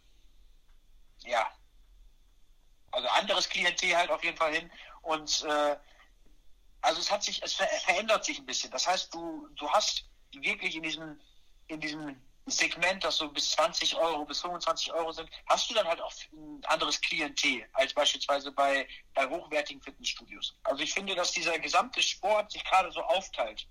ja, 1.20 1.52
also 2.92 3.08
anderes 3.10 3.50
Klientel 3.50 3.96
halt 3.96 4.10
auf 4.10 4.24
jeden 4.24 4.38
Fall 4.38 4.54
hin. 4.54 4.72
Und 5.02 5.44
äh, 5.44 5.78
also 6.82 7.00
es 7.00 7.12
hat 7.12 7.24
sich, 7.24 7.42
es 7.44 7.54
ver 7.54 7.68
verändert 7.68 8.26
sich 8.26 8.40
ein 8.40 8.46
bisschen. 8.46 8.72
Das 8.72 8.88
heißt, 8.88 9.14
du, 9.14 9.48
du 9.56 9.70
hast 9.70 10.06
wirklich 10.32 10.76
in 10.76 10.84
diesem, 10.84 11.20
in 11.68 11.80
diesem 11.80 12.22
Segment, 12.48 13.04
das 13.04 13.18
so 13.18 13.30
bis 13.30 13.52
20 13.52 13.96
Euro, 13.96 14.26
bis 14.26 14.42
25 14.42 14.92
Euro 14.94 15.12
sind, 15.12 15.30
hast 15.48 15.70
du 15.70 15.74
dann 15.76 15.88
halt 15.88 16.02
auch 16.02 16.14
ein 16.34 16.64
anderes 16.66 17.00
Klientel 17.00 17.66
als 17.74 17.94
beispielsweise 17.94 18.52
bei, 18.52 18.88
bei 19.14 19.28
hochwertigen 19.30 19.82
Fitnessstudios. 19.82 20.56
Also 20.64 20.84
ich 20.84 20.94
finde, 20.94 21.16
dass 21.16 21.32
dieser 21.32 21.58
gesamte 21.60 22.02
Sport 22.02 22.52
sich 22.52 22.64
gerade 22.64 22.92
so 22.92 23.02
aufteilt. 23.02 23.68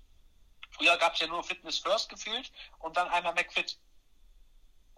Früher 0.71 0.97
gab 0.99 1.15
es 1.15 1.21
ja 1.21 1.27
nur 1.27 1.43
Fitness 1.43 1.79
First 1.79 2.09
gefühlt 2.09 2.53
und 2.79 2.97
dann 2.97 3.09
einmal 3.09 3.35
McFit 3.35 3.77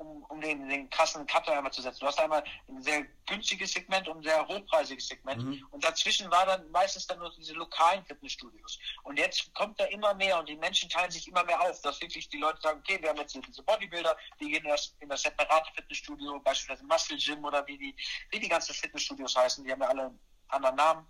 um, 0.03 0.25
um 0.25 0.41
den, 0.41 0.69
den 0.69 0.91
krassen 0.91 1.27
Cutter 1.27 1.57
einmal 1.57 1.73
zu 1.73 1.81
setzen. 1.81 2.01
Du 2.01 2.07
hast 2.07 2.19
einmal 2.19 2.43
ein 2.69 2.83
sehr 2.83 3.05
günstiges 3.27 3.73
Segment 3.73 4.09
und 4.09 4.19
ein 4.19 4.23
sehr 4.23 4.47
hochpreisiges 4.47 5.09
Segment. 5.09 5.43
Mhm. 5.43 5.67
Und 5.71 5.85
dazwischen 5.85 6.31
war 6.31 6.45
dann 6.45 6.69
meistens 6.71 7.07
dann 7.07 7.19
nur 7.19 7.33
diese 7.37 7.55
lokalen 7.55 8.05
Fitnessstudios. 8.05 8.79
Und 9.05 9.19
jetzt 9.19 9.55
kommt 9.55 9.79
da 9.79 9.85
immer 9.85 10.15
mehr 10.15 10.39
und 10.39 10.49
die 10.49 10.57
Menschen 10.57 10.89
teilen 10.89 11.11
sich 11.11 11.29
immer 11.29 11.45
mehr 11.45 11.61
auf, 11.61 11.81
dass 11.83 12.01
wirklich 12.01 12.29
die 12.29 12.39
Leute 12.39 12.61
sagen, 12.61 12.81
okay, 12.81 13.01
wir 13.01 13.11
haben 13.11 13.19
jetzt 13.19 13.35
diese 13.47 13.63
Bodybuilder, 13.63 14.17
die 14.41 14.51
gehen 14.51 14.65
erst 14.65 14.97
in 15.01 15.09
das 15.09 15.23
separate 15.23 15.73
Fitnessstudio, 15.75 16.41
beispielsweise 16.41 16.85
Muscle 16.85 17.17
Gym 17.17 17.45
oder 17.45 17.67
wie 17.67 17.79
die, 17.79 17.97
wie 18.31 18.41
die 18.41 18.49
ganzen 18.49 18.75
Fitnessstudios 18.75 19.37
heißen, 19.37 19.65
die 19.65 19.71
haben 19.71 19.83
ja 19.83 19.89
alle 19.89 20.03
einen 20.07 20.21
anderen 20.49 20.77
Namen. 20.77 21.07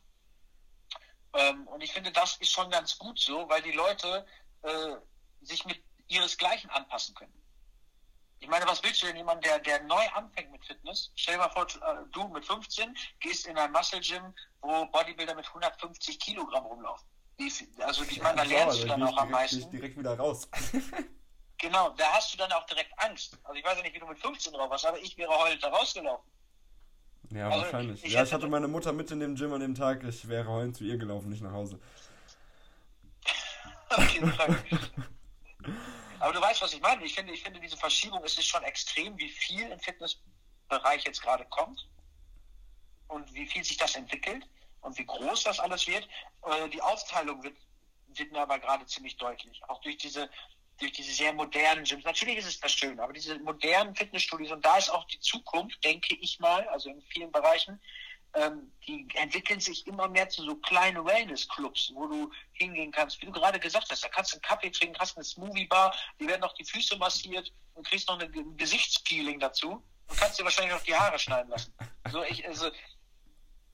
Ähm, 1.34 1.66
und 1.68 1.80
ich 1.80 1.92
finde, 1.92 2.12
das 2.12 2.36
ist 2.36 2.52
schon 2.52 2.70
ganz 2.70 2.98
gut 2.98 3.18
so, 3.18 3.48
weil 3.48 3.62
die 3.62 3.72
Leute 3.72 4.26
äh, 4.62 4.96
sich 5.40 5.64
mit 5.64 5.82
ihresgleichen 6.08 6.68
anpassen 6.70 7.14
können. 7.14 7.41
Ich 8.42 8.48
meine, 8.48 8.66
was 8.66 8.82
willst 8.82 9.00
du 9.00 9.06
denn 9.06 9.16
jemand, 9.16 9.44
der, 9.44 9.60
der 9.60 9.84
neu 9.84 10.04
anfängt 10.14 10.50
mit 10.50 10.64
Fitness? 10.64 11.12
Stell 11.14 11.34
dir 11.34 11.42
mal 11.42 11.48
vor, 11.50 11.64
äh, 11.64 12.04
du 12.10 12.26
mit 12.26 12.44
15 12.44 12.92
gehst 13.20 13.46
in 13.46 13.56
ein 13.56 13.70
Muscle 13.70 14.00
Gym, 14.00 14.34
wo 14.60 14.84
Bodybuilder 14.86 15.36
mit 15.36 15.46
150 15.46 16.18
Kilogramm 16.18 16.66
rumlaufen. 16.66 17.06
Also 17.78 18.02
ich 18.02 18.20
meine, 18.20 18.38
da 18.38 18.42
lernst 18.42 18.78
ja, 18.78 18.82
du 18.82 18.88
dann 18.88 19.02
auch 19.04 19.10
direkt, 19.10 19.22
am 19.22 19.30
meisten. 19.30 19.70
direkt 19.70 19.96
wieder 19.96 20.18
raus. 20.18 20.48
genau, 21.58 21.90
da 21.90 22.04
hast 22.14 22.34
du 22.34 22.38
dann 22.38 22.50
auch 22.50 22.66
direkt 22.66 22.92
Angst. 22.96 23.38
Also 23.44 23.56
ich 23.56 23.64
weiß 23.64 23.76
ja 23.76 23.82
nicht, 23.84 23.94
wie 23.94 24.00
du 24.00 24.06
mit 24.06 24.18
15 24.18 24.52
drauf 24.52 24.68
warst, 24.68 24.86
aber 24.86 24.98
ich 24.98 25.16
wäre 25.16 25.30
heute 25.38 25.58
da 25.58 25.68
rausgelaufen. 25.68 26.28
Ja, 27.30 27.48
also 27.48 27.62
wahrscheinlich. 27.62 28.04
Ich 28.04 28.12
ja, 28.12 28.24
ich 28.24 28.32
hatte 28.32 28.48
meine 28.48 28.66
Mutter 28.66 28.92
mit 28.92 29.08
in 29.12 29.20
dem 29.20 29.36
Gym 29.36 29.52
an 29.52 29.60
dem 29.60 29.76
Tag. 29.76 30.02
Ich 30.02 30.26
wäre 30.26 30.48
heulend 30.48 30.76
zu 30.76 30.82
ihr 30.82 30.98
gelaufen, 30.98 31.28
nicht 31.28 31.42
nach 31.42 31.52
Hause. 31.52 31.78
okay, 33.90 34.20
Aber 36.22 36.32
du 36.32 36.40
weißt, 36.40 36.62
was 36.62 36.72
ich 36.72 36.80
meine. 36.80 37.04
Ich 37.04 37.16
finde, 37.16 37.32
ich 37.32 37.42
finde 37.42 37.58
diese 37.58 37.76
Verschiebung, 37.76 38.22
es 38.22 38.38
ist 38.38 38.46
schon 38.46 38.62
extrem, 38.62 39.18
wie 39.18 39.28
viel 39.28 39.68
im 39.68 39.80
Fitnessbereich 39.80 41.02
jetzt 41.04 41.20
gerade 41.20 41.44
kommt 41.46 41.88
und 43.08 43.34
wie 43.34 43.44
viel 43.44 43.64
sich 43.64 43.76
das 43.76 43.96
entwickelt 43.96 44.46
und 44.82 44.96
wie 44.96 45.04
groß 45.04 45.42
das 45.42 45.58
alles 45.58 45.88
wird. 45.88 46.08
Äh, 46.46 46.68
die 46.68 46.80
Aufteilung 46.80 47.42
wird, 47.42 47.56
wird 48.14 48.30
mir 48.30 48.38
aber 48.38 48.60
gerade 48.60 48.86
ziemlich 48.86 49.16
deutlich. 49.16 49.60
Auch 49.66 49.80
durch 49.80 49.96
diese, 49.96 50.30
durch 50.78 50.92
diese 50.92 51.12
sehr 51.12 51.32
modernen 51.32 51.82
Gyms. 51.82 52.04
Natürlich 52.04 52.36
ist 52.36 52.46
es 52.46 52.60
das 52.60 52.70
schön, 52.70 53.00
aber 53.00 53.12
diese 53.12 53.40
modernen 53.40 53.96
Fitnessstudios, 53.96 54.52
und 54.52 54.64
da 54.64 54.78
ist 54.78 54.90
auch 54.90 55.04
die 55.06 55.18
Zukunft, 55.18 55.82
denke 55.82 56.14
ich 56.14 56.38
mal, 56.38 56.68
also 56.68 56.88
in 56.88 57.02
vielen 57.02 57.32
Bereichen, 57.32 57.82
ähm, 58.34 58.72
die 58.86 59.06
entwickeln 59.14 59.60
sich 59.60 59.86
immer 59.86 60.08
mehr 60.08 60.28
zu 60.28 60.42
so 60.42 60.56
kleinen 60.56 61.04
Wellness-Clubs, 61.04 61.92
wo 61.94 62.06
du 62.06 62.32
hingehen 62.52 62.90
kannst, 62.90 63.20
wie 63.20 63.26
du 63.26 63.32
gerade 63.32 63.60
gesagt 63.60 63.90
hast, 63.90 64.02
da 64.02 64.08
kannst 64.08 64.32
du 64.32 64.36
einen 64.36 64.42
Kaffee 64.42 64.70
trinken, 64.70 64.98
hast 64.98 65.16
eine 65.16 65.24
Smoothie-Bar, 65.24 65.94
die 66.18 66.26
werden 66.26 66.40
noch 66.40 66.54
die 66.54 66.64
Füße 66.64 66.96
massiert 66.96 67.52
und 67.74 67.86
kriegst 67.86 68.08
noch 68.08 68.18
ein 68.18 68.56
Gesichtspeeling 68.56 69.38
dazu 69.38 69.82
und 70.08 70.18
kannst 70.18 70.38
dir 70.38 70.44
wahrscheinlich 70.44 70.74
noch 70.74 70.82
die 70.82 70.94
Haare 70.94 71.18
schneiden 71.18 71.50
lassen. 71.50 71.74
So, 72.10 72.22
ich, 72.24 72.46
also, 72.46 72.70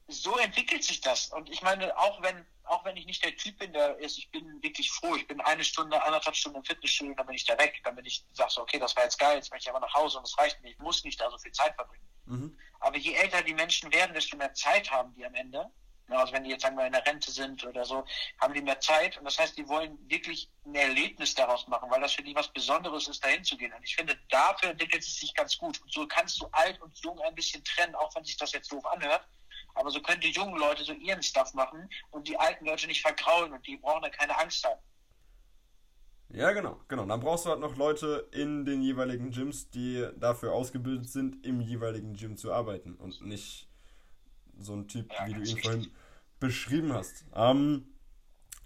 so 0.09 0.37
entwickelt 0.39 0.83
sich 0.83 1.01
das. 1.01 1.29
Und 1.29 1.51
ich 1.51 1.63
meine, 1.63 1.97
auch 1.97 2.23
wenn, 2.23 2.45
auch 2.65 2.85
wenn 2.85 2.97
ich 2.97 3.07
nicht 3.07 3.25
der 3.25 3.37
Typ 3.37 3.59
bin, 3.59 3.73
der 3.73 3.99
ist, 3.99 4.19
ich 4.19 4.31
bin 4.31 4.63
wirklich 4.63 4.91
froh, 4.91 5.15
ich 5.17 5.27
bin 5.27 5.41
eine 5.41 5.63
Stunde, 5.63 6.03
anderthalb 6.03 6.35
Stunden 6.35 6.59
im 6.59 6.65
Fitnessstudio, 6.65 7.15
dann 7.15 7.27
bin 7.27 7.37
ich 7.37 7.45
da 7.45 7.59
weg, 7.59 7.81
dann 7.85 7.95
bin 7.95 8.07
ich, 8.07 8.25
sag 8.33 8.51
so, 8.51 8.63
okay, 8.63 8.79
das 8.79 8.97
war 8.97 9.05
jetzt 9.05 9.19
geil, 9.19 9.37
jetzt 9.37 9.51
möchte 9.51 9.69
ich 9.69 9.75
aber 9.75 9.85
nach 9.85 9.95
Hause 9.95 10.19
und 10.19 10.27
das 10.27 10.37
reicht 10.39 10.61
mir, 10.63 10.71
ich 10.71 10.79
muss 10.79 11.05
nicht 11.05 11.21
da 11.21 11.31
so 11.31 11.39
viel 11.39 11.53
Zeit 11.53 11.75
verbringen. 11.75 12.09
Mhm. 12.27 12.59
Aber 12.81 12.97
je 12.97 13.15
älter 13.15 13.43
die 13.43 13.55
Menschen 13.55 13.93
werden, 13.93 14.15
desto 14.15 14.37
mehr 14.37 14.55
Zeit 14.55 14.91
haben 14.91 15.15
die 15.15 15.25
am 15.25 15.35
Ende. 15.35 15.71
Also 16.11 16.33
wenn 16.33 16.45
die 16.45 16.51
jetzt 16.51 16.63
sagen 16.63 16.77
wir 16.77 16.87
in 16.87 16.93
der 16.93 17.05
Rente 17.05 17.31
sind 17.31 17.65
oder 17.67 17.85
so, 17.85 18.05
haben 18.41 18.55
die 18.55 18.63
mehr 18.63 18.81
Zeit 18.81 19.19
und 19.19 19.25
das 19.25 19.39
heißt, 19.39 19.59
die 19.59 19.69
wollen 19.69 19.99
wirklich 20.09 20.49
ein 20.65 20.75
Erlebnis 20.75 21.35
daraus 21.35 21.69
machen, 21.69 21.91
weil 21.91 22.01
das 22.01 22.15
für 22.15 22.23
die 22.23 22.35
was 22.35 22.49
Besonderes 22.49 23.09
ist, 23.09 23.23
dahin 23.23 23.45
zu 23.45 23.59
gehen. 23.59 23.73
Und 23.75 23.83
ich 23.83 23.95
finde, 23.95 24.19
dafür 24.31 24.71
entwickelt 24.71 25.03
es 25.03 25.17
sich 25.17 25.35
ganz 25.35 25.59
gut. 25.59 25.81
Und 25.83 25.93
so 25.93 26.07
kannst 26.07 26.41
du 26.41 26.49
alt 26.53 26.81
und 26.81 26.97
jung 27.01 27.21
ein 27.21 27.35
bisschen 27.35 27.63
trennen, 27.63 27.95
auch 27.95 28.15
wenn 28.15 28.25
sich 28.25 28.39
das 28.39 28.53
jetzt 28.53 28.73
doof 28.73 28.87
anhört. 28.87 29.27
Aber 29.75 29.91
so 29.91 30.01
können 30.01 30.21
die 30.21 30.31
jungen 30.31 30.57
Leute 30.57 30.83
so 30.83 30.93
ihren 30.93 31.23
Stuff 31.23 31.53
machen 31.53 31.89
und 32.11 32.27
die 32.27 32.39
alten 32.39 32.65
Leute 32.65 32.87
nicht 32.87 33.03
vergraulen 33.03 33.53
und 33.53 33.67
die 33.67 33.77
brauchen 33.77 34.03
dann 34.03 34.13
keine 34.13 34.37
Angst 34.39 34.65
haben. 34.65 34.81
Ja, 36.31 36.53
genau, 36.53 36.79
genau. 36.89 37.07
Dann 37.07 37.21
brauchst 37.21 37.47
du 37.47 37.51
halt 37.51 37.61
noch 37.61 37.77
Leute 37.77 38.29
in 38.33 38.65
den 38.65 38.83
jeweiligen 38.83 39.31
Gyms, 39.31 39.71
die 39.71 40.07
dafür 40.17 40.53
ausgebildet 40.53 41.09
sind, 41.09 41.45
im 41.45 41.61
jeweiligen 41.61 42.15
Gym 42.15 42.37
zu 42.37 42.53
arbeiten 42.53 42.95
und 42.95 43.25
nicht 43.25 43.69
so 44.59 44.75
ein 44.75 44.89
Typ, 44.89 45.11
ja, 45.13 45.27
wie 45.27 45.33
du 45.33 45.39
ihn 45.39 45.45
richtig. 45.45 45.65
vorhin 45.65 45.91
beschrieben 46.39 46.93
hast. 46.93 47.25
Ähm, 47.35 47.87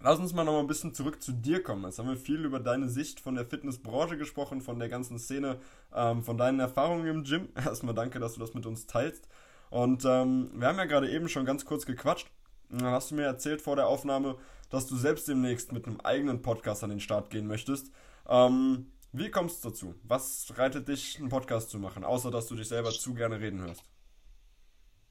lass 0.01 0.19
uns 0.19 0.33
mal 0.33 0.43
noch 0.43 0.53
mal 0.53 0.59
ein 0.59 0.67
bisschen 0.67 0.93
zurück 0.93 1.21
zu 1.21 1.31
dir 1.31 1.63
kommen. 1.63 1.85
Jetzt 1.85 1.99
haben 1.99 2.09
wir 2.09 2.17
viel 2.17 2.43
über 2.43 2.59
deine 2.59 2.89
Sicht 2.89 3.19
von 3.19 3.35
der 3.35 3.45
Fitnessbranche 3.45 4.17
gesprochen, 4.17 4.61
von 4.61 4.77
der 4.79 4.89
ganzen 4.89 5.17
Szene, 5.17 5.59
ähm, 5.93 6.23
von 6.23 6.37
deinen 6.37 6.59
Erfahrungen 6.59 7.07
im 7.07 7.23
Gym. 7.23 7.49
Erstmal 7.55 7.95
danke, 7.95 8.19
dass 8.19 8.33
du 8.33 8.41
das 8.41 8.53
mit 8.53 8.65
uns 8.65 8.87
teilst. 8.87 9.27
Und 9.69 10.03
ähm, 10.05 10.51
wir 10.53 10.67
haben 10.67 10.77
ja 10.77 10.85
gerade 10.85 11.09
eben 11.09 11.29
schon 11.29 11.45
ganz 11.45 11.65
kurz 11.65 11.85
gequatscht. 11.85 12.29
Und 12.73 12.81
dann 12.81 12.91
hast 12.91 13.11
du 13.11 13.15
mir 13.15 13.25
erzählt 13.25 13.61
vor 13.61 13.75
der 13.75 13.87
Aufnahme, 13.87 14.35
dass 14.71 14.87
du 14.87 14.95
selbst 14.95 15.27
demnächst 15.27 15.71
mit 15.71 15.85
einem 15.85 16.01
eigenen 16.01 16.41
Podcast 16.41 16.83
an 16.83 16.89
den 16.89 16.99
Start 16.99 17.29
gehen 17.29 17.45
möchtest. 17.45 17.91
Ähm, 18.27 18.91
wie 19.11 19.29
kommst 19.29 19.63
du 19.63 19.69
dazu? 19.69 19.93
Was 20.01 20.51
reitet 20.57 20.87
dich, 20.87 21.19
einen 21.19 21.29
Podcast 21.29 21.69
zu 21.69 21.77
machen, 21.77 22.03
außer 22.03 22.31
dass 22.31 22.47
du 22.47 22.55
dich 22.55 22.67
selber 22.67 22.89
zu 22.89 23.13
gerne 23.13 23.39
reden 23.39 23.61
hörst? 23.61 23.83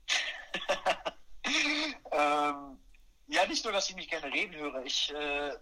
ähm, 2.11 2.79
ja, 3.29 3.47
nicht 3.47 3.63
nur, 3.65 3.73
dass 3.73 3.89
ich 3.89 3.95
mich 3.95 4.09
gerne 4.09 4.27
reden 4.35 4.57
höre. 4.57 4.85
Ich, 4.85 5.15
äh, 5.15 5.53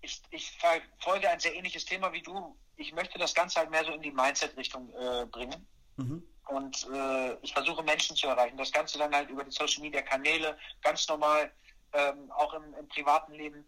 ich, 0.00 0.20
ich 0.30 0.50
verfolge 0.50 1.30
ein 1.30 1.38
sehr 1.38 1.54
ähnliches 1.54 1.84
Thema 1.84 2.12
wie 2.12 2.22
du. 2.22 2.58
Ich 2.74 2.92
möchte 2.92 3.20
das 3.20 3.34
Ganze 3.34 3.60
halt 3.60 3.70
mehr 3.70 3.84
so 3.84 3.92
in 3.92 4.02
die 4.02 4.10
Mindset-Richtung 4.10 4.92
äh, 4.98 5.26
bringen. 5.26 5.64
Mhm. 5.96 6.24
Und 6.46 6.88
äh, 6.92 7.34
ich 7.42 7.52
versuche 7.52 7.82
Menschen 7.82 8.16
zu 8.16 8.28
erreichen. 8.28 8.56
Das 8.56 8.72
Ganze 8.72 8.98
dann 8.98 9.14
halt 9.14 9.28
über 9.30 9.44
die 9.44 9.50
Social 9.50 9.82
Media 9.82 10.02
Kanäle, 10.02 10.56
ganz 10.80 11.08
normal, 11.08 11.52
ähm, 11.92 12.30
auch 12.32 12.54
im, 12.54 12.74
im, 12.74 12.88
privaten 12.88 13.32
Leben. 13.32 13.66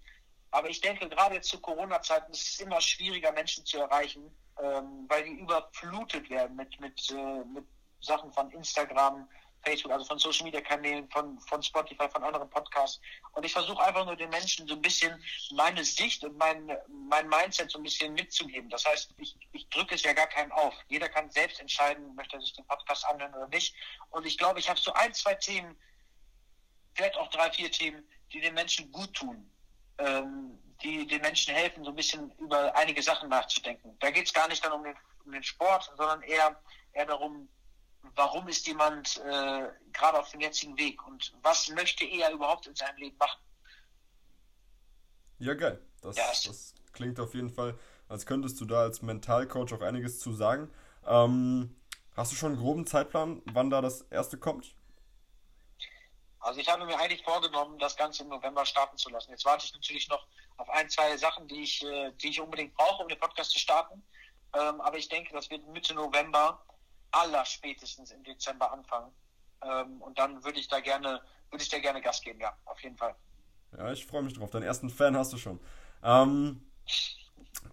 Aber 0.50 0.68
ich 0.68 0.80
denke, 0.80 1.08
gerade 1.08 1.34
jetzt 1.34 1.48
zu 1.48 1.60
Corona-Zeiten 1.60 2.32
ist 2.32 2.48
es 2.48 2.60
immer 2.60 2.80
schwieriger, 2.80 3.32
Menschen 3.32 3.66
zu 3.66 3.78
erreichen, 3.78 4.30
ähm, 4.60 5.06
weil 5.08 5.24
die 5.24 5.40
überflutet 5.40 6.30
werden 6.30 6.56
mit, 6.56 6.78
mit, 6.80 7.10
äh, 7.10 7.44
mit 7.44 7.66
Sachen 8.00 8.32
von 8.32 8.50
Instagram, 8.52 9.28
Facebook, 9.68 9.92
also 9.92 10.04
von 10.06 10.18
Social 10.18 10.44
Media 10.44 10.60
Kanälen, 10.60 11.08
von, 11.10 11.38
von 11.40 11.62
Spotify, 11.62 12.08
von 12.08 12.24
anderen 12.24 12.48
Podcasts. 12.48 13.00
Und 13.32 13.44
ich 13.44 13.52
versuche 13.52 13.82
einfach 13.82 14.06
nur 14.06 14.16
den 14.16 14.30
Menschen 14.30 14.66
so 14.66 14.74
ein 14.74 14.82
bisschen 14.82 15.22
meine 15.50 15.84
Sicht 15.84 16.24
und 16.24 16.36
mein, 16.38 16.70
mein 16.88 17.28
Mindset 17.28 17.70
so 17.70 17.78
ein 17.78 17.82
bisschen 17.82 18.14
mitzugeben. 18.14 18.70
Das 18.70 18.84
heißt, 18.86 19.14
ich, 19.18 19.36
ich 19.52 19.68
drücke 19.68 19.94
es 19.94 20.02
ja 20.02 20.14
gar 20.14 20.26
keinem 20.26 20.52
auf. 20.52 20.74
Jeder 20.88 21.08
kann 21.08 21.30
selbst 21.30 21.60
entscheiden, 21.60 22.14
möchte 22.14 22.36
er 22.36 22.40
sich 22.40 22.54
den 22.54 22.66
Podcast 22.66 23.04
anhören 23.06 23.34
oder 23.34 23.48
nicht. 23.48 23.74
Und 24.10 24.26
ich 24.26 24.38
glaube, 24.38 24.58
ich 24.58 24.70
habe 24.70 24.80
so 24.80 24.92
ein, 24.94 25.12
zwei 25.12 25.34
Themen, 25.34 25.76
vielleicht 26.94 27.16
auch 27.16 27.28
drei, 27.28 27.50
vier 27.52 27.70
Themen, 27.70 28.08
die 28.32 28.40
den 28.40 28.54
Menschen 28.54 28.90
gut 28.90 29.12
tun. 29.14 29.50
Ähm, 29.98 30.58
die 30.82 31.06
den 31.08 31.20
Menschen 31.22 31.54
helfen, 31.54 31.82
so 31.82 31.90
ein 31.90 31.96
bisschen 31.96 32.30
über 32.38 32.74
einige 32.76 33.02
Sachen 33.02 33.28
nachzudenken. 33.28 33.96
Da 33.98 34.12
geht 34.12 34.26
es 34.26 34.32
gar 34.32 34.46
nicht 34.46 34.64
dann 34.64 34.70
um 34.70 34.84
den, 34.84 34.94
um 35.24 35.32
den 35.32 35.42
Sport, 35.42 35.90
sondern 35.96 36.22
eher, 36.22 36.60
eher 36.92 37.06
darum, 37.06 37.48
warum 38.14 38.48
ist 38.48 38.66
jemand 38.66 39.18
äh, 39.18 39.68
gerade 39.92 40.18
auf 40.18 40.30
dem 40.30 40.40
jetzigen 40.40 40.76
Weg 40.78 41.06
und 41.06 41.32
was 41.42 41.68
möchte 41.68 42.04
er 42.04 42.32
überhaupt 42.32 42.66
in 42.66 42.74
seinem 42.74 42.96
Leben 42.96 43.16
machen. 43.18 43.40
Ja, 45.38 45.54
geil. 45.54 45.80
Das, 46.02 46.16
ja, 46.16 46.24
das 46.28 46.74
klingt 46.92 47.18
auf 47.20 47.34
jeden 47.34 47.50
Fall, 47.50 47.78
als 48.08 48.26
könntest 48.26 48.60
du 48.60 48.64
da 48.64 48.82
als 48.82 49.02
Mentalcoach 49.02 49.72
auch 49.72 49.82
einiges 49.82 50.20
zu 50.20 50.32
sagen. 50.32 50.70
Ähm, 51.06 51.76
hast 52.16 52.32
du 52.32 52.36
schon 52.36 52.52
einen 52.52 52.60
groben 52.60 52.86
Zeitplan, 52.86 53.42
wann 53.46 53.70
da 53.70 53.80
das 53.80 54.02
erste 54.02 54.38
kommt? 54.38 54.74
Also 56.40 56.60
ich 56.60 56.68
habe 56.68 56.86
mir 56.86 56.98
eigentlich 56.98 57.22
vorgenommen, 57.22 57.78
das 57.78 57.96
Ganze 57.96 58.22
im 58.22 58.28
November 58.28 58.64
starten 58.64 58.96
zu 58.96 59.10
lassen. 59.10 59.30
Jetzt 59.30 59.44
warte 59.44 59.64
ich 59.64 59.74
natürlich 59.74 60.08
noch 60.08 60.24
auf 60.56 60.68
ein, 60.70 60.88
zwei 60.88 61.16
Sachen, 61.16 61.48
die 61.48 61.62
ich, 61.62 61.84
äh, 61.84 62.12
die 62.12 62.28
ich 62.28 62.40
unbedingt 62.40 62.74
brauche, 62.74 63.02
um 63.02 63.08
den 63.08 63.18
Podcast 63.18 63.50
zu 63.50 63.58
starten. 63.58 64.02
Ähm, 64.54 64.80
aber 64.80 64.96
ich 64.98 65.08
denke, 65.08 65.32
das 65.32 65.50
wird 65.50 65.66
Mitte 65.68 65.94
November 65.94 66.62
aller 67.10 67.44
spätestens 67.44 68.10
im 68.10 68.22
Dezember 68.22 68.72
anfangen. 68.72 69.12
Ähm, 69.62 70.00
und 70.02 70.18
dann 70.18 70.44
würde 70.44 70.58
ich 70.58 70.68
da 70.68 70.80
gerne, 70.80 71.20
würde 71.50 71.62
ich 71.62 71.68
da 71.68 71.78
gerne 71.78 72.00
Gas 72.00 72.22
geben, 72.22 72.40
ja, 72.40 72.56
auf 72.64 72.80
jeden 72.82 72.96
Fall. 72.96 73.14
Ja, 73.76 73.92
ich 73.92 74.06
freue 74.06 74.22
mich 74.22 74.34
drauf. 74.34 74.50
Deinen 74.50 74.62
ersten 74.62 74.90
Fan 74.90 75.16
hast 75.16 75.32
du 75.32 75.38
schon. 75.38 75.60
Ähm, 76.02 76.62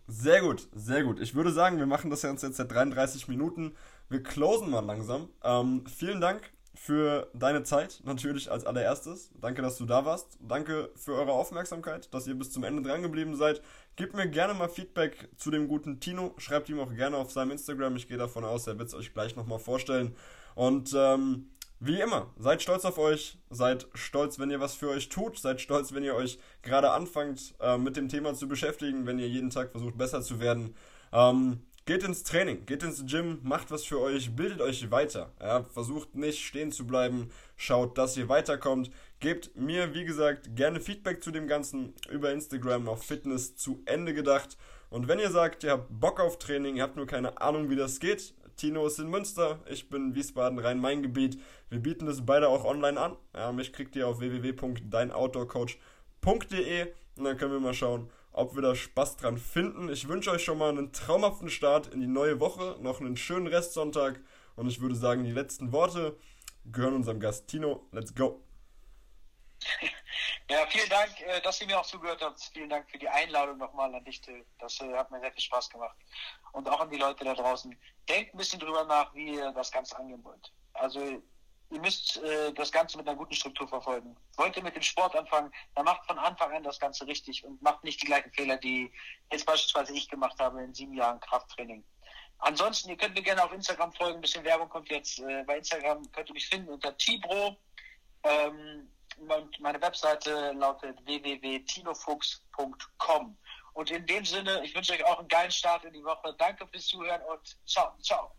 sehr 0.07 0.41
gut, 0.41 0.67
sehr 0.73 1.03
gut. 1.03 1.19
Ich 1.19 1.35
würde 1.35 1.51
sagen, 1.51 1.77
wir 1.77 1.85
machen 1.85 2.09
das 2.09 2.21
jetzt 2.21 2.41
seit 2.41 2.71
33 2.71 3.27
Minuten. 3.27 3.75
Wir 4.09 4.21
closen 4.21 4.69
mal 4.69 4.85
langsam. 4.85 5.29
Ähm, 5.43 5.85
vielen 5.87 6.21
Dank 6.21 6.51
für 6.75 7.29
deine 7.33 7.63
Zeit, 7.63 8.01
natürlich 8.03 8.51
als 8.51 8.65
allererstes. 8.65 9.31
Danke, 9.39 9.61
dass 9.61 9.77
du 9.77 9.85
da 9.85 10.05
warst. 10.05 10.37
Danke 10.41 10.91
für 10.95 11.13
eure 11.13 11.31
Aufmerksamkeit, 11.31 12.13
dass 12.13 12.27
ihr 12.27 12.35
bis 12.35 12.51
zum 12.51 12.63
Ende 12.63 12.81
dran 12.81 13.01
geblieben 13.01 13.35
seid. 13.35 13.61
Gebt 13.95 14.13
mir 14.13 14.27
gerne 14.27 14.53
mal 14.53 14.67
Feedback 14.67 15.29
zu 15.37 15.51
dem 15.51 15.69
guten 15.69 16.01
Tino. 16.01 16.33
Schreibt 16.37 16.67
ihm 16.67 16.79
auch 16.79 16.93
gerne 16.93 17.15
auf 17.15 17.31
seinem 17.31 17.51
Instagram. 17.51 17.95
Ich 17.95 18.09
gehe 18.09 18.17
davon 18.17 18.43
aus, 18.43 18.67
er 18.67 18.77
wird 18.77 18.89
es 18.89 18.93
euch 18.93 19.13
gleich 19.13 19.37
nochmal 19.37 19.59
vorstellen. 19.59 20.15
Und 20.53 20.93
ähm, 20.93 21.51
wie 21.79 22.01
immer, 22.01 22.33
seid 22.37 22.61
stolz 22.61 22.83
auf 22.83 22.97
euch. 22.97 23.37
Seid 23.49 23.87
stolz, 23.93 24.37
wenn 24.37 24.51
ihr 24.51 24.59
was 24.59 24.75
für 24.75 24.89
euch 24.89 25.07
tut. 25.07 25.39
Seid 25.39 25.61
stolz, 25.61 25.93
wenn 25.93 26.03
ihr 26.03 26.15
euch 26.15 26.39
gerade 26.61 26.91
anfangt, 26.91 27.55
äh, 27.61 27.77
mit 27.77 27.95
dem 27.95 28.09
Thema 28.09 28.33
zu 28.33 28.49
beschäftigen, 28.49 29.05
wenn 29.05 29.17
ihr 29.17 29.29
jeden 29.29 29.49
Tag 29.49 29.71
versucht, 29.71 29.97
besser 29.97 30.21
zu 30.21 30.41
werden. 30.41 30.75
Ähm, 31.13 31.61
Geht 31.87 32.03
ins 32.03 32.23
Training, 32.23 32.65
geht 32.65 32.81
ins 32.81 33.05
Gym, 33.05 33.37
macht 33.43 33.69
was 33.69 33.83
für 33.83 33.99
euch, 33.99 34.35
bildet 34.35 34.59
euch 34.59 34.89
weiter. 34.89 35.31
Ja, 35.39 35.63
versucht 35.65 36.15
nicht 36.15 36.43
stehen 36.43 36.71
zu 36.71 36.87
bleiben, 36.87 37.29
schaut, 37.57 37.99
dass 37.99 38.17
ihr 38.17 38.27
weiterkommt. 38.27 38.89
Gebt 39.19 39.55
mir, 39.55 39.93
wie 39.93 40.05
gesagt, 40.05 40.55
gerne 40.55 40.79
Feedback 40.79 41.23
zu 41.23 41.31
dem 41.31 41.47
Ganzen 41.47 41.93
über 42.09 42.31
Instagram 42.31 42.87
auf 42.87 43.03
Fitness 43.03 43.55
zu 43.55 43.81
Ende 43.85 44.13
gedacht. 44.13 44.57
Und 44.89 45.07
wenn 45.07 45.19
ihr 45.19 45.31
sagt, 45.31 45.63
ihr 45.63 45.71
habt 45.71 45.87
Bock 45.89 46.19
auf 46.19 46.37
Training, 46.37 46.75
ihr 46.75 46.83
habt 46.83 46.95
nur 46.95 47.07
keine 47.07 47.41
Ahnung, 47.41 47.69
wie 47.69 47.75
das 47.75 47.99
geht, 47.99 48.35
Tino 48.55 48.87
ist 48.87 48.99
in 48.99 49.09
Münster, 49.09 49.59
ich 49.69 49.89
bin 49.89 50.15
Wiesbaden, 50.15 50.59
Rhein-Main-Gebiet. 50.59 51.41
Wir 51.69 51.79
bieten 51.79 52.05
das 52.05 52.25
beide 52.25 52.47
auch 52.47 52.63
online 52.63 52.97
an. 52.99 53.17
Ja, 53.33 53.51
mich 53.51 53.73
kriegt 53.73 53.97
ihr 53.97 54.07
auf 54.07 54.19
www.deinoutdoorcoach.de 54.19 56.93
und 57.17 57.23
dann 57.23 57.37
können 57.37 57.51
wir 57.51 57.59
mal 57.59 57.73
schauen, 57.73 58.09
ob 58.31 58.55
wir 58.55 58.61
da 58.61 58.75
Spaß 58.75 59.17
dran 59.17 59.37
finden. 59.37 59.89
Ich 59.89 60.07
wünsche 60.07 60.31
euch 60.31 60.43
schon 60.43 60.57
mal 60.57 60.69
einen 60.69 60.93
traumhaften 60.93 61.49
Start 61.49 61.93
in 61.93 61.99
die 61.99 62.07
neue 62.07 62.39
Woche, 62.39 62.77
noch 62.81 63.01
einen 63.01 63.17
schönen 63.17 63.47
Restsonntag 63.47 64.21
und 64.55 64.67
ich 64.67 64.79
würde 64.79 64.95
sagen, 64.95 65.25
die 65.25 65.31
letzten 65.31 65.73
Worte 65.73 66.15
gehören 66.71 66.95
unserem 66.95 67.19
Gast 67.19 67.47
Tino. 67.47 67.85
Let's 67.91 68.15
go! 68.15 68.44
Ja, 70.49 70.65
vielen 70.67 70.89
Dank, 70.89 71.19
äh, 71.21 71.41
dass 71.41 71.59
ihr 71.59 71.67
mir 71.67 71.79
auch 71.79 71.85
zugehört 71.85 72.21
habt. 72.21 72.39
Vielen 72.53 72.69
Dank 72.69 72.89
für 72.89 72.99
die 72.99 73.09
Einladung 73.09 73.57
nochmal 73.57 73.93
an 73.95 74.03
dich, 74.05 74.21
Till. 74.21 74.45
Das 74.59 74.79
äh, 74.79 74.93
hat 74.93 75.09
mir 75.09 75.19
sehr 75.19 75.31
viel 75.31 75.41
Spaß 75.41 75.69
gemacht. 75.71 75.97
Und 76.51 76.69
auch 76.69 76.79
an 76.79 76.89
die 76.91 76.97
Leute 76.97 77.25
da 77.25 77.33
draußen. 77.33 77.75
Denkt 78.07 78.33
ein 78.33 78.37
bisschen 78.37 78.59
drüber 78.59 78.83
nach, 78.83 79.13
wie 79.15 79.33
ihr 79.33 79.51
das 79.53 79.71
Ganze 79.71 79.97
angehen 79.97 80.23
wollt. 80.23 80.53
Also 80.73 80.99
ihr 81.71 81.79
müsst 81.79 82.17
äh, 82.17 82.53
das 82.53 82.71
Ganze 82.71 82.97
mit 82.97 83.07
einer 83.07 83.17
guten 83.17 83.33
Struktur 83.33 83.67
verfolgen. 83.67 84.15
Wollt 84.37 84.55
ihr 84.55 84.63
mit 84.63 84.75
dem 84.75 84.83
Sport 84.83 85.15
anfangen, 85.15 85.51
dann 85.73 85.85
macht 85.85 86.05
von 86.05 86.19
Anfang 86.19 86.53
an 86.53 86.63
das 86.63 86.79
Ganze 86.79 87.07
richtig 87.07 87.43
und 87.43 87.59
macht 87.61 87.83
nicht 87.83 88.01
die 88.01 88.05
gleichen 88.05 88.31
Fehler, 88.31 88.57
die 88.57 88.91
jetzt 89.31 89.45
beispielsweise 89.45 89.93
ich 89.93 90.07
gemacht 90.09 90.39
habe 90.39 90.63
in 90.63 90.73
sieben 90.73 90.93
Jahren 90.93 91.19
Krafttraining. 91.19 91.83
Ansonsten, 92.37 92.89
ihr 92.89 92.97
könnt 92.97 93.15
mir 93.15 93.23
gerne 93.23 93.43
auf 93.43 93.51
Instagram 93.51 93.93
folgen, 93.93 94.19
ein 94.19 94.21
bisschen 94.21 94.43
Werbung 94.43 94.69
kommt 94.69 94.89
jetzt. 94.89 95.19
Äh, 95.19 95.43
bei 95.43 95.57
Instagram 95.57 96.11
könnt 96.11 96.29
ihr 96.29 96.33
mich 96.33 96.47
finden 96.47 96.69
unter 96.69 96.95
Tibro. 96.97 97.57
Ähm, 98.23 98.91
meine 99.59 99.81
Webseite 99.81 100.53
lautet 100.53 100.97
www.tinofuchs.com. 101.05 103.37
Und 103.73 103.91
in 103.91 104.05
dem 104.05 104.23
Sinne, 104.23 104.63
ich 104.63 104.73
wünsche 104.73 104.93
euch 104.93 105.03
auch 105.05 105.19
einen 105.19 105.27
geilen 105.27 105.51
Start 105.51 105.83
in 105.83 105.91
die 105.93 106.03
Woche. 106.03 106.33
Danke 106.37 106.65
fürs 106.67 106.87
Zuhören 106.87 107.21
und 107.23 107.57
ciao, 107.65 107.93
ciao. 108.01 108.31